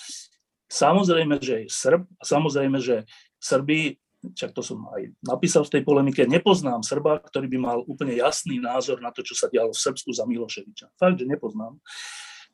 samozrejme, 0.70 1.38
že 1.42 1.66
je 1.66 1.74
Srb 1.74 2.02
a 2.18 2.24
samozrejme, 2.26 2.78
že 2.82 3.06
Srby 3.38 3.98
čak 4.34 4.52
to 4.52 4.66
som 4.66 4.82
aj 4.92 5.14
napísal 5.24 5.64
v 5.64 5.78
tej 5.78 5.82
polemike, 5.86 6.26
nepoznám 6.26 6.82
Srba, 6.82 7.22
ktorý 7.30 7.48
by 7.48 7.58
mal 7.62 7.78
úplne 7.86 8.18
jasný 8.18 8.58
názor 8.58 9.00
na 9.00 9.14
to, 9.14 9.22
čo 9.22 9.38
sa 9.38 9.48
dialo 9.48 9.72
v 9.72 9.80
Srbsku 9.80 10.10
za 10.12 10.26
Miloševiča. 10.26 10.98
Fakt, 10.98 11.22
že 11.22 11.30
nepoznám. 11.30 11.78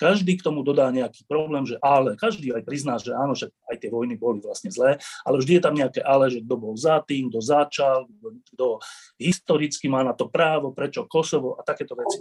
Každý 0.03 0.35
k 0.35 0.43
tomu 0.43 0.67
dodá 0.67 0.91
nejaký 0.91 1.23
problém, 1.31 1.63
že 1.63 1.79
ale, 1.79 2.19
každý 2.19 2.51
aj 2.51 2.67
prizná, 2.67 2.99
že 2.99 3.15
áno, 3.15 3.31
že 3.31 3.55
aj 3.71 3.79
tie 3.79 3.87
vojny 3.87 4.19
boli 4.19 4.43
vlastne 4.43 4.67
zlé, 4.67 4.99
ale 5.23 5.39
vždy 5.39 5.55
je 5.55 5.63
tam 5.63 5.71
nejaké 5.71 6.03
ale, 6.03 6.27
že 6.27 6.43
kto 6.43 6.55
bol 6.59 6.75
za 6.75 6.99
tým, 7.07 7.31
kto 7.31 7.39
začal, 7.39 8.11
kto 8.51 8.83
historicky 9.15 9.87
má 9.87 10.03
na 10.03 10.11
to 10.11 10.27
právo, 10.27 10.75
prečo 10.75 11.07
Kosovo 11.07 11.55
a 11.55 11.63
takéto 11.63 11.95
veci. 11.95 12.19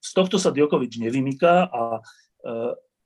Z 0.00 0.10
tohto 0.16 0.40
sa 0.40 0.48
Djokovič 0.48 0.96
nevymýka 0.96 1.68
a 1.68 2.00
e, 2.00 2.02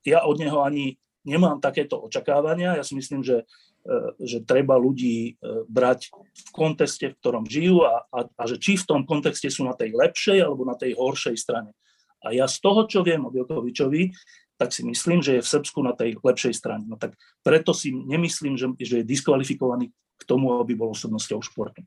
ja 0.07 0.23
od 0.23 0.39
neho 0.39 0.63
ani 0.63 0.95
nemám 1.27 1.59
takéto 1.59 1.99
očakávania. 1.99 2.79
Ja 2.79 2.87
si 2.87 2.95
myslím, 2.95 3.19
že 3.19 3.43
e, 3.83 4.15
že 4.23 4.47
treba 4.47 4.79
ľudí 4.79 5.35
e, 5.35 5.67
brať 5.67 6.07
v 6.15 6.49
kontexte, 6.55 7.11
v 7.11 7.19
ktorom 7.19 7.43
žijú 7.51 7.83
a, 7.83 8.07
a, 8.07 8.19
a 8.31 8.43
že 8.47 8.63
či 8.63 8.79
v 8.79 8.87
tom 8.87 9.01
kontexte 9.03 9.51
sú 9.51 9.67
na 9.67 9.75
tej 9.75 9.91
lepšej 9.91 10.39
alebo 10.39 10.63
na 10.63 10.79
tej 10.79 10.95
horšej 10.95 11.35
strane. 11.35 11.75
A 12.23 12.31
ja 12.31 12.47
z 12.47 12.57
toho, 12.63 12.87
čo 12.87 13.03
viem 13.03 13.23
o 13.27 13.31
Jokovičovi, 13.31 14.15
tak 14.55 14.71
si 14.71 14.87
myslím, 14.87 15.19
že 15.19 15.39
je 15.39 15.45
v 15.45 15.51
Srbsku 15.51 15.79
na 15.83 15.91
tej 15.91 16.15
lepšej 16.23 16.53
strane. 16.55 16.87
No 16.87 16.95
tak 16.95 17.19
preto 17.43 17.75
si 17.75 17.91
nemyslím, 17.91 18.55
že, 18.55 18.71
že 18.79 18.95
je 19.03 19.09
diskvalifikovaný 19.09 19.91
k 19.91 20.23
tomu, 20.23 20.55
aby 20.61 20.77
bol 20.77 20.95
osobnosťou 20.95 21.43
športu. 21.43 21.83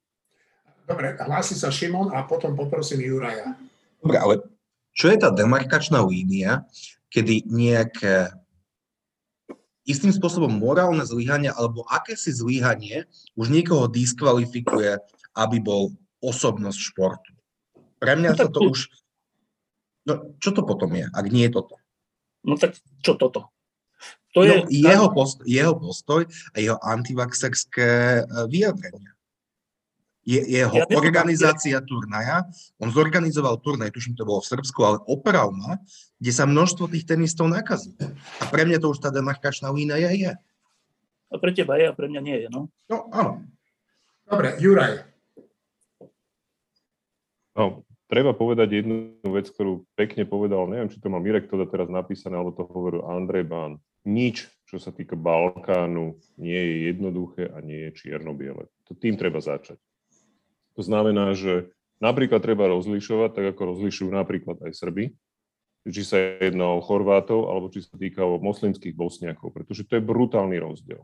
Dobre, 0.87 1.19
hlási 1.19 1.59
sa 1.59 1.73
Šimon 1.73 2.15
a 2.15 2.23
potom 2.29 2.55
poprosím 2.55 3.03
Juraja. 3.03 3.59
Dobre, 3.99 4.17
ale 4.23 4.35
čo 4.95 5.11
je 5.11 5.19
tá 5.19 5.35
demarkačná 5.35 5.99
línia, 6.05 6.63
kedy 7.11 7.49
nejaké 7.51 8.31
istým 9.87 10.11
spôsobom 10.11 10.51
morálne 10.51 11.03
zlyhanie 11.07 11.51
alebo 11.55 11.87
akési 11.87 12.35
zlyhanie 12.35 13.07
už 13.39 13.51
niekoho 13.51 13.87
diskvalifikuje, 13.87 14.99
aby 15.39 15.57
bol 15.63 15.95
osobnosť 16.23 16.79
športu. 16.79 17.31
Pre 18.03 18.13
mňa 18.19 18.31
no, 18.35 18.39
sa 18.39 18.47
to 18.51 18.61
už... 18.69 18.91
No, 20.07 20.39
čo 20.39 20.55
to 20.55 20.63
potom 20.63 20.95
je, 20.95 21.05
ak 21.11 21.27
nie 21.35 21.51
je 21.51 21.59
toto? 21.59 21.83
No 22.47 22.55
tak 22.55 22.79
čo 23.03 23.19
toto? 23.19 23.51
To 24.39 24.45
no, 24.45 24.47
je... 24.47 24.57
jeho, 24.71 25.09
post, 25.11 25.43
jeho 25.43 25.75
postoj 25.75 26.29
a 26.53 26.57
jeho 26.63 26.79
antivaxerské 26.79 28.23
e, 28.23 28.25
vyjadrenia. 28.47 29.17
Je, 30.27 30.43
jeho 30.43 30.75
ja 30.75 30.85
organizácia 30.95 31.79
ja... 31.79 31.83
turnaja, 31.83 32.45
on 32.83 32.91
zorganizoval 32.93 33.63
turnaj, 33.63 33.95
tuším, 33.95 34.19
to 34.19 34.27
bolo 34.27 34.43
v 34.43 34.51
Srbsku, 34.53 34.79
ale 34.85 34.99
oprav 35.09 35.55
ma, 35.55 35.81
kde 36.21 36.33
sa 36.35 36.45
množstvo 36.45 36.91
tých 36.91 37.07
tenistov 37.07 37.49
nakazí. 37.49 37.95
A 38.43 38.45
pre 38.51 38.67
mňa 38.69 38.83
to 38.83 38.93
už 38.93 39.01
tá 39.01 39.09
demarkačná 39.09 39.73
línia 39.73 39.99
je. 40.13 40.35
A 41.31 41.35
pre 41.41 41.51
teba 41.51 41.79
je 41.79 41.89
a 41.91 41.97
pre 41.97 42.07
mňa 42.11 42.21
nie 42.23 42.37
je, 42.47 42.49
no? 42.51 42.69
No, 42.91 43.09
áno. 43.11 43.43
Dobre, 44.27 44.59
Juraj. 44.59 45.07
No, 47.57 47.86
treba 48.07 48.33
povedať 48.35 48.83
jednu 48.83 49.19
vec, 49.31 49.51
ktorú 49.51 49.87
pekne 49.99 50.27
povedal, 50.27 50.71
neviem, 50.71 50.91
či 50.91 51.03
to 51.03 51.11
má 51.11 51.19
Mirek 51.19 51.51
teda 51.51 51.67
teraz 51.67 51.91
napísané, 51.91 52.39
alebo 52.39 52.55
to 52.55 52.67
hovoril 52.67 53.07
Andrej 53.07 53.47
Bán. 53.47 53.73
Nič, 54.07 54.47
čo 54.71 54.79
sa 54.79 54.95
týka 54.95 55.19
Balkánu, 55.19 56.15
nie 56.39 56.59
je 56.59 56.77
jednoduché 56.95 57.51
a 57.51 57.59
nie 57.59 57.91
je 57.91 57.97
čierno-biele. 57.99 58.71
To 58.87 58.95
tým 58.95 59.19
treba 59.19 59.43
začať. 59.43 59.79
To 60.79 60.83
znamená, 60.87 61.35
že 61.35 61.75
napríklad 61.99 62.39
treba 62.39 62.71
rozlišovať, 62.71 63.31
tak 63.35 63.45
ako 63.57 63.75
rozlišujú 63.75 64.11
napríklad 64.15 64.63
aj 64.63 64.73
Srby, 64.79 65.05
či 65.87 66.03
sa 66.03 66.19
jedná 66.19 66.75
o 66.75 66.83
Chorvátov, 66.83 67.51
alebo 67.51 67.71
či 67.71 67.83
sa 67.83 67.95
týka 67.99 68.23
o 68.23 68.39
moslimských 68.39 68.95
bosniakov, 68.95 69.51
pretože 69.55 69.87
to 69.87 69.99
je 69.99 70.03
brutálny 70.03 70.59
rozdiel. 70.63 71.03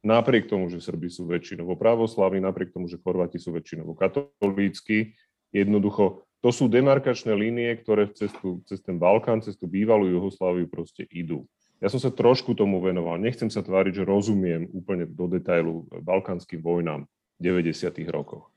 Napriek 0.00 0.48
tomu, 0.48 0.72
že 0.72 0.80
Srby 0.80 1.12
sú 1.12 1.28
väčšinovo 1.28 1.76
pravoslavní, 1.76 2.40
napriek 2.40 2.72
tomu, 2.72 2.88
že 2.88 2.96
Chorváti 2.98 3.36
sú 3.36 3.52
väčšinovo 3.52 3.92
katolícky, 3.92 5.12
jednoducho 5.52 6.24
to 6.40 6.48
sú 6.48 6.72
demarkačné 6.72 7.36
línie, 7.36 7.76
ktoré 7.76 8.08
cez, 8.16 8.32
tú, 8.40 8.64
cez 8.64 8.80
ten 8.80 8.96
Balkán, 8.96 9.44
cez 9.44 9.60
tú 9.60 9.68
bývalú 9.68 10.08
Jugosláviu 10.08 10.64
proste 10.66 11.04
idú. 11.12 11.44
Ja 11.80 11.88
som 11.88 12.00
sa 12.00 12.12
trošku 12.12 12.52
tomu 12.52 12.80
venoval. 12.84 13.16
Nechcem 13.16 13.48
sa 13.48 13.64
tváriť, 13.64 14.00
že 14.00 14.08
rozumiem 14.08 14.68
úplne 14.72 15.08
do 15.08 15.24
detailu 15.28 15.88
balkánskym 16.04 16.60
vojnám 16.60 17.08
v 17.40 17.72
90. 17.72 18.04
rokoch. 18.12 18.52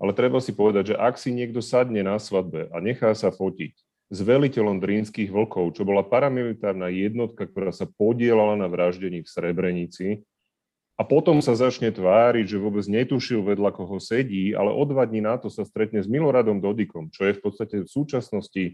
Ale 0.00 0.16
treba 0.16 0.40
si 0.40 0.56
povedať, 0.56 0.92
že 0.92 0.96
ak 0.96 1.20
si 1.20 1.32
niekto 1.32 1.60
sadne 1.60 2.04
na 2.04 2.16
svadbe 2.16 2.68
a 2.72 2.76
nechá 2.80 3.12
sa 3.12 3.28
fotiť 3.32 3.72
s 4.12 4.18
veliteľom 4.22 4.80
drínskych 4.80 5.28
vlkov, 5.28 5.76
čo 5.76 5.82
bola 5.84 6.04
paramilitárna 6.04 6.92
jednotka, 6.92 7.48
ktorá 7.48 7.72
sa 7.72 7.88
podielala 7.88 8.56
na 8.56 8.68
vraždení 8.68 9.24
v 9.24 9.28
Srebrenici, 9.28 10.06
a 10.96 11.02
potom 11.04 11.44
sa 11.44 11.52
začne 11.52 11.92
tváriť, 11.92 12.56
že 12.56 12.62
vôbec 12.62 12.88
netušil 12.88 13.44
vedľa 13.44 13.68
koho 13.76 14.00
sedí, 14.00 14.56
ale 14.56 14.72
o 14.72 14.80
dva 14.88 15.04
dní 15.04 15.20
na 15.20 15.36
to 15.36 15.52
sa 15.52 15.68
stretne 15.68 16.00
s 16.00 16.08
Miloradom 16.08 16.64
Dodikom, 16.64 17.12
čo 17.12 17.28
je 17.28 17.36
v 17.36 17.40
podstate 17.44 17.84
v 17.84 17.88
súčasnosti 17.88 18.64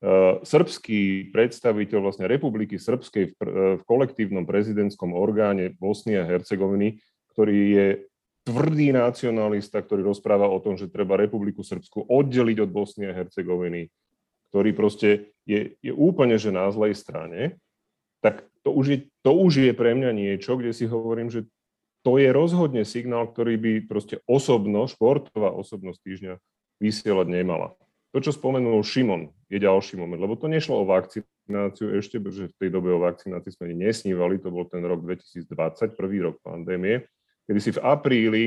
uh, 0.00 0.40
srbský 0.40 1.28
predstaviteľ 1.28 1.98
vlastne 2.00 2.24
Republiky 2.24 2.80
Srbskej 2.80 3.24
v, 3.28 3.32
uh, 3.44 3.46
v 3.76 3.82
kolektívnom 3.84 4.48
prezidentskom 4.48 5.12
orgáne 5.12 5.76
Bosny 5.76 6.16
a 6.16 6.24
Hercegoviny, 6.24 7.04
ktorý 7.36 7.60
je 7.76 7.86
tvrdý 8.48 8.96
nacionalista, 8.96 9.84
ktorý 9.84 10.08
rozpráva 10.08 10.48
o 10.48 10.56
tom, 10.64 10.80
že 10.80 10.88
treba 10.88 11.20
Republiku 11.20 11.60
Srbsku 11.60 12.08
oddeliť 12.08 12.64
od 12.64 12.70
Bosny 12.72 13.12
a 13.12 13.12
Hercegoviny, 13.12 13.92
ktorý 14.48 14.72
proste 14.72 15.36
je, 15.44 15.76
je 15.84 15.92
úplne 15.92 16.40
že 16.40 16.48
na 16.48 16.64
zlej 16.72 16.96
strane, 16.96 17.60
tak 18.24 18.48
to 18.64 18.72
už, 18.72 18.86
je, 18.88 18.98
to 19.20 19.36
už 19.36 19.52
je 19.68 19.72
pre 19.76 19.92
mňa 19.92 20.16
niečo, 20.16 20.56
kde 20.56 20.72
si 20.72 20.88
hovorím, 20.88 21.28
že 21.28 21.44
to 22.06 22.16
je 22.16 22.28
rozhodne 22.30 22.82
signál, 22.86 23.30
ktorý 23.30 23.58
by 23.58 23.72
proste 23.86 24.22
osobno, 24.24 24.86
športová 24.86 25.50
osobnosť 25.54 26.00
týždňa 26.02 26.34
vysielať 26.78 27.26
nemala. 27.26 27.74
To, 28.16 28.18
čo 28.24 28.32
spomenul 28.32 28.80
Šimon, 28.80 29.28
je 29.52 29.60
ďalší 29.60 30.00
moment, 30.00 30.20
lebo 30.20 30.38
to 30.38 30.48
nešlo 30.48 30.84
o 30.84 30.88
vakcináciu 30.88 31.92
ešte, 32.00 32.16
pretože 32.16 32.52
v 32.52 32.56
tej 32.56 32.70
dobe 32.72 32.92
o 32.92 33.04
vakcinácii 33.04 33.52
sme 33.52 33.76
nesnívali, 33.76 34.40
to 34.40 34.48
bol 34.48 34.64
ten 34.64 34.80
rok 34.80 35.04
2020, 35.04 35.92
prvý 35.92 36.24
rok 36.24 36.40
pandémie, 36.40 37.04
kedy 37.44 37.60
si 37.60 37.70
v 37.76 37.82
apríli 37.84 38.44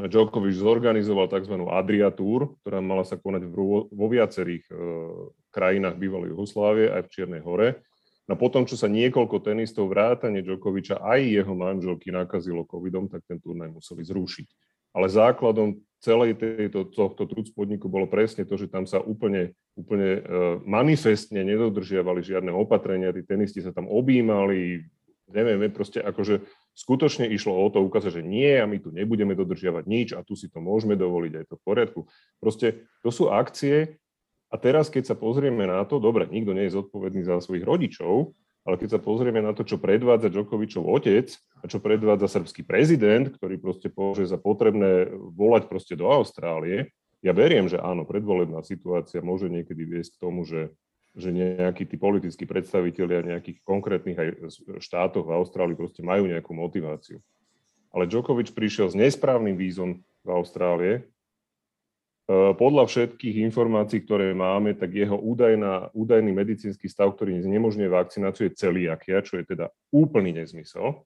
Djokovic 0.00 0.56
zorganizoval 0.56 1.28
tzv. 1.28 1.60
Adriatúr, 1.68 2.56
ktorá 2.62 2.80
mala 2.80 3.04
sa 3.04 3.20
konať 3.20 3.42
vo 3.90 4.06
viacerých 4.08 4.64
e, 4.70 4.74
krajinách 5.52 6.00
bývalej 6.00 6.32
Jugoslávie, 6.32 6.88
aj 6.88 7.04
v 7.04 7.12
Čiernej 7.12 7.42
hore. 7.44 7.84
No 8.30 8.38
potom, 8.38 8.62
čo 8.62 8.78
sa 8.78 8.86
niekoľko 8.86 9.42
tenistov 9.42 9.90
vrátane 9.90 10.38
Djokoviča 10.46 11.02
aj 11.02 11.20
jeho 11.34 11.50
manželky 11.50 12.14
nakazilo 12.14 12.62
covidom, 12.62 13.10
tak 13.10 13.26
ten 13.26 13.42
turnaj 13.42 13.74
museli 13.74 14.06
zrušiť. 14.06 14.46
Ale 14.94 15.10
základom 15.10 15.82
celej 15.98 16.38
tejto, 16.38 16.94
tohto 16.94 17.26
truc 17.26 17.50
podniku 17.50 17.90
bolo 17.90 18.06
presne 18.06 18.46
to, 18.46 18.54
že 18.54 18.70
tam 18.70 18.86
sa 18.86 19.02
úplne, 19.02 19.58
úplne 19.74 20.10
e, 20.14 20.20
manifestne 20.62 21.42
nedodržiavali 21.42 22.22
žiadne 22.22 22.54
opatrenia, 22.54 23.10
tí 23.10 23.26
tenisti 23.26 23.66
sa 23.66 23.74
tam 23.74 23.90
objímali, 23.90 24.86
neviem, 25.26 25.66
proste 25.74 25.98
akože 25.98 26.46
skutočne 26.74 27.26
išlo 27.34 27.54
o 27.54 27.66
to 27.66 27.82
ukázať, 27.82 28.22
že 28.22 28.22
nie 28.22 28.50
a 28.62 28.66
my 28.66 28.78
tu 28.78 28.94
nebudeme 28.94 29.34
dodržiavať 29.34 29.84
nič 29.90 30.08
a 30.14 30.22
tu 30.22 30.38
si 30.38 30.46
to 30.46 30.62
môžeme 30.62 30.94
dovoliť, 30.94 31.32
aj 31.34 31.46
to 31.50 31.54
v 31.58 31.66
poriadku. 31.66 32.00
Proste 32.38 32.86
to 33.02 33.10
sú 33.10 33.26
akcie 33.26 33.98
a 34.50 34.54
teraz, 34.58 34.90
keď 34.90 35.14
sa 35.14 35.16
pozrieme 35.16 35.64
na 35.64 35.86
to, 35.86 36.02
dobre, 36.02 36.26
nikto 36.26 36.50
nie 36.50 36.66
je 36.66 36.76
zodpovedný 36.76 37.22
za 37.22 37.38
svojich 37.38 37.62
rodičov, 37.62 38.34
ale 38.66 38.76
keď 38.76 38.98
sa 38.98 39.00
pozrieme 39.00 39.40
na 39.40 39.56
to, 39.56 39.64
čo 39.64 39.80
predvádza 39.80 40.28
Djokovičov 40.28 40.84
otec 40.84 41.32
a 41.62 41.64
čo 41.64 41.80
predvádza 41.80 42.42
srbský 42.42 42.66
prezident, 42.66 43.30
ktorý 43.32 43.56
proste 43.56 43.88
považuje 43.88 44.28
za 44.28 44.36
potrebné 44.36 45.08
volať 45.14 45.70
proste 45.70 45.94
do 45.96 46.10
Austrálie, 46.10 46.92
ja 47.24 47.32
veriem, 47.32 47.68
že 47.68 47.80
áno, 47.80 48.04
predvolebná 48.04 48.60
situácia 48.64 49.24
môže 49.24 49.48
niekedy 49.48 49.84
viesť 49.84 50.16
k 50.16 50.22
tomu, 50.22 50.44
že 50.44 50.72
že 51.10 51.34
nejakí 51.34 51.90
tí 51.90 51.98
politickí 51.98 52.46
predstavitelia 52.46 53.26
nejakých 53.26 53.66
konkrétnych 53.66 54.18
aj 54.18 54.28
štátoch 54.78 55.26
v 55.26 55.34
Austrálii 55.34 55.74
proste 55.74 56.06
majú 56.06 56.30
nejakú 56.30 56.54
motiváciu. 56.54 57.18
Ale 57.90 58.06
Djokovic 58.06 58.54
prišiel 58.54 58.86
s 58.86 58.94
nesprávnym 58.94 59.58
vízom 59.58 59.98
v 60.22 60.28
Austrálie. 60.30 61.10
E, 62.30 62.54
podľa 62.54 62.86
všetkých 62.86 63.42
informácií, 63.50 64.06
ktoré 64.06 64.30
máme, 64.30 64.78
tak 64.78 64.94
jeho 64.94 65.18
údajná, 65.18 65.90
údajný 65.90 66.30
medicínsky 66.30 66.86
stav, 66.86 67.10
ktorý 67.18 67.42
znemožňuje 67.42 67.90
vakcináciu, 67.90 68.46
je 68.46 68.54
celiakia, 68.54 69.18
čo 69.26 69.42
je 69.42 69.50
teda 69.50 69.74
úplný 69.90 70.38
nezmysel, 70.38 71.02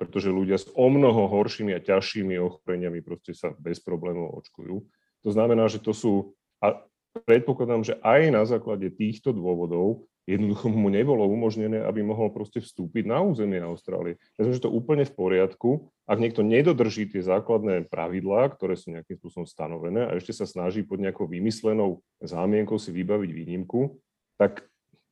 pretože 0.00 0.32
ľudia 0.32 0.56
s 0.56 0.72
o 0.72 0.88
mnoho 0.88 1.28
horšími 1.28 1.76
a 1.76 1.84
ťažšími 1.84 2.40
ochoreniami 2.40 3.04
proste 3.04 3.36
sa 3.36 3.52
bez 3.60 3.76
problémov 3.76 4.40
očkujú. 4.40 4.80
To 5.28 5.28
znamená, 5.28 5.68
že 5.68 5.84
to 5.84 5.92
sú, 5.92 6.32
a 6.64 6.80
predpokladám, 7.28 7.84
že 7.84 8.00
aj 8.00 8.32
na 8.32 8.42
základe 8.48 8.88
týchto 8.88 9.36
dôvodov 9.36 10.08
jednoducho 10.24 10.72
mu 10.72 10.88
nebolo 10.88 11.28
umožnené, 11.28 11.84
aby 11.84 12.00
mohol 12.00 12.32
proste 12.32 12.60
vstúpiť 12.60 13.04
na 13.04 13.20
územie 13.20 13.60
Austrálie. 13.60 14.16
Myslím, 14.36 14.54
že 14.56 14.64
to 14.64 14.72
úplne 14.72 15.04
v 15.04 15.12
poriadku. 15.12 15.92
Ak 16.08 16.20
niekto 16.20 16.40
nedodrží 16.44 17.08
tie 17.08 17.20
základné 17.24 17.88
pravidlá, 17.88 18.52
ktoré 18.52 18.76
sú 18.76 18.92
nejakým 18.92 19.20
spôsobom 19.20 19.48
stanovené 19.48 20.08
a 20.08 20.16
ešte 20.16 20.32
sa 20.32 20.48
snaží 20.48 20.84
pod 20.84 21.00
nejakou 21.00 21.28
vymyslenou 21.28 22.04
zámienkou 22.24 22.80
si 22.80 22.92
vybaviť 22.92 23.30
výnimku, 23.32 24.00
tak 24.40 24.64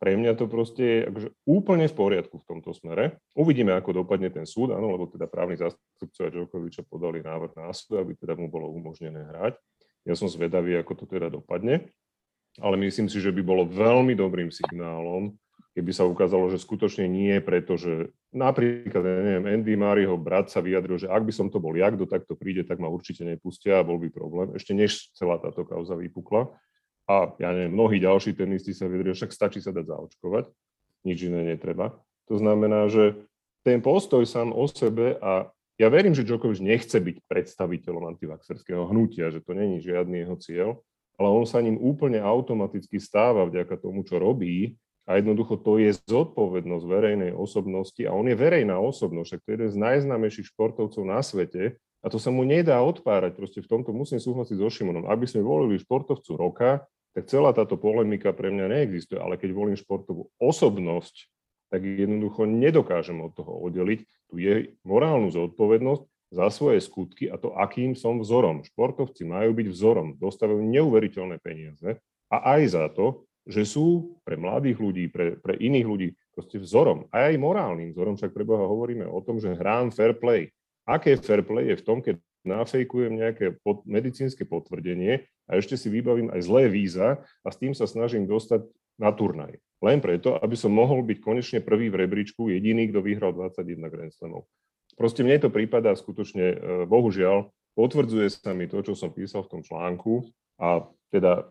pre 0.03 0.19
mňa 0.19 0.35
to 0.35 0.51
proste 0.51 0.83
je 0.83 0.99
akože 1.07 1.29
úplne 1.47 1.87
v 1.87 1.95
poriadku 1.95 2.43
v 2.43 2.49
tomto 2.51 2.75
smere. 2.75 3.23
Uvidíme, 3.39 3.71
ako 3.79 4.03
dopadne 4.03 4.35
ten 4.35 4.43
súd, 4.43 4.75
áno, 4.75 4.91
lebo 4.91 5.07
teda 5.07 5.31
právni 5.31 5.55
zástupcovia 5.55 6.35
Djokoviča 6.35 6.83
podali 6.91 7.23
návrh 7.23 7.55
na 7.55 7.71
súd, 7.71 8.03
aby 8.03 8.19
teda 8.19 8.35
mu 8.35 8.51
bolo 8.51 8.67
umožnené 8.75 9.23
hrať. 9.31 9.63
Ja 10.03 10.19
som 10.19 10.27
zvedavý, 10.27 10.75
ako 10.75 10.99
to 10.99 11.05
teda 11.07 11.31
dopadne, 11.31 11.87
ale 12.61 12.77
myslím 12.77 13.09
si, 13.09 13.23
že 13.23 13.33
by 13.33 13.41
bolo 13.41 13.65
veľmi 13.65 14.13
dobrým 14.13 14.53
signálom, 14.53 15.33
keby 15.73 15.91
sa 15.93 16.05
ukázalo, 16.05 16.53
že 16.53 16.61
skutočne 16.61 17.09
nie, 17.09 17.41
pretože 17.41 18.13
napríklad, 18.29 19.01
ja 19.01 19.21
neviem, 19.25 19.47
Andy 19.49 19.73
Murrayho 19.73 20.21
brat 20.21 20.53
sa 20.53 20.61
vyjadril, 20.61 21.01
že 21.01 21.09
ak 21.09 21.25
by 21.25 21.33
som 21.33 21.49
to 21.49 21.57
bol 21.57 21.73
ja, 21.73 21.89
kto 21.89 22.05
takto 22.05 22.37
príde, 22.37 22.69
tak 22.69 22.77
ma 22.77 22.93
určite 22.93 23.25
nepustia 23.25 23.81
a 23.81 23.87
bol 23.87 23.97
by 23.97 24.13
problém, 24.13 24.53
ešte 24.53 24.77
než 24.77 25.09
celá 25.17 25.41
táto 25.41 25.65
kauza 25.65 25.97
vypukla. 25.97 26.53
A 27.09 27.33
ja 27.41 27.51
neviem, 27.57 27.73
mnohí 27.73 27.99
ďalší 27.99 28.37
tenisti 28.37 28.77
sa 28.77 28.85
vyjadrili, 28.85 29.17
však 29.17 29.33
stačí 29.33 29.65
sa 29.65 29.73
dať 29.73 29.89
zaočkovať, 29.89 30.45
nič 31.09 31.19
iné 31.25 31.57
netreba. 31.57 31.97
To 32.29 32.37
znamená, 32.37 32.93
že 32.93 33.17
ten 33.65 33.81
postoj 33.81 34.29
sám 34.29 34.53
o 34.53 34.69
sebe 34.69 35.17
a 35.19 35.49
ja 35.81 35.89
verím, 35.89 36.13
že 36.13 36.23
Djokovic 36.23 36.61
nechce 36.61 37.01
byť 37.01 37.17
predstaviteľom 37.27 38.13
antivaxerského 38.15 38.87
hnutia, 38.93 39.33
že 39.33 39.41
to 39.41 39.57
není 39.57 39.81
žiadny 39.81 40.23
jeho 40.23 40.37
cieľ, 40.37 40.69
ale 41.17 41.29
on 41.29 41.45
sa 41.45 41.61
ním 41.61 41.77
úplne 41.79 42.21
automaticky 42.21 43.01
stáva 43.01 43.49
vďaka 43.49 43.77
tomu, 43.81 44.05
čo 44.05 44.21
robí 44.21 44.77
a 45.05 45.19
jednoducho 45.19 45.59
to 45.61 45.83
je 45.83 45.93
zodpovednosť 46.07 46.85
verejnej 46.87 47.33
osobnosti 47.35 48.03
a 48.07 48.15
on 48.15 48.31
je 48.31 48.37
verejná 48.39 48.79
osobnosť, 48.79 49.27
však 49.29 49.41
to 49.43 49.49
je 49.49 49.55
jeden 49.59 49.71
z 49.71 49.79
najznámejších 49.83 50.49
športovcov 50.55 51.03
na 51.03 51.21
svete 51.21 51.77
a 52.03 52.07
to 52.11 52.19
sa 52.19 52.31
mu 52.35 52.43
nedá 52.47 52.79
odpárať. 52.83 53.35
Proste 53.35 53.61
v 53.63 53.71
tomto 53.71 53.91
musím 53.95 54.19
súhlasiť 54.19 54.57
so 54.59 54.71
Šimonom. 54.71 55.07
Ak 55.07 55.19
by 55.19 55.27
sme 55.27 55.47
volili 55.47 55.79
športovcu 55.79 56.33
roka, 56.35 56.71
tak 57.13 57.29
celá 57.29 57.53
táto 57.53 57.77
polemika 57.77 58.33
pre 58.33 58.49
mňa 58.51 58.67
neexistuje, 58.73 59.21
ale 59.21 59.37
keď 59.37 59.51
volím 59.53 59.77
športovú 59.77 60.33
osobnosť 60.41 61.31
tak 61.73 61.89
jednoducho 61.89 62.45
nedokážem 62.45 63.17
od 63.25 63.33
toho 63.33 63.57
oddeliť 63.65 64.05
tú 64.29 64.37
je 64.37 64.77
morálnu 64.85 65.33
zodpovednosť 65.33 66.05
za 66.33 66.49
svoje 66.49 66.81
skutky 66.81 67.29
a 67.29 67.37
to, 67.37 67.53
akým 67.53 67.93
som 67.93 68.17
vzorom. 68.17 68.65
Športovci 68.65 69.29
majú 69.29 69.53
byť 69.53 69.67
vzorom, 69.69 70.17
dostávajú 70.17 70.65
neuveriteľné 70.65 71.37
peniaze 71.45 72.01
a 72.33 72.57
aj 72.57 72.63
za 72.73 72.89
to, 72.89 73.29
že 73.45 73.69
sú 73.69 74.17
pre 74.25 74.41
mladých 74.41 74.79
ľudí, 74.81 75.05
pre, 75.13 75.37
pre 75.37 75.61
iných 75.61 75.87
ľudí 75.87 76.09
proste 76.33 76.57
vzorom, 76.57 77.05
aj 77.13 77.37
aj 77.37 77.37
morálnym 77.37 77.93
vzorom, 77.93 78.17
však 78.17 78.33
pre 78.33 78.49
Boha 78.49 78.65
hovoríme 78.65 79.05
o 79.05 79.21
tom, 79.21 79.37
že 79.37 79.53
hrám 79.53 79.93
fair 79.93 80.17
play. 80.17 80.49
Aké 80.89 81.21
fair 81.21 81.45
play 81.45 81.77
je 81.77 81.77
v 81.79 81.87
tom, 81.87 82.01
keď 82.01 82.17
nafejkujem 82.43 83.13
nejaké 83.23 83.47
pod, 83.61 83.85
medicínske 83.87 84.49
potvrdenie 84.49 85.29
a 85.47 85.61
ešte 85.61 85.79
si 85.79 85.93
vybavím 85.93 86.33
aj 86.33 86.41
zlé 86.43 86.67
víza 86.73 87.23
a 87.45 87.49
s 87.53 87.61
tým 87.61 87.77
sa 87.77 87.87
snažím 87.87 88.27
dostať 88.27 88.67
na 88.99 89.13
turnaj. 89.13 89.59
Len 89.83 89.99
preto, 89.99 90.39
aby 90.39 90.55
som 90.55 90.71
mohol 90.71 91.03
byť 91.03 91.19
konečne 91.19 91.59
prvý 91.63 91.91
v 91.91 92.07
rebríčku, 92.07 92.51
jediný, 92.51 92.91
kto 92.91 93.03
vyhral 93.03 93.35
21 93.35 93.83
Grand 93.91 94.15
Slamov. 94.15 94.47
Proste 94.97 95.25
mne 95.25 95.41
to 95.41 95.49
prípada 95.49 95.97
skutočne, 95.97 96.47
e, 96.53 96.57
bohužiaľ, 96.85 97.49
potvrdzuje 97.73 98.29
sa 98.29 98.53
mi 98.53 98.69
to, 98.69 98.85
čo 98.85 98.93
som 98.93 99.11
písal 99.13 99.45
v 99.49 99.59
tom 99.59 99.63
článku 99.65 100.29
a 100.61 100.85
teda 101.09 101.49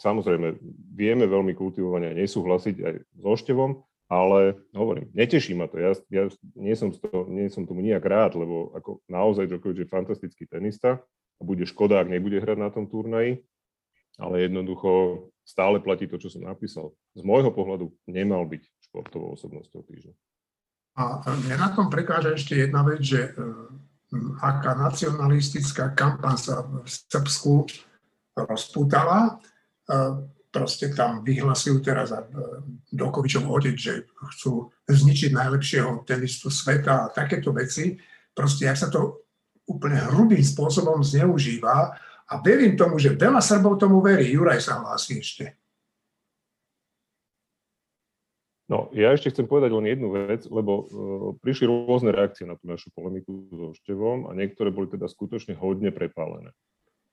samozrejme 0.00 0.56
vieme 0.96 1.28
veľmi 1.28 1.52
kultivovane 1.52 2.16
nesúhlasiť 2.16 2.76
aj 2.80 2.94
so 3.20 3.32
števom, 3.36 3.84
ale 4.10 4.56
hovorím, 4.74 5.12
neteší 5.12 5.52
ma 5.54 5.68
to. 5.68 5.78
Ja, 5.78 5.92
ja 6.10 6.24
nie, 6.56 6.74
som 6.74 6.90
to, 6.90 7.28
nie 7.28 7.46
som 7.52 7.68
tomu 7.68 7.84
nijak 7.84 8.02
rád, 8.02 8.34
lebo 8.34 8.72
ako 8.74 9.04
naozaj 9.06 9.46
Djokovic 9.46 9.84
je 9.84 9.92
fantastický 9.92 10.48
tenista 10.48 10.98
a 11.38 11.40
bude 11.44 11.68
škoda, 11.68 12.00
ak 12.00 12.10
nebude 12.10 12.40
hrať 12.40 12.58
na 12.58 12.72
tom 12.72 12.88
turnaji, 12.88 13.44
ale 14.18 14.48
jednoducho 14.48 15.28
stále 15.46 15.78
platí 15.78 16.10
to, 16.10 16.18
čo 16.18 16.32
som 16.32 16.42
napísal. 16.42 16.96
Z 17.14 17.22
môjho 17.22 17.52
pohľadu 17.54 17.92
nemal 18.10 18.48
byť 18.48 18.62
športovou 18.90 19.36
osobnosťou 19.36 19.84
týždňa. 19.86 20.14
A 20.98 21.22
mne 21.30 21.56
na 21.56 21.68
tom 21.70 21.86
prekáža 21.86 22.34
ešte 22.34 22.58
jedna 22.58 22.82
vec, 22.82 23.00
že 23.00 23.30
e, 23.30 23.32
aká 24.42 24.74
nacionalistická 24.74 25.94
kampaň 25.94 26.36
sa 26.36 26.66
v 26.66 26.82
Srbsku 26.86 27.70
rozputala. 28.34 29.38
E, 29.86 29.94
proste 30.50 30.90
tam 30.90 31.22
vyhlasujú 31.22 31.78
teraz 31.78 32.10
e, 32.10 32.18
Dokovičov 32.90 33.46
otec, 33.46 33.76
že 33.78 34.10
chcú 34.34 34.66
zničiť 34.90 35.30
najlepšieho 35.30 36.02
tenistu 36.02 36.50
sveta 36.50 37.06
a 37.06 37.10
takéto 37.14 37.54
veci. 37.54 37.94
Proste, 38.34 38.66
ak 38.66 38.78
sa 38.78 38.88
to 38.90 39.30
úplne 39.70 40.02
hrubým 40.10 40.42
spôsobom 40.42 41.06
zneužíva 41.06 41.94
a 42.26 42.32
verím 42.42 42.74
tomu, 42.74 42.98
že 42.98 43.14
veľa 43.14 43.38
Srbov 43.38 43.78
tomu 43.78 44.02
verí. 44.02 44.34
Juraj 44.34 44.58
sa 44.58 44.82
hlási 44.82 45.22
ešte. 45.22 45.59
No, 48.70 48.86
ja 48.94 49.10
ešte 49.10 49.34
chcem 49.34 49.50
povedať 49.50 49.74
len 49.74 49.90
jednu 49.90 50.14
vec, 50.14 50.46
lebo 50.46 50.72
uh, 50.78 50.86
prišli 51.42 51.66
rôzne 51.66 52.14
reakcie 52.14 52.46
na 52.46 52.54
tú 52.54 52.70
našu 52.70 52.94
polemiku 52.94 53.50
so 53.50 53.74
Števom 53.82 54.30
a 54.30 54.38
niektoré 54.38 54.70
boli 54.70 54.86
teda 54.86 55.10
skutočne 55.10 55.58
hodne 55.58 55.90
prepálené. 55.90 56.54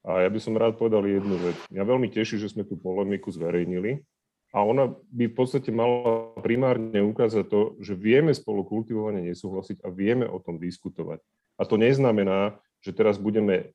A 0.05 0.21
ja 0.21 0.29
by 0.29 0.37
som 0.37 0.53
rád 0.53 0.77
povedal 0.77 1.01
jednu 1.09 1.33
vec. 1.41 1.57
Mňa 1.73 1.83
veľmi 1.83 2.13
teší, 2.13 2.37
že 2.37 2.53
sme 2.53 2.61
tú 2.61 2.77
polemiku 2.77 3.33
zverejnili 3.33 4.05
a 4.53 4.61
ona 4.61 4.93
by 5.09 5.33
v 5.33 5.35
podstate 5.35 5.73
mala 5.73 6.31
primárne 6.45 7.01
ukázať 7.01 7.49
to, 7.49 7.73
že 7.81 7.97
vieme 7.97 8.31
spolu 8.37 8.61
kultivovane 8.61 9.25
nesúhlasiť 9.25 9.81
a 9.81 9.89
vieme 9.89 10.29
o 10.29 10.37
tom 10.37 10.61
diskutovať. 10.61 11.25
A 11.57 11.65
to 11.65 11.75
neznamená, 11.81 12.61
že 12.85 12.93
teraz 12.93 13.17
budeme 13.17 13.73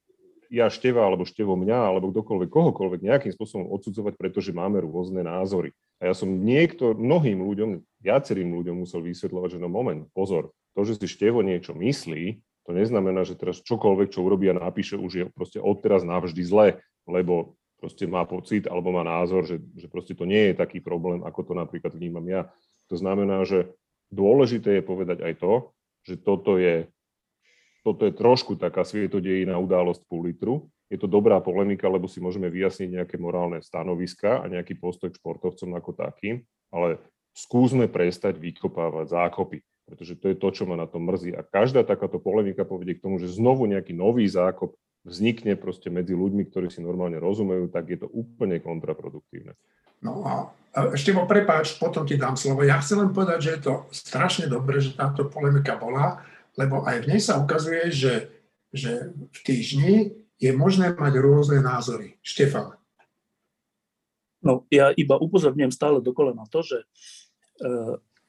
ja 0.53 0.69
števa, 0.69 1.09
alebo 1.09 1.25
števo 1.25 1.57
mňa, 1.57 1.79
alebo 1.89 2.13
kdokoľvek, 2.13 2.53
kohokoľvek 2.53 3.01
nejakým 3.01 3.33
spôsobom 3.33 3.73
odsudzovať, 3.73 4.21
pretože 4.21 4.53
máme 4.53 4.85
rôzne 4.85 5.25
názory. 5.25 5.73
A 5.97 6.13
ja 6.13 6.15
som 6.15 6.29
niekto, 6.29 6.93
mnohým 6.93 7.41
ľuďom, 7.41 7.81
viacerým 8.05 8.53
ľuďom 8.53 8.85
musel 8.85 9.01
vysvetľovať, 9.01 9.57
že 9.57 9.63
no 9.65 9.73
moment, 9.73 10.05
pozor, 10.13 10.53
to, 10.77 10.85
že 10.85 11.01
si 11.01 11.09
števo 11.09 11.41
niečo 11.41 11.73
myslí, 11.73 12.37
to 12.69 12.71
neznamená, 12.77 13.25
že 13.25 13.41
teraz 13.41 13.65
čokoľvek, 13.65 14.13
čo 14.13 14.21
urobí 14.23 14.53
a 14.53 14.55
napíše, 14.61 15.01
už 15.01 15.13
je 15.17 15.25
proste 15.33 15.59
odteraz 15.59 16.05
navždy 16.05 16.43
zle, 16.45 16.79
lebo 17.09 17.57
proste 17.81 18.07
má 18.07 18.23
pocit 18.23 18.71
alebo 18.71 18.95
má 18.95 19.03
názor, 19.03 19.43
že, 19.43 19.59
že 19.75 19.91
proste 19.91 20.15
to 20.15 20.23
nie 20.23 20.53
je 20.53 20.55
taký 20.55 20.79
problém, 20.79 21.25
ako 21.27 21.51
to 21.51 21.53
napríklad 21.59 21.97
vnímam 21.97 22.23
ja. 22.31 22.47
To 22.87 22.95
znamená, 22.95 23.43
že 23.43 23.75
dôležité 24.15 24.79
je 24.79 24.85
povedať 24.87 25.19
aj 25.25 25.43
to, 25.43 25.75
že 26.07 26.15
toto 26.23 26.61
je 26.61 26.87
toto 27.83 28.07
je 28.07 28.15
trošku 28.15 28.55
taká 28.55 28.87
svietodejná 28.87 29.59
událosť 29.59 30.07
pol 30.07 30.31
litru. 30.31 30.55
Je 30.87 30.99
to 31.01 31.11
dobrá 31.11 31.43
polemika, 31.43 31.91
lebo 31.91 32.07
si 32.07 32.23
môžeme 32.23 32.47
vyjasniť 32.47 32.89
nejaké 33.03 33.17
morálne 33.19 33.59
stanoviska 33.59 34.43
a 34.43 34.47
nejaký 34.47 34.79
postoj 34.79 35.11
k 35.11 35.19
športovcom 35.19 35.71
ako 35.75 35.91
takým, 35.99 36.47
ale 36.71 37.03
skúsme 37.35 37.89
prestať 37.89 38.39
vykopávať 38.39 39.09
zákopy, 39.11 39.59
pretože 39.89 40.15
to 40.21 40.31
je 40.31 40.37
to, 40.37 40.49
čo 40.53 40.63
ma 40.69 40.79
na 40.79 40.87
tom 40.87 41.09
mrzí. 41.09 41.35
A 41.35 41.43
každá 41.43 41.83
takáto 41.83 42.23
polemika 42.23 42.63
povedie 42.63 43.01
k 43.01 43.03
tomu, 43.03 43.19
že 43.19 43.33
znovu 43.33 43.67
nejaký 43.67 43.97
nový 43.97 44.29
zákop 44.29 44.77
vznikne 45.03 45.59
proste 45.59 45.91
medzi 45.91 46.15
ľuďmi, 46.15 46.47
ktorí 46.53 46.71
si 46.71 46.79
normálne 46.79 47.19
rozumejú, 47.19 47.73
tak 47.73 47.91
je 47.91 47.99
to 48.05 48.09
úplne 48.13 48.63
kontraproduktívne. 48.63 49.59
No 50.03 50.23
a 50.27 50.33
ešte 50.93 51.15
mo 51.15 51.31
prepáč, 51.31 51.79
potom 51.79 52.03
ti 52.03 52.19
dám 52.19 52.35
slovo. 52.35 52.67
Ja 52.67 52.83
chcem 52.83 53.07
len 53.07 53.15
povedať, 53.15 53.39
že 53.39 53.51
je 53.55 53.61
to 53.63 53.75
strašne 53.95 54.51
dobré, 54.51 54.83
že 54.83 54.99
táto 54.99 55.31
polemika 55.31 55.79
bola, 55.79 56.23
lebo 56.57 56.85
aj 56.85 57.05
v 57.05 57.09
nej 57.15 57.21
sa 57.21 57.41
ukazuje, 57.41 57.89
že, 57.89 58.29
že 58.73 59.13
v 59.17 59.39
týždni 59.45 59.97
je 60.37 60.51
možné 60.53 60.93
mať 60.93 61.15
rôzne 61.23 61.63
názory. 61.63 62.19
Štefan. 62.21 62.77
No, 64.43 64.67
ja 64.75 64.91
iba 64.99 65.15
upozorňujem 65.15 65.71
stále 65.71 65.99
dokola 66.03 66.35
na 66.35 66.51
to, 66.51 66.67
že 66.67 66.79
e, 66.83 66.87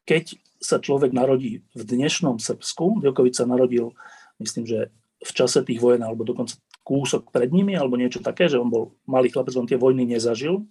keď 0.06 0.38
sa 0.62 0.78
človek 0.78 1.10
narodí 1.10 1.66
v 1.74 1.82
dnešnom 1.82 2.38
Srbsku, 2.38 3.02
Djokovic 3.02 3.34
sa 3.34 3.50
narodil, 3.50 3.98
myslím, 4.38 4.70
že 4.70 4.80
v 5.24 5.32
čase 5.34 5.66
tých 5.66 5.82
vojen, 5.82 6.06
alebo 6.06 6.22
dokonca 6.22 6.54
kúsok 6.86 7.34
pred 7.34 7.50
nimi, 7.50 7.74
alebo 7.74 7.98
niečo 7.98 8.22
také, 8.22 8.46
že 8.46 8.62
on 8.62 8.70
bol 8.70 8.94
malý 9.10 9.34
chlapec, 9.34 9.56
on 9.58 9.66
tie 9.66 9.80
vojny 9.80 10.06
nezažil 10.06 10.68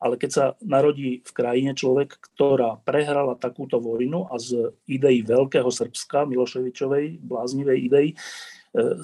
ale 0.00 0.16
keď 0.16 0.30
sa 0.32 0.44
narodí 0.64 1.20
v 1.20 1.32
krajine 1.36 1.76
človek, 1.76 2.16
ktorá 2.32 2.80
prehrala 2.82 3.36
takúto 3.36 3.78
vojnu 3.78 4.32
a 4.32 4.40
z 4.40 4.72
idei 4.88 5.20
veľkého 5.20 5.68
Srbska, 5.68 6.24
Miloševičovej, 6.24 7.20
bláznivej 7.20 7.78
idei, 7.84 8.08
e, 8.10 8.16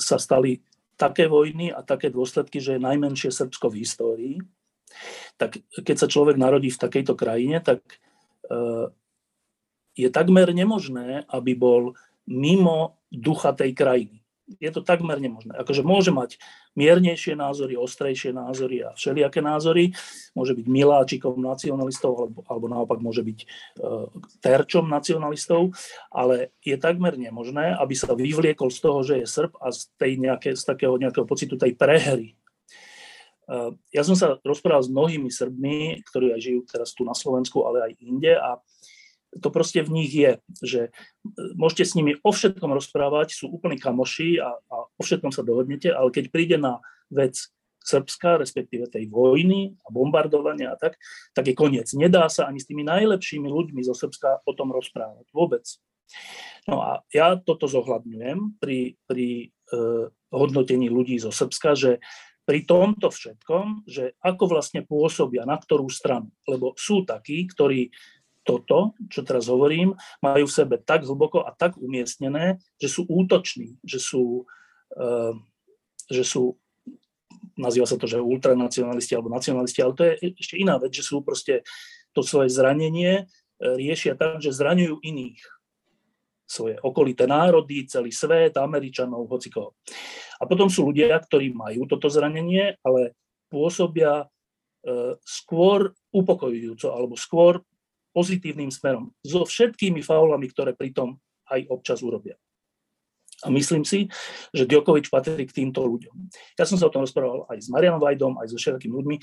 sa 0.00 0.16
stali 0.16 0.64
také 0.96 1.28
vojny 1.28 1.68
a 1.68 1.84
také 1.84 2.08
dôsledky, 2.08 2.58
že 2.64 2.80
je 2.80 2.86
najmenšie 2.88 3.28
Srbsko 3.28 3.68
v 3.68 3.78
histórii, 3.84 4.36
tak 5.36 5.60
keď 5.76 5.96
sa 6.00 6.08
človek 6.08 6.40
narodí 6.40 6.72
v 6.72 6.80
takejto 6.80 7.12
krajine, 7.12 7.60
tak 7.60 7.84
e, 7.84 7.96
je 10.00 10.08
takmer 10.08 10.48
nemožné, 10.56 11.28
aby 11.28 11.52
bol 11.52 11.92
mimo 12.24 12.96
ducha 13.12 13.52
tej 13.52 13.76
krajiny 13.76 14.25
je 14.46 14.70
to 14.70 14.80
takmer 14.80 15.18
nemožné. 15.18 15.58
Akože 15.58 15.82
môže 15.82 16.14
mať 16.14 16.38
miernejšie 16.78 17.34
názory, 17.34 17.74
ostrejšie 17.74 18.30
názory 18.30 18.86
a 18.86 18.94
všelijaké 18.94 19.42
názory. 19.42 19.90
Môže 20.38 20.54
byť 20.54 20.66
miláčikom 20.70 21.34
nacionalistov 21.42 22.12
alebo, 22.14 22.40
alebo 22.46 22.66
naopak 22.70 22.98
môže 23.02 23.26
byť 23.26 23.38
uh, 23.42 24.06
terčom 24.38 24.86
nacionalistov, 24.86 25.74
ale 26.14 26.54
je 26.62 26.78
takmer 26.78 27.18
nemožné, 27.18 27.74
aby 27.74 27.94
sa 27.98 28.14
vyvliekol 28.14 28.70
z 28.70 28.78
toho, 28.78 28.98
že 29.02 29.14
je 29.22 29.26
Srb 29.26 29.52
a 29.58 29.74
z, 29.74 29.90
tej 29.98 30.12
nejaké, 30.22 30.54
z 30.54 30.62
takého 30.62 30.94
nejakého 30.94 31.26
pocitu 31.26 31.58
tej 31.58 31.74
prehry. 31.74 32.38
Uh, 33.46 33.74
ja 33.94 34.02
som 34.02 34.18
sa 34.18 34.38
rozprával 34.42 34.82
s 34.82 34.90
mnohými 34.90 35.30
Srbmi, 35.30 36.06
ktorí 36.06 36.34
aj 36.34 36.40
žijú 36.42 36.60
teraz 36.66 36.94
tu 36.94 37.02
na 37.06 37.14
Slovensku, 37.14 37.62
ale 37.66 37.90
aj 37.90 37.92
inde 38.02 38.34
a 38.34 38.58
to 39.40 39.48
proste 39.52 39.84
v 39.84 39.90
nich 39.92 40.12
je, 40.12 40.40
že 40.62 40.80
e, 40.88 40.90
môžete 41.56 41.84
s 41.84 41.92
nimi 41.98 42.16
o 42.20 42.30
všetkom 42.30 42.72
rozprávať, 42.72 43.36
sú 43.36 43.52
úplní 43.52 43.76
kamoši 43.80 44.40
a, 44.40 44.56
a 44.56 44.76
o 44.86 45.02
všetkom 45.02 45.32
sa 45.32 45.44
dohodnete, 45.46 45.92
ale 45.92 46.12
keď 46.12 46.24
príde 46.32 46.56
na 46.56 46.80
vec 47.12 47.38
Srbska, 47.86 48.42
respektíve 48.42 48.90
tej 48.90 49.06
vojny 49.06 49.78
a 49.86 49.94
bombardovania 49.94 50.74
a 50.74 50.76
tak, 50.76 50.98
tak 51.30 51.46
je 51.46 51.54
koniec. 51.54 51.86
Nedá 51.94 52.26
sa 52.26 52.50
ani 52.50 52.58
s 52.58 52.66
tými 52.66 52.82
najlepšími 52.82 53.46
ľuďmi 53.46 53.80
zo 53.86 53.94
Srbska 53.94 54.42
o 54.42 54.52
tom 54.58 54.74
rozprávať. 54.74 55.30
Vôbec. 55.30 55.62
No 56.66 56.82
a 56.82 57.06
ja 57.14 57.38
toto 57.38 57.70
zohľadňujem 57.70 58.58
pri, 58.58 58.98
pri 59.06 59.28
e, 59.38 59.46
hodnotení 60.34 60.90
ľudí 60.90 61.14
zo 61.22 61.30
Srbska, 61.30 61.78
že 61.78 62.02
pri 62.46 62.62
tomto 62.62 63.10
všetkom, 63.10 63.86
že 63.90 64.14
ako 64.22 64.46
vlastne 64.46 64.86
pôsobia, 64.86 65.42
na 65.42 65.58
ktorú 65.58 65.90
stranu. 65.90 66.30
Lebo 66.46 66.78
sú 66.78 67.02
takí, 67.02 67.42
ktorí 67.50 67.90
toto, 68.46 68.94
čo 69.10 69.26
teraz 69.26 69.50
hovorím, 69.50 69.98
majú 70.22 70.46
v 70.46 70.56
sebe 70.56 70.78
tak 70.78 71.02
hlboko 71.02 71.42
a 71.42 71.50
tak 71.50 71.74
umiestnené, 71.76 72.62
že 72.78 72.86
sú 72.86 73.02
útoční, 73.10 73.76
že 73.82 73.98
sú, 73.98 74.46
uh, 74.94 75.34
že 76.06 76.22
sú 76.22 76.54
nazýva 77.56 77.88
sa 77.88 77.96
to, 77.96 78.04
že 78.04 78.20
ultranacionalisti 78.20 79.16
alebo 79.16 79.32
nacionalisti, 79.32 79.80
ale 79.80 79.96
to 79.96 80.02
je 80.04 80.12
ešte 80.36 80.60
iná 80.60 80.76
vec, 80.76 80.92
že 80.92 81.02
sú 81.02 81.24
proste 81.24 81.64
to 82.12 82.20
svoje 82.20 82.52
zranenie 82.52 83.24
eh, 83.24 83.74
riešia 83.76 84.14
tak, 84.14 84.44
že 84.44 84.52
zraňujú 84.52 85.00
iných. 85.00 85.40
Svoje 86.46 86.78
okolité 86.78 87.26
národy, 87.26 87.90
celý 87.90 88.14
svet, 88.14 88.54
Američanov, 88.54 89.26
hocikoho. 89.26 89.74
A 90.38 90.46
potom 90.46 90.70
sú 90.70 90.86
ľudia, 90.86 91.18
ktorí 91.18 91.50
majú 91.50 91.90
toto 91.90 92.06
zranenie, 92.06 92.78
ale 92.86 93.18
pôsobia 93.50 94.22
uh, 94.22 95.12
skôr 95.26 95.90
upokojujúco 96.14 96.86
alebo 96.94 97.18
skôr 97.18 97.66
pozitívnym 98.16 98.72
smerom. 98.72 99.12
So 99.20 99.44
všetkými 99.44 100.00
faulami, 100.00 100.48
ktoré 100.48 100.72
pritom 100.72 101.20
aj 101.52 101.68
občas 101.68 102.00
urobia. 102.00 102.40
A 103.44 103.52
myslím 103.52 103.84
si, 103.84 104.08
že 104.56 104.64
Djokovič 104.64 105.12
patrí 105.12 105.44
k 105.44 105.52
týmto 105.52 105.84
ľuďom. 105.84 106.32
Ja 106.56 106.64
som 106.64 106.80
sa 106.80 106.88
o 106.88 106.92
tom 106.92 107.04
rozprával 107.04 107.44
aj 107.52 107.60
s 107.60 107.68
Marianom 107.68 108.00
Vajdom, 108.00 108.40
aj 108.40 108.48
so 108.48 108.56
všetkými 108.56 108.96
ľuďmi. 108.96 109.16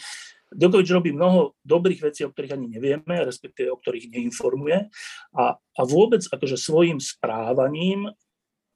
Djokovič 0.53 0.87
robí 0.93 1.09
mnoho 1.09 1.57
dobrých 1.65 2.13
vecí, 2.13 2.21
o 2.21 2.29
ktorých 2.29 2.53
ani 2.53 2.69
nevieme, 2.69 3.25
respektíve 3.25 3.73
o 3.73 3.81
ktorých 3.81 4.13
neinformuje. 4.13 4.93
A, 5.33 5.57
a 5.57 5.81
vôbec 5.89 6.21
akože 6.29 6.61
svojim 6.61 7.01
správaním, 7.01 8.13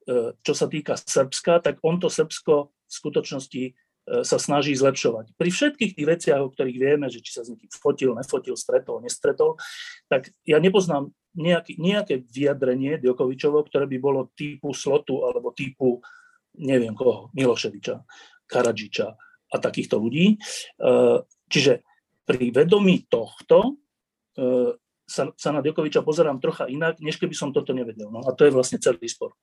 e, 0.09 0.33
čo 0.41 0.53
sa 0.57 0.65
týka 0.65 0.97
Srbska, 0.97 1.61
tak 1.61 1.77
on 1.85 2.01
to 2.01 2.09
Srbsko 2.09 2.73
v 2.73 2.91
skutočnosti 2.91 3.63
sa 4.07 4.39
snaží 4.39 4.71
zlepšovať. 4.71 5.35
Pri 5.35 5.49
všetkých 5.51 5.91
tých 5.99 6.07
veciach, 6.07 6.39
o 6.39 6.47
ktorých 6.47 6.79
vieme, 6.79 7.11
že 7.11 7.19
či 7.19 7.35
sa 7.35 7.43
s 7.43 7.51
niekým 7.51 7.67
fotil, 7.75 8.15
nefotil, 8.15 8.55
stretol, 8.55 9.03
nestretol, 9.03 9.59
tak 10.07 10.31
ja 10.47 10.63
nepoznám 10.63 11.11
nejaký, 11.35 11.75
nejaké 11.77 12.23
vyjadrenie 12.23 12.97
Djokovičovo, 13.03 13.61
ktoré 13.67 13.85
by 13.85 13.97
bolo 13.99 14.31
typu 14.33 14.71
slotu 14.71 15.27
alebo 15.27 15.51
typu, 15.51 15.99
neviem 16.57 16.95
koho, 16.95 17.29
Miloševiča, 17.35 18.01
Karadžiča 18.47 19.07
a 19.51 19.55
takýchto 19.59 19.99
ľudí. 19.99 20.33
E, 20.33 20.37
čiže 21.51 21.83
pri 22.23 22.49
vedomí 22.55 23.05
tohto 23.11 23.75
e, 24.39 24.73
sa, 25.03 25.23
sa 25.35 25.49
na 25.51 25.59
Djokoviča 25.59 26.01
pozerám 26.01 26.39
trocha 26.39 26.65
inak, 26.71 27.03
než 27.03 27.19
keby 27.19 27.35
som 27.35 27.51
toto 27.51 27.75
nevedel. 27.75 28.07
No 28.07 28.23
a 28.23 28.31
to 28.31 28.47
je 28.47 28.55
vlastne 28.55 28.79
celý 28.79 29.03
spor. 29.07 29.35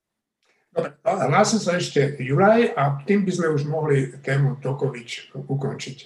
Dobre, 0.74 0.90
hlási 1.06 1.62
sa 1.62 1.78
ešte 1.78 2.18
Juraj 2.18 2.74
a 2.74 2.98
tým 3.06 3.22
by 3.22 3.30
sme 3.30 3.48
už 3.54 3.62
mohli 3.70 4.10
tému 4.18 4.58
Tokovič 4.58 5.30
ukončiť. 5.34 5.98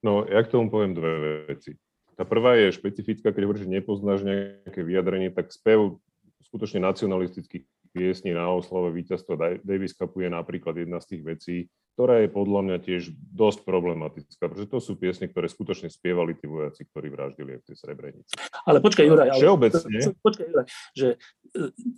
No, 0.00 0.24
ja 0.24 0.40
k 0.40 0.52
tomu 0.52 0.72
poviem 0.72 0.96
dve 0.96 1.44
veci. 1.52 1.76
Tá 2.16 2.24
prvá 2.24 2.56
je 2.56 2.72
špecifická, 2.72 3.32
keď 3.32 3.42
hovoríš, 3.44 3.64
že 3.68 3.74
nepoznáš 3.76 4.20
nejaké 4.24 4.80
vyjadrenie, 4.80 5.28
tak 5.28 5.52
spev 5.52 6.00
skutočne 6.44 6.80
nacionalistických 6.80 7.64
piesní 7.94 8.34
na 8.34 8.50
oslove 8.50 8.90
víťazstva 8.90 9.62
Davis 9.62 9.94
Cupu 9.94 10.26
je 10.26 10.30
napríklad 10.30 10.74
jedna 10.74 10.98
z 10.98 11.14
tých 11.14 11.22
vecí, 11.22 11.56
ktorá 11.94 12.26
je 12.26 12.28
podľa 12.28 12.60
mňa 12.66 12.78
tiež 12.82 13.14
dosť 13.14 13.62
problematická, 13.62 14.50
pretože 14.50 14.66
to 14.66 14.82
sú 14.82 14.98
piesne, 14.98 15.30
ktoré 15.30 15.46
skutočne 15.46 15.86
spievali 15.86 16.34
tí 16.34 16.50
vojaci, 16.50 16.90
ktorí 16.90 17.06
vraždili 17.14 17.62
v 17.62 17.66
tej 17.70 17.76
Srebrenici. 17.78 18.34
Ale 18.66 18.82
počkaj, 18.82 19.06
Juraj, 19.06 19.30
ale, 19.30 19.38
Všeobecne. 19.38 19.96
počkaj, 20.18 20.46
Juraj, 20.50 20.66
že 20.90 21.06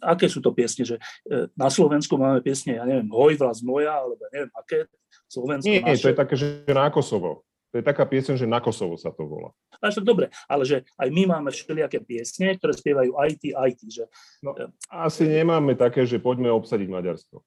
aké 0.04 0.28
sú 0.28 0.44
to 0.44 0.52
piesne, 0.52 0.84
že 0.84 0.96
e, 1.26 1.48
na 1.56 1.72
Slovensku 1.72 2.16
máme 2.20 2.44
piesne, 2.44 2.76
ja 2.76 2.84
neviem, 2.84 3.08
Hoj 3.08 3.40
vlast 3.40 3.64
moja, 3.64 3.92
alebo 3.92 4.20
neviem 4.30 4.52
aké, 4.52 4.84
Slovensko 5.26 5.66
Nie, 5.66 5.82
naše. 5.82 6.02
to 6.04 6.10
je 6.12 6.18
také, 6.18 6.34
že 6.36 6.46
na 6.70 6.88
Kosovo. 6.92 7.42
To 7.74 7.82
je 7.82 7.84
taká 7.84 8.08
pieseň, 8.08 8.40
že 8.40 8.46
na 8.48 8.62
Kosovo 8.62 8.96
sa 8.96 9.12
to 9.12 9.26
volá. 9.26 9.52
Ale 9.82 9.92
však 9.92 10.06
dobre, 10.06 10.26
ale 10.48 10.62
že 10.64 10.86
aj 10.96 11.08
my 11.12 11.22
máme 11.28 11.50
všelijaké 11.52 12.00
piesne, 12.00 12.56
ktoré 12.56 12.72
spievajú 12.72 13.12
IT, 13.12 13.52
IT, 13.52 13.80
že... 13.90 14.04
No, 14.40 14.56
asi 14.88 15.28
nemáme 15.28 15.76
také, 15.76 16.08
že 16.08 16.22
poďme 16.22 16.48
obsadiť 16.56 16.88
Maďarsko. 16.88 17.44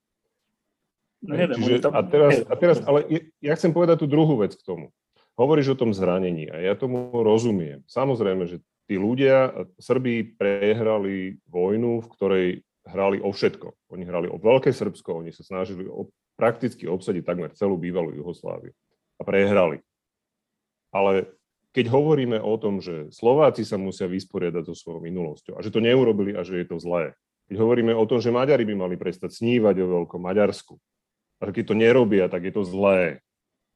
No 1.20 1.34
neviem, 1.36 1.60
Čiže, 1.60 1.84
tam, 1.84 1.92
a 1.98 2.02
teraz, 2.06 2.32
neviem. 2.32 2.48
a 2.48 2.56
teraz, 2.56 2.78
ale 2.86 3.00
ja 3.44 3.54
chcem 3.60 3.76
povedať 3.76 4.06
tú 4.06 4.08
druhú 4.08 4.40
vec 4.40 4.56
k 4.56 4.64
tomu. 4.64 4.96
Hovoríš 5.36 5.76
o 5.76 5.80
tom 5.80 5.92
zranení 5.96 6.48
a 6.52 6.60
ja 6.60 6.76
tomu 6.76 7.12
rozumiem. 7.12 7.84
Samozrejme, 7.88 8.44
že 8.48 8.64
tí 8.90 8.98
ľudia, 8.98 9.54
Srbí 9.78 10.34
prehrali 10.34 11.38
vojnu, 11.46 12.02
v 12.02 12.12
ktorej 12.18 12.48
hrali 12.90 13.22
o 13.22 13.30
všetko. 13.30 13.94
Oni 13.94 14.02
hrali 14.02 14.26
o 14.26 14.42
Veľké 14.42 14.74
Srbsko, 14.74 15.22
oni 15.22 15.30
sa 15.30 15.46
snažili 15.46 15.86
o, 15.86 16.10
prakticky 16.34 16.90
obsadiť 16.90 17.22
takmer 17.22 17.54
celú 17.54 17.78
bývalú 17.78 18.10
Jugosláviu. 18.18 18.74
A 19.20 19.22
prehrali. 19.22 19.86
Ale 20.90 21.30
keď 21.70 21.94
hovoríme 21.94 22.42
o 22.42 22.58
tom, 22.58 22.82
že 22.82 23.14
Slováci 23.14 23.62
sa 23.62 23.78
musia 23.78 24.10
vysporiadať 24.10 24.74
so 24.74 24.74
svojou 24.74 25.06
minulosťou 25.06 25.54
a 25.54 25.62
že 25.62 25.70
to 25.70 25.86
neurobili 25.86 26.34
a 26.34 26.42
že 26.42 26.66
je 26.66 26.66
to 26.66 26.82
zlé, 26.82 27.14
keď 27.46 27.62
hovoríme 27.62 27.94
o 27.94 28.06
tom, 28.10 28.18
že 28.18 28.34
Maďari 28.34 28.66
by 28.66 28.74
mali 28.74 28.96
prestať 28.98 29.38
snívať 29.38 29.86
o 29.86 30.02
veľkom 30.02 30.22
Maďarsku 30.22 30.82
a 31.38 31.42
že 31.46 31.62
keď 31.62 31.66
to 31.70 31.76
nerobia, 31.78 32.26
tak 32.26 32.42
je 32.42 32.54
to 32.58 32.66
zlé, 32.66 33.22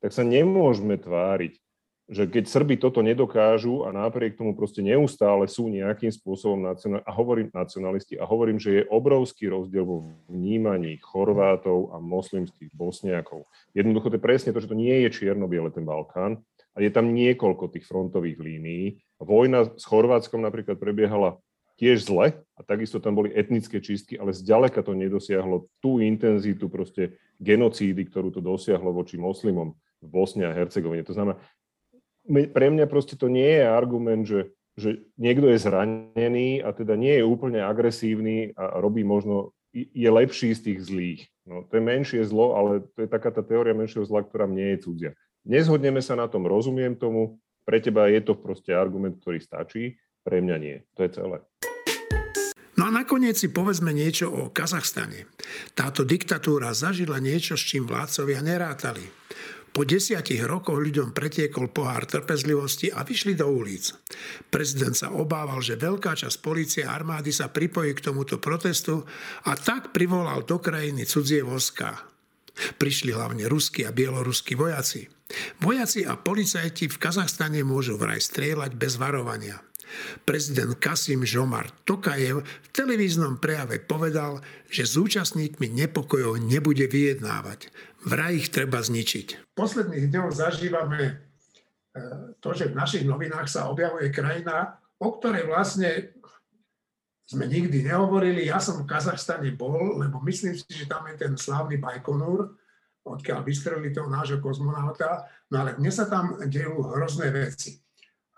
tak 0.01 0.09
sa 0.09 0.25
nemôžeme 0.25 0.97
tváriť, 0.97 1.62
že 2.11 2.27
keď 2.27 2.43
Srby 2.51 2.75
toto 2.77 2.99
nedokážu 2.99 3.87
a 3.87 3.95
napriek 3.95 4.35
tomu 4.35 4.51
proste 4.53 4.83
neustále 4.83 5.47
sú 5.47 5.71
nejakým 5.71 6.11
spôsobom 6.11 6.59
nacionalisti, 6.59 7.07
a 7.07 7.11
hovorím 7.15 7.47
nacionalisti, 7.55 8.15
a 8.19 8.25
hovorím, 8.27 8.59
že 8.59 8.83
je 8.83 8.89
obrovský 8.91 9.47
rozdiel 9.47 9.87
vo 9.87 10.03
vnímaní 10.27 10.99
Chorvátov 10.99 11.95
a 11.95 12.03
moslimských 12.03 12.75
Bosniakov. 12.75 13.47
Jednoducho 13.71 14.11
to 14.11 14.17
je 14.19 14.27
presne 14.27 14.51
to, 14.51 14.59
že 14.59 14.67
to 14.67 14.75
nie 14.75 15.07
je 15.07 15.09
čierno-biele 15.15 15.71
ten 15.71 15.87
Balkán, 15.87 16.43
a 16.73 16.81
je 16.81 16.89
tam 16.89 17.13
niekoľko 17.13 17.69
tých 17.69 17.85
frontových 17.85 18.41
línií. 18.41 18.97
Vojna 19.21 19.77
s 19.77 19.85
Chorvátskom 19.85 20.41
napríklad 20.41 20.81
prebiehala 20.81 21.37
tiež 21.77 22.05
zle 22.09 22.41
a 22.57 22.61
takisto 22.65 22.97
tam 22.97 23.17
boli 23.17 23.33
etnické 23.33 23.77
čistky, 23.77 24.17
ale 24.17 24.33
zďaleka 24.33 24.81
to 24.81 24.97
nedosiahlo 24.97 25.69
tú 25.77 26.01
intenzitu 26.01 26.69
proste 26.69 27.17
genocídy, 27.37 28.09
ktorú 28.09 28.33
to 28.33 28.41
dosiahlo 28.41 28.93
voči 28.93 29.21
moslimom 29.21 29.77
v 30.01 30.07
Bosne 30.09 30.49
a 30.49 30.53
Hercegovine. 30.53 31.05
To 31.05 31.13
znamená, 31.13 31.37
pre 32.27 32.67
mňa 32.71 32.85
proste 32.87 33.19
to 33.19 33.27
nie 33.27 33.59
je 33.59 33.63
argument, 33.67 34.23
že, 34.23 34.55
že 34.79 35.03
niekto 35.19 35.51
je 35.51 35.59
zranený 35.59 36.63
a 36.63 36.71
teda 36.71 36.95
nie 36.95 37.19
je 37.19 37.23
úplne 37.27 37.59
agresívny 37.59 38.55
a 38.55 38.79
robí 38.79 39.03
možno, 39.03 39.51
je 39.73 40.09
lepší 40.09 40.55
z 40.55 40.61
tých 40.71 40.79
zlých. 40.85 41.21
No, 41.43 41.67
to 41.67 41.75
je 41.75 41.83
menšie 41.83 42.21
zlo, 42.23 42.55
ale 42.55 42.87
to 42.95 43.03
je 43.03 43.09
taká 43.11 43.33
tá 43.33 43.43
teória 43.43 43.75
menšieho 43.75 44.07
zla, 44.07 44.23
ktorá 44.23 44.47
mne 44.47 44.77
je 44.77 44.87
cudzia. 44.87 45.11
Nezhodneme 45.43 45.99
sa 45.99 46.15
na 46.15 46.31
tom, 46.31 46.47
rozumiem 46.47 46.95
tomu, 46.95 47.35
pre 47.67 47.83
teba 47.83 48.07
je 48.07 48.23
to 48.23 48.39
proste 48.39 48.71
argument, 48.71 49.19
ktorý 49.19 49.43
stačí, 49.43 49.99
pre 50.23 50.39
mňa 50.39 50.55
nie. 50.59 50.77
To 50.95 51.03
je 51.03 51.11
celé. 51.11 51.43
No 52.73 52.89
a 52.89 52.91
nakoniec 52.91 53.37
si 53.37 53.53
povedzme 53.53 53.93
niečo 53.93 54.33
o 54.33 54.49
Kazachstane. 54.49 55.29
Táto 55.77 56.01
diktatúra 56.01 56.73
zažila 56.73 57.21
niečo, 57.21 57.53
s 57.53 57.63
čím 57.69 57.85
vládcovia 57.85 58.41
nerátali. 58.41 59.05
Po 59.73 59.81
desiatich 59.81 60.45
rokoch 60.45 60.77
ľuďom 60.77 61.17
pretiekol 61.17 61.73
pohár 61.73 62.05
trpezlivosti 62.05 62.93
a 62.93 63.01
vyšli 63.01 63.33
do 63.33 63.49
ulic. 63.49 63.89
Prezident 64.53 64.93
sa 64.93 65.09
obával, 65.09 65.65
že 65.65 65.81
veľká 65.81 66.13
časť 66.13 66.45
policie 66.45 66.85
a 66.85 66.93
armády 66.93 67.33
sa 67.33 67.49
pripojí 67.49 67.97
k 67.97 68.05
tomuto 68.05 68.37
protestu 68.37 69.01
a 69.49 69.57
tak 69.57 69.89
privolal 69.89 70.45
do 70.45 70.61
krajiny 70.61 71.09
cudzie 71.09 71.41
voská. 71.41 72.05
Prišli 72.53 73.17
hlavne 73.17 73.49
ruskí 73.49 73.81
a 73.81 73.89
bieloruskí 73.89 74.53
vojaci. 74.53 75.09
Vojaci 75.57 76.05
a 76.05 76.21
policajti 76.21 76.85
v 76.85 76.99
Kazachstane 77.01 77.65
môžu 77.65 77.97
vraj 77.97 78.21
strieľať 78.21 78.77
bez 78.77 79.01
varovania. 79.01 79.57
Prezident 80.25 80.73
Kasim 80.77 81.21
Žomar 81.21 81.69
Tokajev 81.85 82.41
v 82.41 82.67
televíznom 82.73 83.37
prejave 83.37 83.77
povedal, 83.81 84.41
že 84.69 84.89
s 84.89 84.97
účastníkmi 84.97 85.69
nepokojov 85.69 86.41
nebude 86.41 86.89
vyjednávať. 86.89 87.69
Vraj 88.03 88.33
ich 88.35 88.49
treba 88.51 88.83
zničiť. 88.83 89.27
V 89.51 89.55
posledných 89.55 90.11
dňoch 90.11 90.31
zažívame 90.35 91.01
e, 91.07 91.13
to, 92.43 92.51
že 92.51 92.71
v 92.71 92.77
našich 92.77 93.03
novinách 93.07 93.47
sa 93.47 93.71
objavuje 93.71 94.11
krajina, 94.11 94.75
o 94.99 95.15
ktorej 95.15 95.47
vlastne 95.47 96.11
sme 97.23 97.47
nikdy 97.47 97.87
nehovorili. 97.87 98.43
Ja 98.47 98.59
som 98.59 98.83
v 98.83 98.89
Kazachstane 98.91 99.55
bol, 99.55 100.03
lebo 100.03 100.19
myslím 100.27 100.59
si, 100.59 100.67
že 100.67 100.91
tam 100.91 101.07
je 101.07 101.15
ten 101.15 101.33
slávny 101.39 101.79
Bajkonur, 101.79 102.59
odkiaľ 103.07 103.43
vystrelili 103.43 103.95
toho 103.95 104.11
nášho 104.11 104.39
kozmonauta, 104.39 105.27
no 105.51 105.63
ale 105.63 105.75
dnes 105.75 105.95
sa 105.95 106.07
tam 106.07 106.39
dejú 106.47 106.83
hrozné 106.95 107.31
veci. 107.31 107.79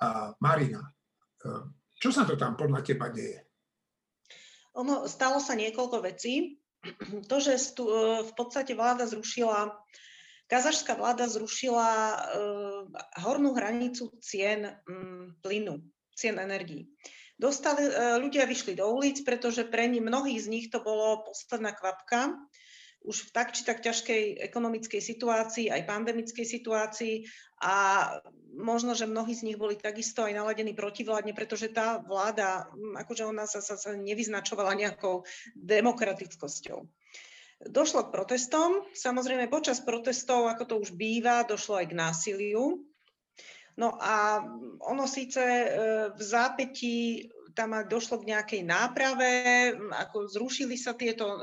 A 0.02 0.34
Marina, 0.42 0.86
e, 1.42 1.74
čo 1.98 2.14
sa 2.14 2.22
to 2.22 2.38
tam 2.38 2.54
podľa 2.54 2.86
teba 2.86 3.10
deje? 3.10 3.42
Ono, 4.76 5.08
stalo 5.08 5.40
sa 5.40 5.56
niekoľko 5.56 6.04
vecí. 6.04 6.60
To, 7.30 7.38
že 7.40 7.58
stu, 7.58 7.84
e, 7.90 8.24
v 8.24 8.34
podstate 8.38 8.78
vláda 8.78 9.08
zrušila, 9.10 9.74
kazašská 10.46 10.94
vláda 10.94 11.26
zrušila 11.26 11.90
uh, 11.90 12.86
hornú 13.26 13.58
hranicu 13.58 14.14
cien 14.22 14.78
um, 14.86 15.34
plynu, 15.42 15.82
cien 16.14 16.38
energií. 16.38 16.86
Dostali, 17.34 17.90
uh, 17.90 18.22
ľudia 18.22 18.46
vyšli 18.46 18.78
do 18.78 18.86
ulic, 18.94 19.26
pretože 19.26 19.66
pre 19.66 19.90
nich, 19.90 20.06
mnohých 20.06 20.46
z 20.46 20.48
nich 20.48 20.66
to 20.70 20.86
bolo 20.86 21.26
posledná 21.26 21.74
kvapka 21.74 22.38
už 23.06 23.30
v 23.30 23.32
tak 23.32 23.54
či 23.54 23.62
tak 23.62 23.86
ťažkej 23.86 24.42
ekonomickej 24.50 25.02
situácii, 25.02 25.70
aj 25.70 25.86
pandemickej 25.86 26.46
situácii 26.46 27.16
a 27.66 27.76
možno, 28.54 28.94
že 28.94 29.10
mnohí 29.10 29.34
z 29.34 29.50
nich 29.50 29.58
boli 29.58 29.74
takisto 29.74 30.22
aj 30.22 30.38
naladení 30.38 30.78
protivládne, 30.78 31.34
pretože 31.34 31.74
tá 31.74 31.98
vláda, 31.98 32.70
hm, 32.72 33.02
akože 33.02 33.24
ona 33.26 33.50
sa, 33.50 33.60
sa, 33.60 33.74
sa 33.74 33.98
nevyznačovala 33.98 34.78
nejakou 34.78 35.26
demokratickosťou. 35.58 36.86
Došlo 37.66 38.08
k 38.08 38.14
protestom. 38.14 38.86
Samozrejme, 38.94 39.50
počas 39.50 39.82
protestov, 39.82 40.46
ako 40.46 40.64
to 40.70 40.76
už 40.78 40.94
býva, 40.94 41.48
došlo 41.48 41.82
aj 41.82 41.88
k 41.90 41.98
násiliu. 41.98 42.84
No 43.76 43.96
a 44.00 44.44
ono 44.86 45.04
síce 45.08 45.42
e, 45.42 45.68
v 46.16 46.22
zápätí 46.22 47.28
tam 47.56 47.76
došlo 47.88 48.24
k 48.24 48.36
nejakej 48.36 48.62
náprave, 48.68 49.32
ako 49.76 50.28
zrušili 50.28 50.76
sa 50.76 50.96
tieto 50.96 51.28
e, 51.28 51.40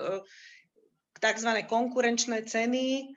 tzv. 1.16 1.50
konkurenčné 1.64 2.44
ceny, 2.44 3.16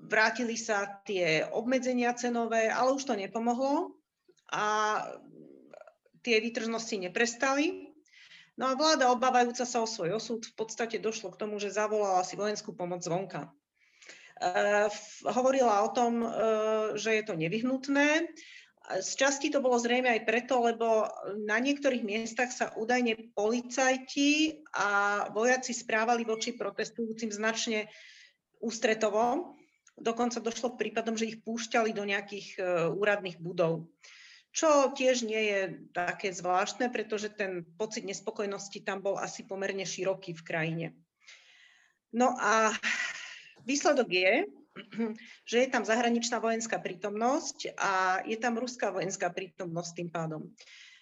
vrátili 0.00 0.56
sa 0.56 1.00
tie 1.04 1.44
obmedzenia 1.52 2.16
cenové, 2.16 2.72
ale 2.72 2.96
už 2.96 3.04
to 3.04 3.14
nepomohlo. 3.14 3.96
A 4.50 5.04
tie 6.20 6.40
výtržnosti 6.40 6.96
neprestali. 7.00 7.92
No 8.60 8.68
a 8.68 8.76
vláda, 8.76 9.08
obávajúca 9.08 9.64
sa 9.64 9.80
o 9.80 9.88
svoj 9.88 10.20
osud, 10.20 10.44
v 10.44 10.54
podstate 10.56 11.00
došlo 11.00 11.32
k 11.32 11.40
tomu, 11.40 11.56
že 11.56 11.72
zavolala 11.72 12.20
si 12.26 12.36
vojenskú 12.36 12.76
pomoc 12.76 13.00
zvonka. 13.00 13.48
Uh, 14.40 14.88
hovorila 15.28 15.84
o 15.84 15.92
tom, 15.92 16.24
uh, 16.24 16.30
že 16.96 17.20
je 17.20 17.24
to 17.24 17.34
nevyhnutné. 17.36 18.28
Z 18.90 19.10
časti 19.16 19.52
to 19.54 19.62
bolo 19.62 19.78
zrejme 19.78 20.08
aj 20.10 20.26
preto, 20.26 20.58
lebo 20.66 21.06
na 21.46 21.62
niektorých 21.62 22.02
miestach 22.02 22.50
sa 22.50 22.74
údajne 22.74 23.36
policajti 23.36 24.64
a 24.74 25.24
vojaci 25.30 25.76
správali 25.76 26.26
voči 26.26 26.56
protestujúcim 26.56 27.30
značne 27.30 27.86
ústretovo. 28.58 29.54
Dokonca 30.00 30.40
došlo 30.40 30.74
k 30.74 30.88
prípadom, 30.88 31.14
že 31.14 31.28
ich 31.28 31.44
púšťali 31.44 31.92
do 31.92 32.08
nejakých 32.08 32.48
uh, 32.56 32.64
úradných 32.90 33.36
budov. 33.36 33.86
Čo 34.50 34.90
tiež 34.96 35.22
nie 35.22 35.42
je 35.46 35.60
také 35.94 36.34
zvláštne, 36.34 36.90
pretože 36.90 37.30
ten 37.30 37.62
pocit 37.78 38.02
nespokojnosti 38.02 38.82
tam 38.82 38.98
bol 38.98 39.14
asi 39.20 39.46
pomerne 39.46 39.86
široký 39.86 40.34
v 40.34 40.42
krajine. 40.42 40.86
No 42.10 42.34
a 42.34 42.74
Výsledok 43.62 44.10
je, 44.10 44.32
že 45.50 45.56
je 45.62 45.68
tam 45.70 45.84
zahraničná 45.86 46.40
vojenská 46.42 46.80
prítomnosť 46.80 47.76
a 47.76 48.24
je 48.26 48.36
tam 48.40 48.58
ruská 48.58 48.90
vojenská 48.90 49.30
prítomnosť 49.30 49.90
tým 49.94 50.10
pádom. 50.10 50.42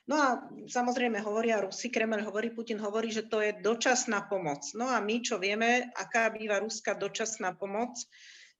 No 0.08 0.16
a 0.16 0.28
samozrejme 0.64 1.20
hovoria 1.20 1.60
Rusi, 1.60 1.92
Kreml 1.92 2.24
hovorí, 2.24 2.48
Putin 2.48 2.80
hovorí, 2.80 3.12
že 3.12 3.28
to 3.28 3.44
je 3.44 3.52
dočasná 3.60 4.24
pomoc. 4.24 4.64
No 4.72 4.88
a 4.88 5.04
my, 5.04 5.20
čo 5.20 5.36
vieme, 5.36 5.92
aká 5.92 6.32
býva 6.32 6.64
ruská 6.64 6.96
dočasná 6.96 7.52
pomoc, 7.52 7.92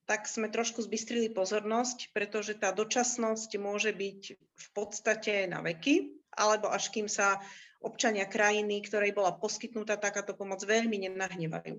tak 0.09 0.25
sme 0.25 0.49
trošku 0.49 0.81
zbystrili 0.81 1.29
pozornosť, 1.29 2.17
pretože 2.17 2.57
tá 2.57 2.73
dočasnosť 2.73 3.61
môže 3.61 3.93
byť 3.93 4.21
v 4.41 4.69
podstate 4.73 5.45
na 5.45 5.61
veky, 5.61 6.17
alebo 6.33 6.73
až 6.73 6.89
kým 6.89 7.13
sa 7.13 7.37
občania 7.85 8.25
krajiny, 8.25 8.81
ktorej 8.83 9.13
bola 9.13 9.37
poskytnutá 9.37 10.01
takáto 10.01 10.33
pomoc, 10.33 10.65
veľmi 10.65 10.97
nenahnevajú. 11.07 11.77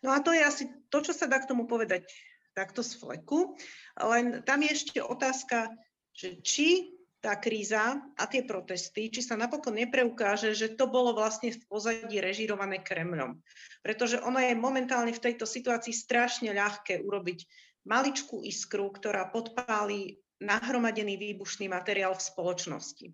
No 0.00 0.16
a 0.16 0.24
to 0.24 0.32
je 0.32 0.40
asi 0.40 0.64
to, 0.88 1.04
čo 1.04 1.12
sa 1.12 1.28
dá 1.28 1.36
k 1.42 1.50
tomu 1.50 1.68
povedať 1.68 2.08
takto 2.56 2.80
z 2.80 2.96
fleku. 2.96 3.52
Len 4.00 4.40
tam 4.48 4.64
je 4.64 4.70
ešte 4.72 4.96
otázka, 5.04 5.68
že 6.16 6.40
či 6.40 6.96
tá 7.20 7.36
kríza 7.36 8.00
a 8.16 8.24
tie 8.24 8.40
protesty, 8.42 9.12
či 9.12 9.20
sa 9.20 9.36
napokon 9.36 9.76
nepreukáže, 9.76 10.56
že 10.56 10.72
to 10.72 10.88
bolo 10.88 11.12
vlastne 11.12 11.52
v 11.52 11.60
pozadí 11.68 12.16
režirované 12.16 12.80
Kremlom. 12.80 13.44
Pretože 13.84 14.16
ono 14.24 14.40
je 14.40 14.56
momentálne 14.56 15.12
v 15.12 15.20
tejto 15.20 15.44
situácii 15.44 15.92
strašne 15.92 16.50
ľahké 16.56 17.04
urobiť 17.04 17.44
maličkú 17.84 18.40
iskru, 18.40 18.88
ktorá 18.88 19.28
podpálí 19.28 20.16
nahromadený 20.40 21.20
výbušný 21.20 21.68
materiál 21.68 22.16
v 22.16 22.24
spoločnosti. 22.24 23.06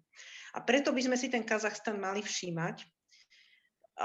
A 0.54 0.62
preto 0.62 0.94
by 0.94 1.02
sme 1.02 1.18
si 1.18 1.26
ten 1.26 1.42
Kazachstan 1.42 1.98
mali 1.98 2.22
všímať. 2.22 2.86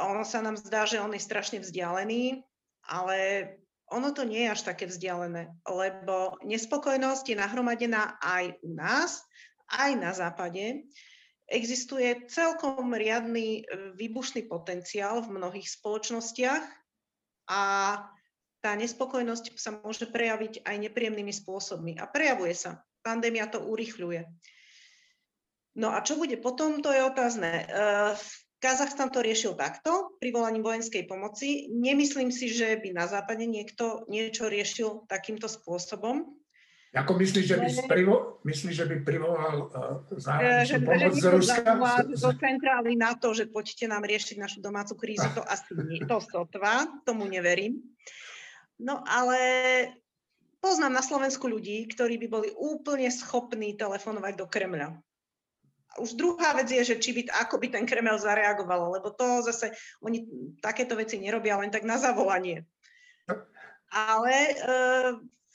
Ono 0.02 0.26
sa 0.26 0.42
nám 0.42 0.58
zdá, 0.58 0.90
že 0.90 0.98
on 0.98 1.14
je 1.14 1.22
strašne 1.22 1.62
vzdialený, 1.62 2.42
ale 2.90 3.18
ono 3.92 4.16
to 4.16 4.24
nie 4.24 4.48
je 4.48 4.54
až 4.56 4.62
také 4.64 4.88
vzdialené, 4.88 5.52
lebo 5.68 6.40
nespokojnosť 6.48 7.26
je 7.28 7.38
nahromadená 7.38 8.18
aj 8.24 8.56
u 8.64 8.72
nás, 8.72 9.22
aj 9.72 9.92
na 9.96 10.12
západe. 10.12 10.88
Existuje 11.52 12.32
celkom 12.32 12.96
riadny 12.96 13.60
e, 13.60 13.62
výbušný 13.96 14.48
potenciál 14.48 15.20
v 15.20 15.36
mnohých 15.36 15.68
spoločnostiach 15.68 16.64
a 17.52 17.62
tá 18.62 18.72
nespokojnosť 18.78 19.58
sa 19.58 19.76
môže 19.82 20.08
prejaviť 20.08 20.64
aj 20.64 20.76
nepríjemnými 20.88 21.34
spôsobmi. 21.34 21.98
A 22.00 22.08
prejavuje 22.08 22.56
sa. 22.56 22.86
Pandémia 23.02 23.50
to 23.50 23.60
urychľuje. 23.60 24.30
No 25.76 25.92
a 25.92 26.00
čo 26.06 26.16
bude 26.16 26.38
potom, 26.38 26.80
to 26.80 26.94
je 26.94 27.02
otázne. 27.04 27.52
E, 27.52 27.66
Kazachstan 28.62 29.10
to 29.10 29.26
riešil 29.26 29.58
takto, 29.58 30.14
privolaním 30.22 30.62
vojenskej 30.62 31.10
pomoci. 31.10 31.66
Nemyslím 31.74 32.30
si, 32.30 32.46
že 32.54 32.78
by 32.78 32.94
na 32.94 33.10
západe 33.10 33.42
niekto 33.50 34.06
niečo 34.06 34.46
riešil 34.46 35.10
takýmto 35.10 35.50
spôsobom. 35.50 36.41
Ako 36.92 37.16
myslíš, 37.16 37.46
že 37.48 37.56
by, 37.56 37.68
privo, 37.88 38.44
myslíš, 38.44 38.76
že 38.76 38.86
by 38.86 38.96
privolal 39.08 39.72
uh, 39.72 40.04
zahraničnú 40.12 40.68
že, 40.68 40.78
pomoc 40.84 41.14
že 41.16 41.22
z 41.24 41.26
Ruska? 41.32 41.72
Do 42.20 42.32
centrály 42.36 43.00
na 43.00 43.16
to, 43.16 43.32
že 43.32 43.48
poďte 43.48 43.88
nám 43.88 44.04
riešiť 44.04 44.36
našu 44.36 44.60
domácu 44.60 45.00
krízu, 45.00 45.32
to 45.32 45.40
asi 45.48 45.72
nie. 45.88 46.04
To 46.04 46.20
sotva, 46.20 46.84
tomu 47.08 47.32
neverím. 47.32 47.80
No 48.76 49.00
ale 49.08 49.40
poznám 50.60 51.00
na 51.00 51.04
Slovensku 51.06 51.48
ľudí, 51.48 51.88
ktorí 51.88 52.20
by 52.20 52.28
boli 52.28 52.50
úplne 52.52 53.08
schopní 53.08 53.80
telefonovať 53.80 54.34
do 54.36 54.46
Kremľa 54.52 55.00
už 56.00 56.16
druhá 56.16 56.56
vec 56.56 56.72
je, 56.72 56.96
že 56.96 57.04
či 57.04 57.12
by, 57.12 57.22
ako 57.44 57.60
by 57.60 57.68
ten 57.68 57.84
Kremel 57.84 58.16
zareagoval, 58.16 58.96
lebo 58.96 59.12
to 59.12 59.44
zase, 59.44 59.76
oni 60.00 60.24
takéto 60.64 60.96
veci 60.96 61.20
nerobia 61.20 61.60
len 61.60 61.68
tak 61.68 61.84
na 61.84 62.00
zavolanie. 62.00 62.64
Ale 63.92 64.32
e, 64.32 64.54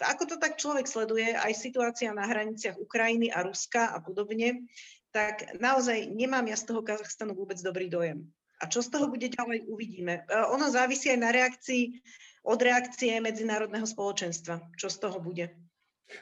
ako 0.03 0.25
to 0.29 0.37
tak 0.37 0.61
človek 0.61 0.85
sleduje, 0.89 1.33
aj 1.33 1.53
situácia 1.57 2.13
na 2.13 2.27
hraniciach 2.29 2.77
Ukrajiny 2.77 3.33
a 3.33 3.45
Ruska 3.47 3.93
a 3.95 3.99
podobne, 4.03 4.69
tak 5.15 5.57
naozaj 5.57 6.13
nemám 6.13 6.45
ja 6.51 6.57
z 6.59 6.69
toho 6.69 6.85
Kazachstanu 6.85 7.33
vôbec 7.33 7.57
dobrý 7.65 7.89
dojem. 7.89 8.29
A 8.61 8.69
čo 8.69 8.81
z 8.81 8.93
toho 8.93 9.09
bude 9.09 9.29
ďalej, 9.29 9.69
uvidíme. 9.69 10.25
E, 10.25 10.33
ono 10.49 10.69
závisí 10.73 11.13
aj 11.13 11.21
na 11.21 11.31
reakcii, 11.33 12.01
od 12.47 12.61
reakcie 12.63 13.21
medzinárodného 13.21 13.85
spoločenstva, 13.85 14.73
čo 14.77 14.89
z 14.89 14.97
toho 15.03 15.19
bude. 15.21 15.53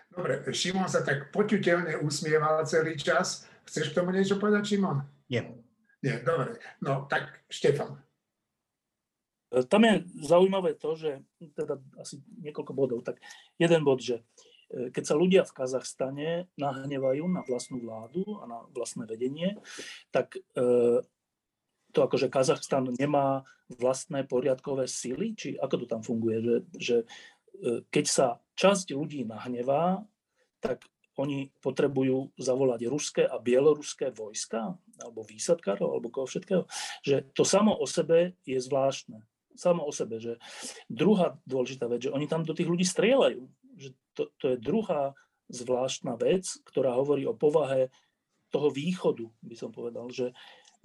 Dobre, 0.09 0.41
Šimon 0.49 0.89
sa 0.89 1.05
tak 1.05 1.31
poťutelne 1.31 2.01
usmieval 2.01 2.65
celý 2.65 2.97
čas, 2.97 3.45
Chceš 3.65 3.93
k 3.93 3.97
tomu 3.97 4.13
niečo 4.13 4.37
povedať, 4.37 4.77
Šimon? 4.77 5.01
Nie. 5.33 5.57
Nie, 6.05 6.21
dobre. 6.21 6.61
No, 6.85 7.09
tak 7.09 7.45
Štefan. 7.49 7.97
E, 9.55 9.63
tam 9.63 9.87
je 9.87 10.03
zaujímavé 10.27 10.75
to, 10.75 10.99
že 10.99 11.23
teda 11.55 11.79
asi 12.03 12.19
niekoľko 12.43 12.73
bodov. 12.75 12.99
Tak 13.07 13.23
jeden 13.63 13.87
bod, 13.87 14.03
že 14.03 14.27
e, 14.71 14.91
keď 14.91 15.05
sa 15.07 15.15
ľudia 15.15 15.43
v 15.47 15.55
Kazachstane 15.55 16.31
nahnevajú 16.59 17.25
na 17.31 17.47
vlastnú 17.47 17.79
vládu 17.79 18.27
a 18.43 18.51
na 18.51 18.59
vlastné 18.75 19.07
vedenie, 19.07 19.55
tak 20.11 20.35
e, 20.59 21.01
to 21.95 21.99
akože 22.03 22.27
Kazachstan 22.27 22.91
nemá 22.99 23.47
vlastné 23.71 24.27
poriadkové 24.27 24.91
sily, 24.91 25.39
či 25.39 25.55
ako 25.55 25.85
to 25.85 25.87
tam 25.87 26.03
funguje, 26.03 26.43
že, 26.43 26.57
že 26.75 26.97
keď 27.95 28.05
sa 28.11 28.27
časť 28.59 28.99
ľudí 28.99 29.23
nahnevá, 29.23 30.03
tak 30.59 30.83
oni 31.15 31.55
potrebujú 31.63 32.35
zavolať 32.35 32.91
ruské 32.91 33.23
a 33.23 33.39
bieloruské 33.39 34.11
vojska, 34.11 34.75
alebo 34.99 35.23
výsadkárov, 35.23 35.87
alebo 35.87 36.11
koho 36.11 36.27
všetkého. 36.27 36.67
Že 37.07 37.31
to 37.31 37.47
samo 37.47 37.79
o 37.79 37.87
sebe 37.87 38.35
je 38.43 38.59
zvláštne. 38.59 39.23
Samo 39.55 39.87
o 39.87 39.93
sebe. 39.95 40.19
Že 40.19 40.43
druhá 40.91 41.39
dôležitá 41.47 41.87
vec, 41.87 42.07
že 42.07 42.15
oni 42.15 42.27
tam 42.27 42.43
do 42.43 42.55
tých 42.55 42.69
ľudí 42.69 42.83
strieľajú. 42.83 43.43
Že 43.79 43.89
to, 44.15 44.23
to 44.39 44.45
je 44.55 44.57
druhá 44.59 45.15
zvláštna 45.49 46.19
vec, 46.19 46.47
ktorá 46.67 46.97
hovorí 46.99 47.27
o 47.29 47.37
povahe 47.37 47.93
toho 48.55 48.71
východu, 48.71 49.27
by 49.43 49.57
som 49.59 49.75
povedal, 49.75 50.07
že, 50.15 50.31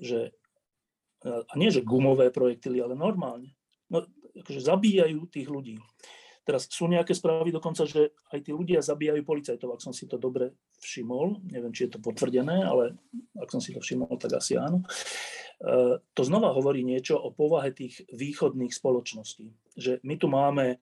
že 0.01 0.33
a 1.21 1.53
nie, 1.53 1.69
že 1.69 1.85
gumové 1.85 2.33
projektily, 2.33 2.81
ale 2.81 2.97
normálne. 2.97 3.53
No, 3.91 4.01
akože 4.33 4.61
zabíjajú 4.63 5.29
tých 5.29 5.47
ľudí. 5.51 5.77
Teraz 6.47 6.65
sú 6.65 6.89
nejaké 6.89 7.13
správy 7.13 7.53
dokonca, 7.53 7.85
že 7.85 8.09
aj 8.33 8.39
tí 8.41 8.51
ľudia 8.55 8.81
zabíjajú 8.81 9.21
policajtov, 9.21 9.69
ak 9.77 9.85
som 9.85 9.93
si 9.93 10.09
to 10.09 10.17
dobre 10.17 10.57
všimol. 10.81 11.45
Neviem, 11.45 11.69
či 11.69 11.85
je 11.85 11.93
to 11.93 11.99
potvrdené, 12.01 12.65
ale 12.65 12.97
ak 13.37 13.53
som 13.53 13.61
si 13.61 13.69
to 13.69 13.83
všimol, 13.83 14.17
tak 14.17 14.33
asi 14.33 14.57
áno. 14.57 14.81
E, 15.59 15.99
to 16.15 16.23
znova 16.23 16.55
hovorí 16.55 16.87
niečo 16.87 17.19
o 17.19 17.35
povahe 17.35 17.75
tých 17.75 18.07
východných 18.15 18.71
spoločností. 18.71 19.51
Že 19.75 19.99
my 20.07 20.15
tu 20.15 20.27
máme 20.31 20.65
e, 20.71 20.77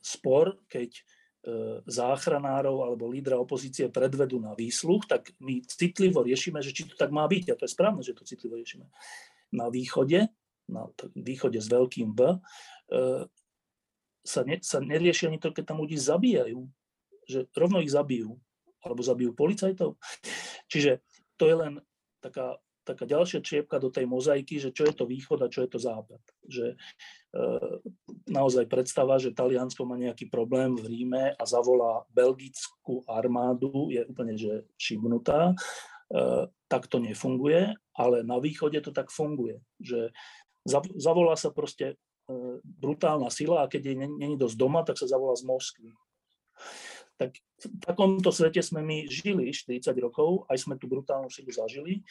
spor, 0.00 0.64
keď 0.64 0.90
e, 0.96 1.02
záchranárov 1.84 2.88
alebo 2.88 3.12
lídra 3.12 3.36
opozície 3.36 3.92
predvedú 3.92 4.40
na 4.40 4.56
výsluch, 4.56 5.04
tak 5.04 5.36
my 5.44 5.60
citlivo 5.68 6.24
riešime, 6.24 6.64
že 6.64 6.72
či 6.72 6.88
to 6.88 6.96
tak 6.96 7.12
má 7.12 7.28
byť. 7.28 7.52
A 7.52 7.58
to 7.60 7.68
je 7.68 7.76
správne, 7.76 8.00
že 8.00 8.16
to 8.16 8.24
citlivo 8.24 8.56
riešime. 8.56 8.88
Na 9.52 9.68
východe, 9.68 10.32
na 10.66 10.88
východe 11.12 11.60
s 11.60 11.68
veľkým 11.68 12.16
B, 12.16 12.40
sa, 14.26 14.42
ne, 14.42 14.58
sa 14.58 14.82
nerieši 14.82 15.30
ani 15.30 15.38
to, 15.38 15.54
keď 15.54 15.70
tam 15.70 15.78
ľudí 15.78 15.94
zabíjajú. 15.94 16.66
Že 17.30 17.46
rovno 17.54 17.78
ich 17.78 17.94
zabijú. 17.94 18.34
Alebo 18.82 19.06
zabijú 19.06 19.34
policajtov. 19.34 19.94
Čiže 20.70 21.02
to 21.38 21.46
je 21.46 21.54
len 21.54 21.72
taká, 22.18 22.58
taká 22.86 23.02
ďalšia 23.02 23.42
čiepka 23.42 23.82
do 23.82 23.90
tej 23.90 24.06
mozaiky, 24.06 24.62
že 24.62 24.70
čo 24.70 24.86
je 24.86 24.94
to 24.94 25.04
východ 25.10 25.42
a 25.42 25.50
čo 25.50 25.66
je 25.66 25.70
to 25.74 25.78
západ. 25.82 26.22
Že 26.46 26.66
e, 26.72 26.76
naozaj 28.30 28.70
predstava, 28.70 29.18
že 29.18 29.34
Taliansko 29.34 29.82
má 29.82 29.98
nejaký 29.98 30.30
problém 30.30 30.78
v 30.78 30.86
Ríme 30.86 31.34
a 31.34 31.42
zavolá 31.42 32.06
belgickú 32.14 33.02
armádu, 33.10 33.90
je 33.90 34.06
úplne 34.06 34.38
že 34.38 34.62
šibnutá. 34.78 35.50
E, 35.50 35.54
tak 36.70 36.86
to 36.86 37.02
nefunguje, 37.02 37.74
ale 37.98 38.22
na 38.22 38.38
východe 38.38 38.78
to 38.78 38.94
tak 38.94 39.10
funguje, 39.10 39.58
že 39.82 40.14
zavolá 40.98 41.34
sa 41.34 41.50
proste 41.50 41.98
E, 42.26 42.58
brutálna 42.82 43.30
sila 43.30 43.62
a 43.62 43.70
keď 43.70 43.82
jej 43.86 43.96
není 43.96 44.34
dosť 44.34 44.56
doma, 44.58 44.82
tak 44.82 44.98
sa 44.98 45.06
zavolá 45.06 45.38
z 45.38 45.46
Moskvy. 45.46 45.94
Tak 47.16 47.38
v 47.38 47.64
takomto 47.86 48.34
svete 48.34 48.60
sme 48.60 48.82
my 48.82 49.06
žili 49.06 49.54
40 49.54 49.94
rokov, 50.02 50.42
aj 50.50 50.58
sme 50.58 50.74
tú 50.74 50.90
brutálnu 50.90 51.30
silu 51.30 51.54
zažili 51.54 52.02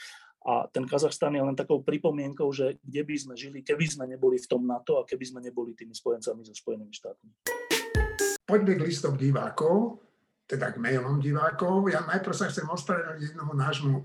a 0.45 0.69
ten 0.69 0.85
Kazachstan 0.85 1.33
je 1.33 1.41
len 1.41 1.57
takou 1.57 1.81
pripomienkou, 1.81 2.53
že 2.53 2.77
kde 2.85 3.01
by 3.01 3.15
sme 3.17 3.33
žili, 3.33 3.65
keby 3.65 3.85
sme 3.89 4.05
neboli 4.05 4.37
v 4.37 4.45
tom 4.45 4.61
NATO 4.69 5.01
a 5.01 5.07
keby 5.09 5.25
sme 5.25 5.39
neboli 5.41 5.73
tými 5.73 5.97
spojencami 5.97 6.45
so 6.45 6.53
Spojenými 6.53 6.93
štátmi. 6.93 7.29
Poďme 8.45 8.77
k 8.77 8.85
listom 8.85 9.17
divákov, 9.17 10.05
teda 10.45 10.69
k 10.69 10.77
mailom 10.77 11.17
divákov. 11.17 11.89
Ja 11.89 12.05
najprv 12.05 12.35
sa 12.37 12.45
chcem 12.53 12.69
ospravedlniť 12.69 13.33
jednomu 13.33 13.57
nášmu 13.57 13.93
e, 13.97 14.03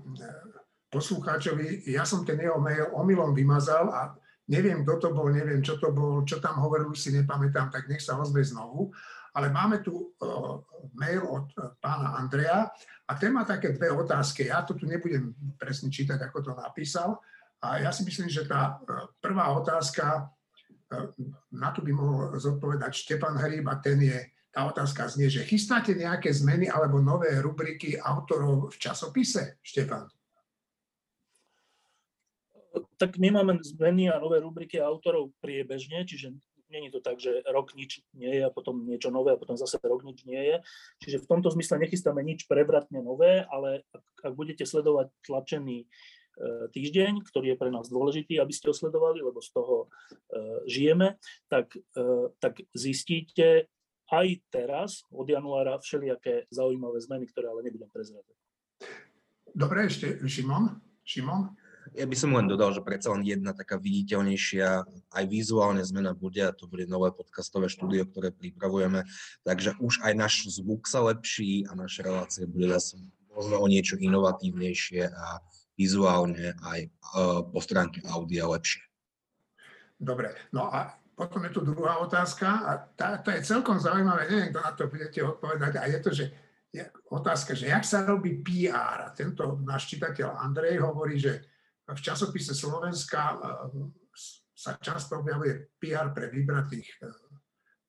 poslucháčovi. 0.89 1.85
Ja 1.93 2.09
som 2.09 2.25
ten 2.25 2.41
jeho 2.41 2.57
mail 2.57 2.89
omylom 2.89 3.37
vymazal 3.37 3.93
a 3.93 4.17
neviem, 4.49 4.81
kto 4.81 4.97
to 4.97 5.09
bol, 5.13 5.29
neviem, 5.29 5.61
čo 5.61 5.77
to 5.77 5.93
bol, 5.93 6.25
čo 6.25 6.41
tam 6.41 6.57
hovoril, 6.57 6.89
už 6.89 6.97
si 6.97 7.09
nepamätám, 7.13 7.69
tak 7.69 7.85
nech 7.85 8.01
sa 8.01 8.17
ozve 8.17 8.41
znovu. 8.41 8.89
Ale 9.31 9.47
máme 9.47 9.79
tu 9.79 9.95
uh, 9.95 10.59
mail 10.95 11.23
od 11.23 11.47
uh, 11.55 11.71
pána 11.79 12.19
Andreja 12.19 12.67
a 13.07 13.11
ten 13.15 13.31
má 13.31 13.47
také 13.47 13.71
dve 13.71 13.91
otázky. 13.91 14.51
Ja 14.51 14.61
to 14.67 14.75
tu 14.75 14.83
nebudem 14.83 15.31
presne 15.55 15.87
čítať, 15.87 16.19
ako 16.19 16.37
to 16.41 16.51
napísal. 16.51 17.19
A 17.61 17.79
ja 17.79 17.95
si 17.95 18.03
myslím, 18.03 18.27
že 18.27 18.43
tá 18.43 18.79
uh, 18.79 19.07
prvá 19.23 19.55
otázka, 19.55 20.27
na 21.55 21.71
to 21.71 21.79
by 21.79 21.95
mohol 21.95 22.35
zodpovedať 22.35 22.91
Štepan 22.91 23.39
Hríb 23.39 23.63
a 23.71 23.79
ten 23.79 24.03
je, 24.03 24.19
tá 24.51 24.67
otázka 24.67 25.07
znie, 25.07 25.31
že 25.31 25.47
chystáte 25.47 25.95
nejaké 25.95 26.27
zmeny 26.35 26.67
alebo 26.67 26.99
nové 26.99 27.31
rubriky 27.39 27.95
autorov 27.95 28.75
v 28.75 28.75
časopise, 28.75 29.55
Štefan? 29.63 30.11
tak 33.01 33.17
my 33.17 33.33
máme 33.33 33.57
zmeny 33.65 34.13
a 34.13 34.21
nové 34.21 34.37
rubriky 34.45 34.77
autorov 34.77 35.33
priebežne, 35.41 36.05
čiže 36.05 36.37
není 36.71 36.89
to 36.89 37.03
tak, 37.03 37.19
že 37.19 37.43
rok 37.51 37.75
nič 37.75 38.01
nie 38.15 38.39
je 38.39 38.43
a 38.47 38.49
potom 38.49 38.87
niečo 38.87 39.11
nové 39.11 39.35
a 39.35 39.39
potom 39.39 39.59
zase 39.59 39.77
rok 39.83 40.01
nič 40.07 40.23
nie 40.23 40.39
je. 40.39 40.57
Čiže 41.03 41.21
v 41.23 41.29
tomto 41.29 41.51
zmysle 41.51 41.83
nechystáme 41.83 42.23
nič 42.23 42.47
prevratne 42.47 43.03
nové, 43.03 43.43
ale 43.51 43.83
ak, 43.91 44.05
ak 44.31 44.33
budete 44.33 44.63
sledovať 44.63 45.11
tlačený 45.27 45.83
e, 45.83 45.87
týždeň, 46.71 47.27
ktorý 47.27 47.53
je 47.53 47.59
pre 47.59 47.69
nás 47.69 47.91
dôležitý, 47.91 48.39
aby 48.39 48.53
ste 48.55 48.71
ho 48.71 48.75
sledovali, 48.75 49.19
lebo 49.19 49.43
z 49.43 49.51
toho 49.51 49.75
e, 49.85 49.87
žijeme, 50.71 51.19
tak, 51.51 51.75
e, 51.75 52.31
tak 52.39 52.63
zistíte 52.71 53.67
aj 54.11 54.27
teraz, 54.51 55.07
od 55.07 55.23
januára, 55.23 55.79
všelijaké 55.79 56.51
zaujímavé 56.51 56.99
zmeny, 56.99 57.31
ktoré 57.31 57.47
ale 57.47 57.63
nebudem 57.63 57.87
prezradzať. 57.87 58.35
Dobre, 59.55 59.87
ešte 59.87 60.19
Šimon. 60.27 60.79
Šimon? 61.07 61.55
Ja 61.91 62.07
by 62.07 62.15
som 62.15 62.31
len 62.31 62.47
dodal, 62.47 62.71
že 62.71 62.79
predsa 62.79 63.11
len 63.11 63.27
jedna 63.27 63.51
taká 63.51 63.75
viditeľnejšia 63.75 64.67
aj 65.11 65.23
vizuálne 65.27 65.83
zmena 65.83 66.15
bude 66.15 66.39
a 66.39 66.55
to 66.55 66.63
bude 66.71 66.87
nové 66.87 67.11
podcastové 67.11 67.67
štúdio, 67.67 68.07
ktoré 68.07 68.31
pripravujeme. 68.31 69.03
Takže 69.43 69.75
už 69.83 69.99
aj 70.07 70.13
náš 70.15 70.33
zvuk 70.47 70.87
sa 70.87 71.03
lepší 71.03 71.67
a 71.67 71.75
naše 71.75 72.07
relácie 72.07 72.47
bude 72.47 72.71
zase 72.71 72.95
možno 73.35 73.59
o 73.59 73.67
niečo 73.67 73.99
inovatívnejšie 73.99 75.11
a 75.11 75.43
vizuálne 75.75 76.55
aj 76.63 76.79
uh, 76.87 77.43
po 77.43 77.59
stránke 77.59 77.99
audia 78.07 78.47
lepšie. 78.47 78.83
Dobre, 79.99 80.31
no 80.55 80.71
a 80.71 80.95
potom 81.13 81.43
je 81.43 81.51
tu 81.53 81.61
druhá 81.61 81.99
otázka 81.99 82.47
a 82.47 82.71
tá, 82.95 83.19
tá 83.19 83.35
je 83.35 83.45
celkom 83.45 83.77
zaujímavé, 83.77 84.31
neviem, 84.31 84.49
kto 84.49 84.59
na 84.63 84.71
to 84.73 84.87
budete 84.87 85.19
odpovedať 85.21 85.73
a 85.77 85.83
je 85.91 85.99
to, 85.99 86.11
že 86.15 86.25
je 86.71 86.83
otázka, 87.11 87.51
že 87.51 87.67
jak 87.67 87.83
sa 87.83 88.07
robí 88.07 88.39
PR. 88.39 89.11
A 89.11 89.13
tento 89.13 89.59
náš 89.59 89.91
čitateľ 89.91 90.39
Andrej 90.39 90.79
hovorí, 90.79 91.19
že 91.19 91.50
v 91.95 92.01
časopise 92.01 92.55
Slovenska 92.55 93.35
eh, 93.35 93.39
sa 94.51 94.77
často 94.77 95.19
objavuje 95.19 95.73
PR 95.77 96.13
pre 96.15 96.29
vybratých 96.31 96.87
eh, 97.01 97.09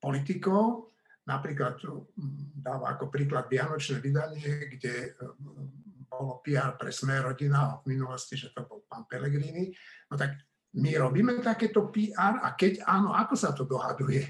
politikov. 0.00 0.90
Napríklad 1.22 1.78
hm, 1.82 2.59
dáva 2.59 2.98
ako 2.98 3.07
príklad 3.07 3.46
Vianočné 3.46 4.03
vydanie, 4.03 4.66
kde 4.78 4.94
eh, 5.11 5.14
bolo 6.12 6.44
PR 6.44 6.76
pre 6.76 6.92
Sme 6.92 7.22
rodina 7.22 7.80
v 7.80 7.96
minulosti, 7.96 8.36
že 8.36 8.53
to 8.53 8.66
bol 8.68 8.84
pán 8.84 9.09
Pellegrini. 9.09 9.72
No 10.12 10.18
tak 10.18 10.36
my 10.76 10.92
robíme 10.96 11.40
takéto 11.40 11.88
PR 11.92 12.40
a 12.40 12.57
keď 12.57 12.84
áno, 12.84 13.12
ako 13.12 13.34
sa 13.36 13.53
to 13.53 13.64
dohaduje? 13.68 14.24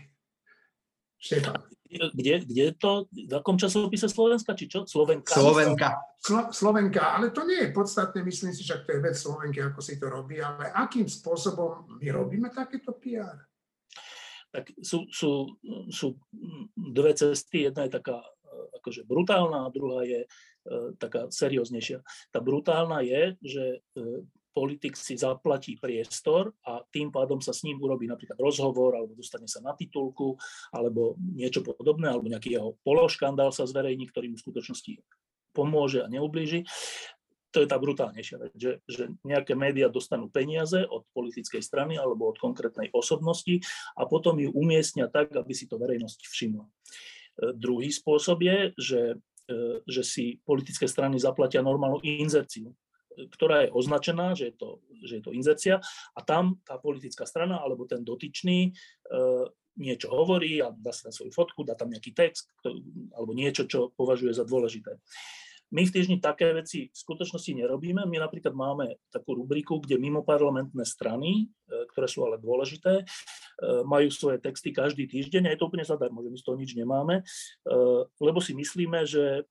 Štefan 1.22 1.71
kde, 1.92 2.34
kde 2.48 2.66
to, 2.78 3.06
v 3.12 3.32
akom 3.32 3.60
časopise 3.60 4.08
Slovenska, 4.08 4.56
či 4.56 4.66
čo? 4.68 4.88
Slovenka? 4.88 5.36
Slovenka. 5.36 5.88
Slo, 6.22 6.54
Slovenka, 6.54 7.18
ale 7.18 7.34
to 7.34 7.42
nie 7.42 7.68
je 7.68 7.74
podstatné, 7.74 8.22
myslím 8.22 8.54
si, 8.54 8.62
že 8.62 8.80
to 8.86 8.94
je 8.96 9.00
vec 9.02 9.16
Slovenky, 9.18 9.58
ako 9.60 9.80
si 9.82 9.98
to 9.98 10.06
robí, 10.06 10.38
ale 10.38 10.70
akým 10.70 11.10
spôsobom 11.10 11.98
my 11.98 12.08
robíme 12.14 12.48
takéto 12.54 12.94
PR? 12.96 13.42
Tak 14.52 14.68
sú, 14.84 15.08
sú, 15.08 15.48
sú 15.88 16.16
dve 16.76 17.16
cesty, 17.16 17.66
jedna 17.66 17.88
je 17.88 17.96
taká 17.96 18.20
akože 18.82 19.06
brutálna 19.06 19.66
a 19.66 19.72
druhá 19.72 20.02
je 20.02 20.26
e, 20.26 20.28
taká 20.98 21.30
serióznejšia. 21.30 22.02
Tá 22.34 22.42
brutálna 22.42 23.00
je, 23.06 23.22
že 23.40 23.64
e, 23.78 23.78
politik 24.52 24.94
si 24.94 25.16
zaplatí 25.16 25.80
priestor 25.80 26.52
a 26.68 26.84
tým 26.92 27.08
pádom 27.08 27.40
sa 27.40 27.56
s 27.56 27.64
ním 27.64 27.80
urobí 27.80 28.04
napríklad 28.04 28.36
rozhovor 28.36 28.94
alebo 28.94 29.16
dostane 29.16 29.48
sa 29.48 29.64
na 29.64 29.72
titulku 29.72 30.36
alebo 30.70 31.16
niečo 31.18 31.64
podobné, 31.64 32.12
alebo 32.12 32.28
nejaký 32.28 32.52
jeho 32.52 32.76
pološkandál 32.84 33.50
sa 33.50 33.64
zverejní, 33.64 34.12
ktorý 34.12 34.32
mu 34.32 34.36
v 34.36 34.44
skutočnosti 34.44 34.92
pomôže 35.56 36.04
a 36.04 36.08
neublíži. 36.08 36.68
To 37.52 37.60
je 37.60 37.68
tá 37.68 37.76
brutálnejšia 37.76 38.36
vec, 38.40 38.52
že, 38.56 38.80
že 38.88 39.12
nejaké 39.28 39.52
médiá 39.52 39.92
dostanú 39.92 40.32
peniaze 40.32 40.80
od 40.88 41.04
politickej 41.12 41.60
strany 41.60 42.00
alebo 42.00 42.32
od 42.32 42.40
konkrétnej 42.40 42.88
osobnosti 42.96 43.60
a 43.92 44.08
potom 44.08 44.40
ju 44.40 44.48
umiestnia 44.56 45.12
tak, 45.12 45.36
aby 45.36 45.52
si 45.52 45.68
to 45.68 45.76
verejnosť 45.76 46.24
všimla. 46.24 46.64
E, 46.64 46.72
druhý 47.52 47.92
spôsob 47.92 48.40
je, 48.40 48.58
že 48.80 49.00
e, 49.52 49.84
že 49.84 50.00
si 50.00 50.40
politické 50.48 50.88
strany 50.88 51.20
zaplatia 51.20 51.60
normálnu 51.60 52.00
inzerciu 52.00 52.72
ktorá 53.32 53.66
je 53.66 53.74
označená, 53.74 54.34
že 54.34 54.52
je 54.52 54.54
to, 54.56 54.68
že 55.04 55.14
je 55.20 55.22
to 55.22 55.34
inzercia 55.34 55.76
a 56.16 56.20
tam 56.24 56.60
tá 56.64 56.78
politická 56.78 57.26
strana 57.28 57.60
alebo 57.60 57.84
ten 57.84 58.04
dotyčný 58.04 58.70
e, 58.70 58.70
niečo 59.76 60.12
hovorí 60.12 60.60
a 60.60 60.68
dá 60.72 60.92
sa 60.92 61.08
na 61.08 61.12
svoju 61.16 61.32
fotku, 61.32 61.64
dá 61.64 61.72
tam 61.72 61.88
nejaký 61.88 62.12
text 62.12 62.52
alebo 63.16 63.32
niečo, 63.32 63.64
čo 63.64 63.92
považuje 63.96 64.36
za 64.36 64.44
dôležité. 64.44 65.00
My 65.72 65.88
v 65.88 65.94
týždni 65.96 66.20
také 66.20 66.52
veci 66.52 66.92
v 66.92 66.96
skutočnosti 66.96 67.48
nerobíme. 67.56 68.04
My 68.04 68.20
napríklad 68.20 68.52
máme 68.52 69.00
takú 69.08 69.32
rubriku, 69.32 69.80
kde 69.80 69.96
mimo 69.96 70.20
parlamentné 70.20 70.84
strany, 70.84 71.48
e, 71.48 71.88
ktoré 71.88 72.04
sú 72.04 72.28
ale 72.28 72.36
dôležité, 72.36 73.00
e, 73.00 73.04
majú 73.88 74.12
svoje 74.12 74.36
texty 74.44 74.68
každý 74.76 75.08
týždeň 75.08 75.48
a 75.48 75.52
je 75.56 75.58
to 75.58 75.72
úplne 75.72 75.88
zadarmo, 75.88 76.20
že 76.20 76.28
my 76.28 76.38
z 76.38 76.44
toho 76.44 76.56
nič 76.60 76.70
nemáme, 76.76 77.24
lebo 78.20 78.38
si 78.44 78.52
myslíme, 78.52 79.08
že 79.08 79.48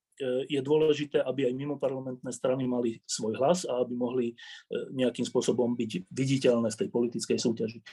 je 0.48 0.62
dôležité, 0.62 1.20
aby 1.22 1.50
aj 1.50 1.54
mimo 1.58 1.76
parlamentné 1.82 2.30
strany 2.30 2.70
mali 2.70 3.02
svoj 3.10 3.38
hlas 3.38 3.66
a 3.66 3.82
aby 3.82 3.94
mohli 3.98 4.28
e, 4.32 4.36
nejakým 4.94 5.26
spôsobom 5.26 5.74
byť 5.74 6.12
viditeľné 6.14 6.70
z 6.70 6.86
tej 6.86 6.90
politickej 6.94 7.38
súťaži. 7.38 7.80
E, 7.82 7.86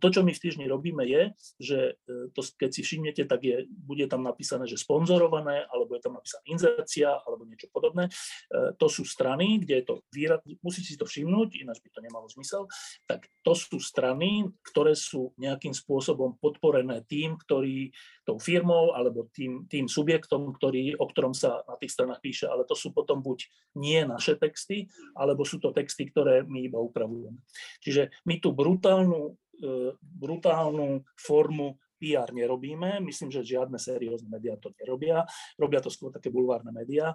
to, 0.00 0.06
čo 0.08 0.20
my 0.24 0.32
v 0.32 0.42
týždni 0.42 0.66
robíme, 0.66 1.04
je, 1.04 1.22
že 1.60 1.78
e, 2.06 2.32
to, 2.32 2.40
keď 2.56 2.70
si 2.72 2.80
všimnete, 2.80 3.28
tak 3.28 3.44
je, 3.44 3.68
bude 3.68 4.04
tam 4.08 4.24
napísané, 4.24 4.64
že 4.64 4.80
sponzorované, 4.80 5.68
alebo 5.68 5.96
je 5.96 6.02
tam 6.02 6.16
napísaná 6.16 6.42
inzercia, 6.48 7.10
alebo 7.24 7.44
niečo 7.44 7.68
podobné. 7.72 8.08
To 8.50 8.86
sú 8.86 9.02
strany, 9.04 9.60
kde 9.62 9.82
je 9.82 9.84
to 9.84 9.94
výrad, 10.12 10.40
musíte 10.64 10.90
si 10.92 10.98
to 10.98 11.06
všimnúť, 11.06 11.60
ináč 11.60 11.82
by 11.84 11.90
to 11.92 12.00
nemalo 12.00 12.26
zmysel, 12.30 12.66
tak 13.04 13.28
to 13.44 13.52
sú 13.56 13.78
strany, 13.82 14.46
ktoré 14.62 14.94
sú 14.94 15.32
nejakým 15.40 15.72
spôsobom 15.74 16.36
podporené 16.38 17.02
tým, 17.06 17.36
ktorý 17.40 17.90
tou 18.30 18.38
firmou 18.38 18.94
alebo 18.94 19.26
tým, 19.34 19.66
tým 19.66 19.90
subjektom, 19.90 20.54
ktorý, 20.54 20.94
o 20.94 21.04
ktorom 21.10 21.34
sa 21.34 21.49
na 21.66 21.74
tých 21.78 21.92
stranách 21.94 22.20
píše, 22.22 22.46
ale 22.46 22.62
to 22.64 22.78
sú 22.78 22.94
potom 22.94 23.20
buď 23.20 23.46
nie 23.78 24.02
naše 24.06 24.38
texty, 24.38 24.86
alebo 25.18 25.42
sú 25.42 25.58
to 25.58 25.74
texty, 25.74 26.08
ktoré 26.08 26.46
my 26.46 26.66
iba 26.66 26.78
upravujeme. 26.78 27.38
Čiže 27.82 28.10
my 28.26 28.38
tú 28.38 28.54
brutálnu, 28.54 29.34
e, 29.58 29.94
brutálnu 29.98 31.02
formu 31.18 31.78
PR 32.00 32.32
nerobíme, 32.32 32.98
myslím, 33.04 33.28
že 33.28 33.44
žiadne 33.44 33.76
seriózne 33.76 34.32
médiá 34.32 34.56
to 34.56 34.72
nerobia, 34.80 35.28
robia 35.60 35.80
to 35.84 35.92
skôr 35.92 36.08
také 36.08 36.32
bulvárne 36.32 36.72
médiá, 36.72 37.12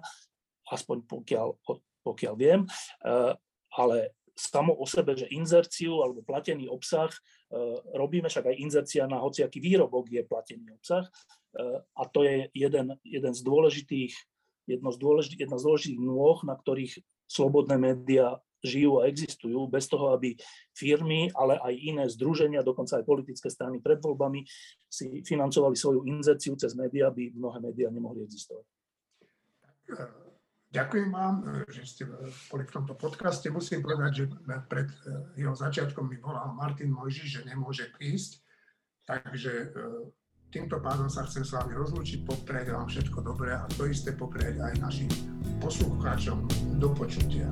aspoň 0.70 1.06
pokiaľ, 1.10 1.48
pokiaľ 2.06 2.34
viem, 2.38 2.62
e, 2.62 2.68
ale 3.76 4.15
samo 4.36 4.76
o 4.76 4.84
sebe, 4.84 5.16
že 5.16 5.32
inzerciu 5.32 6.04
alebo 6.04 6.20
platený 6.20 6.68
obsah 6.68 7.08
e, 7.08 7.18
robíme, 7.96 8.28
však 8.28 8.52
aj 8.52 8.60
inzercia 8.60 9.08
na 9.08 9.24
hociaký 9.24 9.64
výrobok 9.64 10.12
je 10.12 10.22
platený 10.28 10.76
obsah 10.76 11.08
e, 11.08 11.10
a 11.80 12.02
to 12.12 12.20
je 12.20 12.52
jeden, 12.52 13.00
jeden 13.00 13.32
z 13.32 13.40
dôležitých, 13.40 14.12
jedno 14.68 14.92
z 14.92 14.98
dôležitých, 15.00 15.40
jedna 15.48 15.56
z 15.56 15.64
dôležitých 15.64 16.00
nôh, 16.04 16.38
na 16.44 16.52
ktorých 16.52 17.00
slobodné 17.24 17.80
médiá 17.80 18.36
žijú 18.60 19.00
a 19.00 19.08
existujú, 19.08 19.68
bez 19.70 19.86
toho, 19.88 20.12
aby 20.12 20.36
firmy, 20.74 21.30
ale 21.32 21.56
aj 21.60 21.74
iné 21.76 22.04
združenia, 22.10 22.66
dokonca 22.66 22.98
aj 22.98 23.08
politické 23.08 23.48
strany 23.48 23.78
pred 23.80 24.02
voľbami 24.02 24.42
si 24.90 25.22
financovali 25.22 25.78
svoju 25.78 26.04
inzerciu 26.04 26.58
cez 26.58 26.74
médiá, 26.74 27.08
aby 27.08 27.32
mnohé 27.32 27.62
médiá 27.62 27.88
nemohli 27.88 28.26
existovať. 28.26 28.66
Ďakujem 30.66 31.10
vám, 31.14 31.64
že 31.70 31.82
ste 31.86 32.02
boli 32.50 32.66
v 32.66 32.74
tomto 32.74 32.98
podcaste. 32.98 33.46
Musím 33.48 33.80
povedať, 33.86 34.12
že 34.12 34.24
pred 34.66 34.90
eh, 34.90 35.44
jeho 35.46 35.54
začiatkom 35.54 36.10
mi 36.10 36.18
volal 36.18 36.52
Martin 36.52 36.90
Mojžiš, 36.90 37.28
že 37.40 37.46
nemôže 37.46 37.88
prísť, 37.94 38.42
takže 39.06 39.72
týmto 40.50 40.80
pádom 40.80 41.12
sa 41.12 41.26
chcem 41.28 41.44
s 41.44 41.52
vami 41.52 41.76
rozlúčiť, 41.76 42.24
poprieť 42.24 42.72
vám 42.72 42.88
všetko 42.88 43.18
dobré 43.22 43.52
a 43.54 43.68
to 43.76 43.86
isté 43.86 44.16
poprieť 44.16 44.62
aj 44.62 44.80
našim 44.80 45.10
poslucháčom 45.60 46.48
do 46.80 46.88
počutia. 46.96 47.50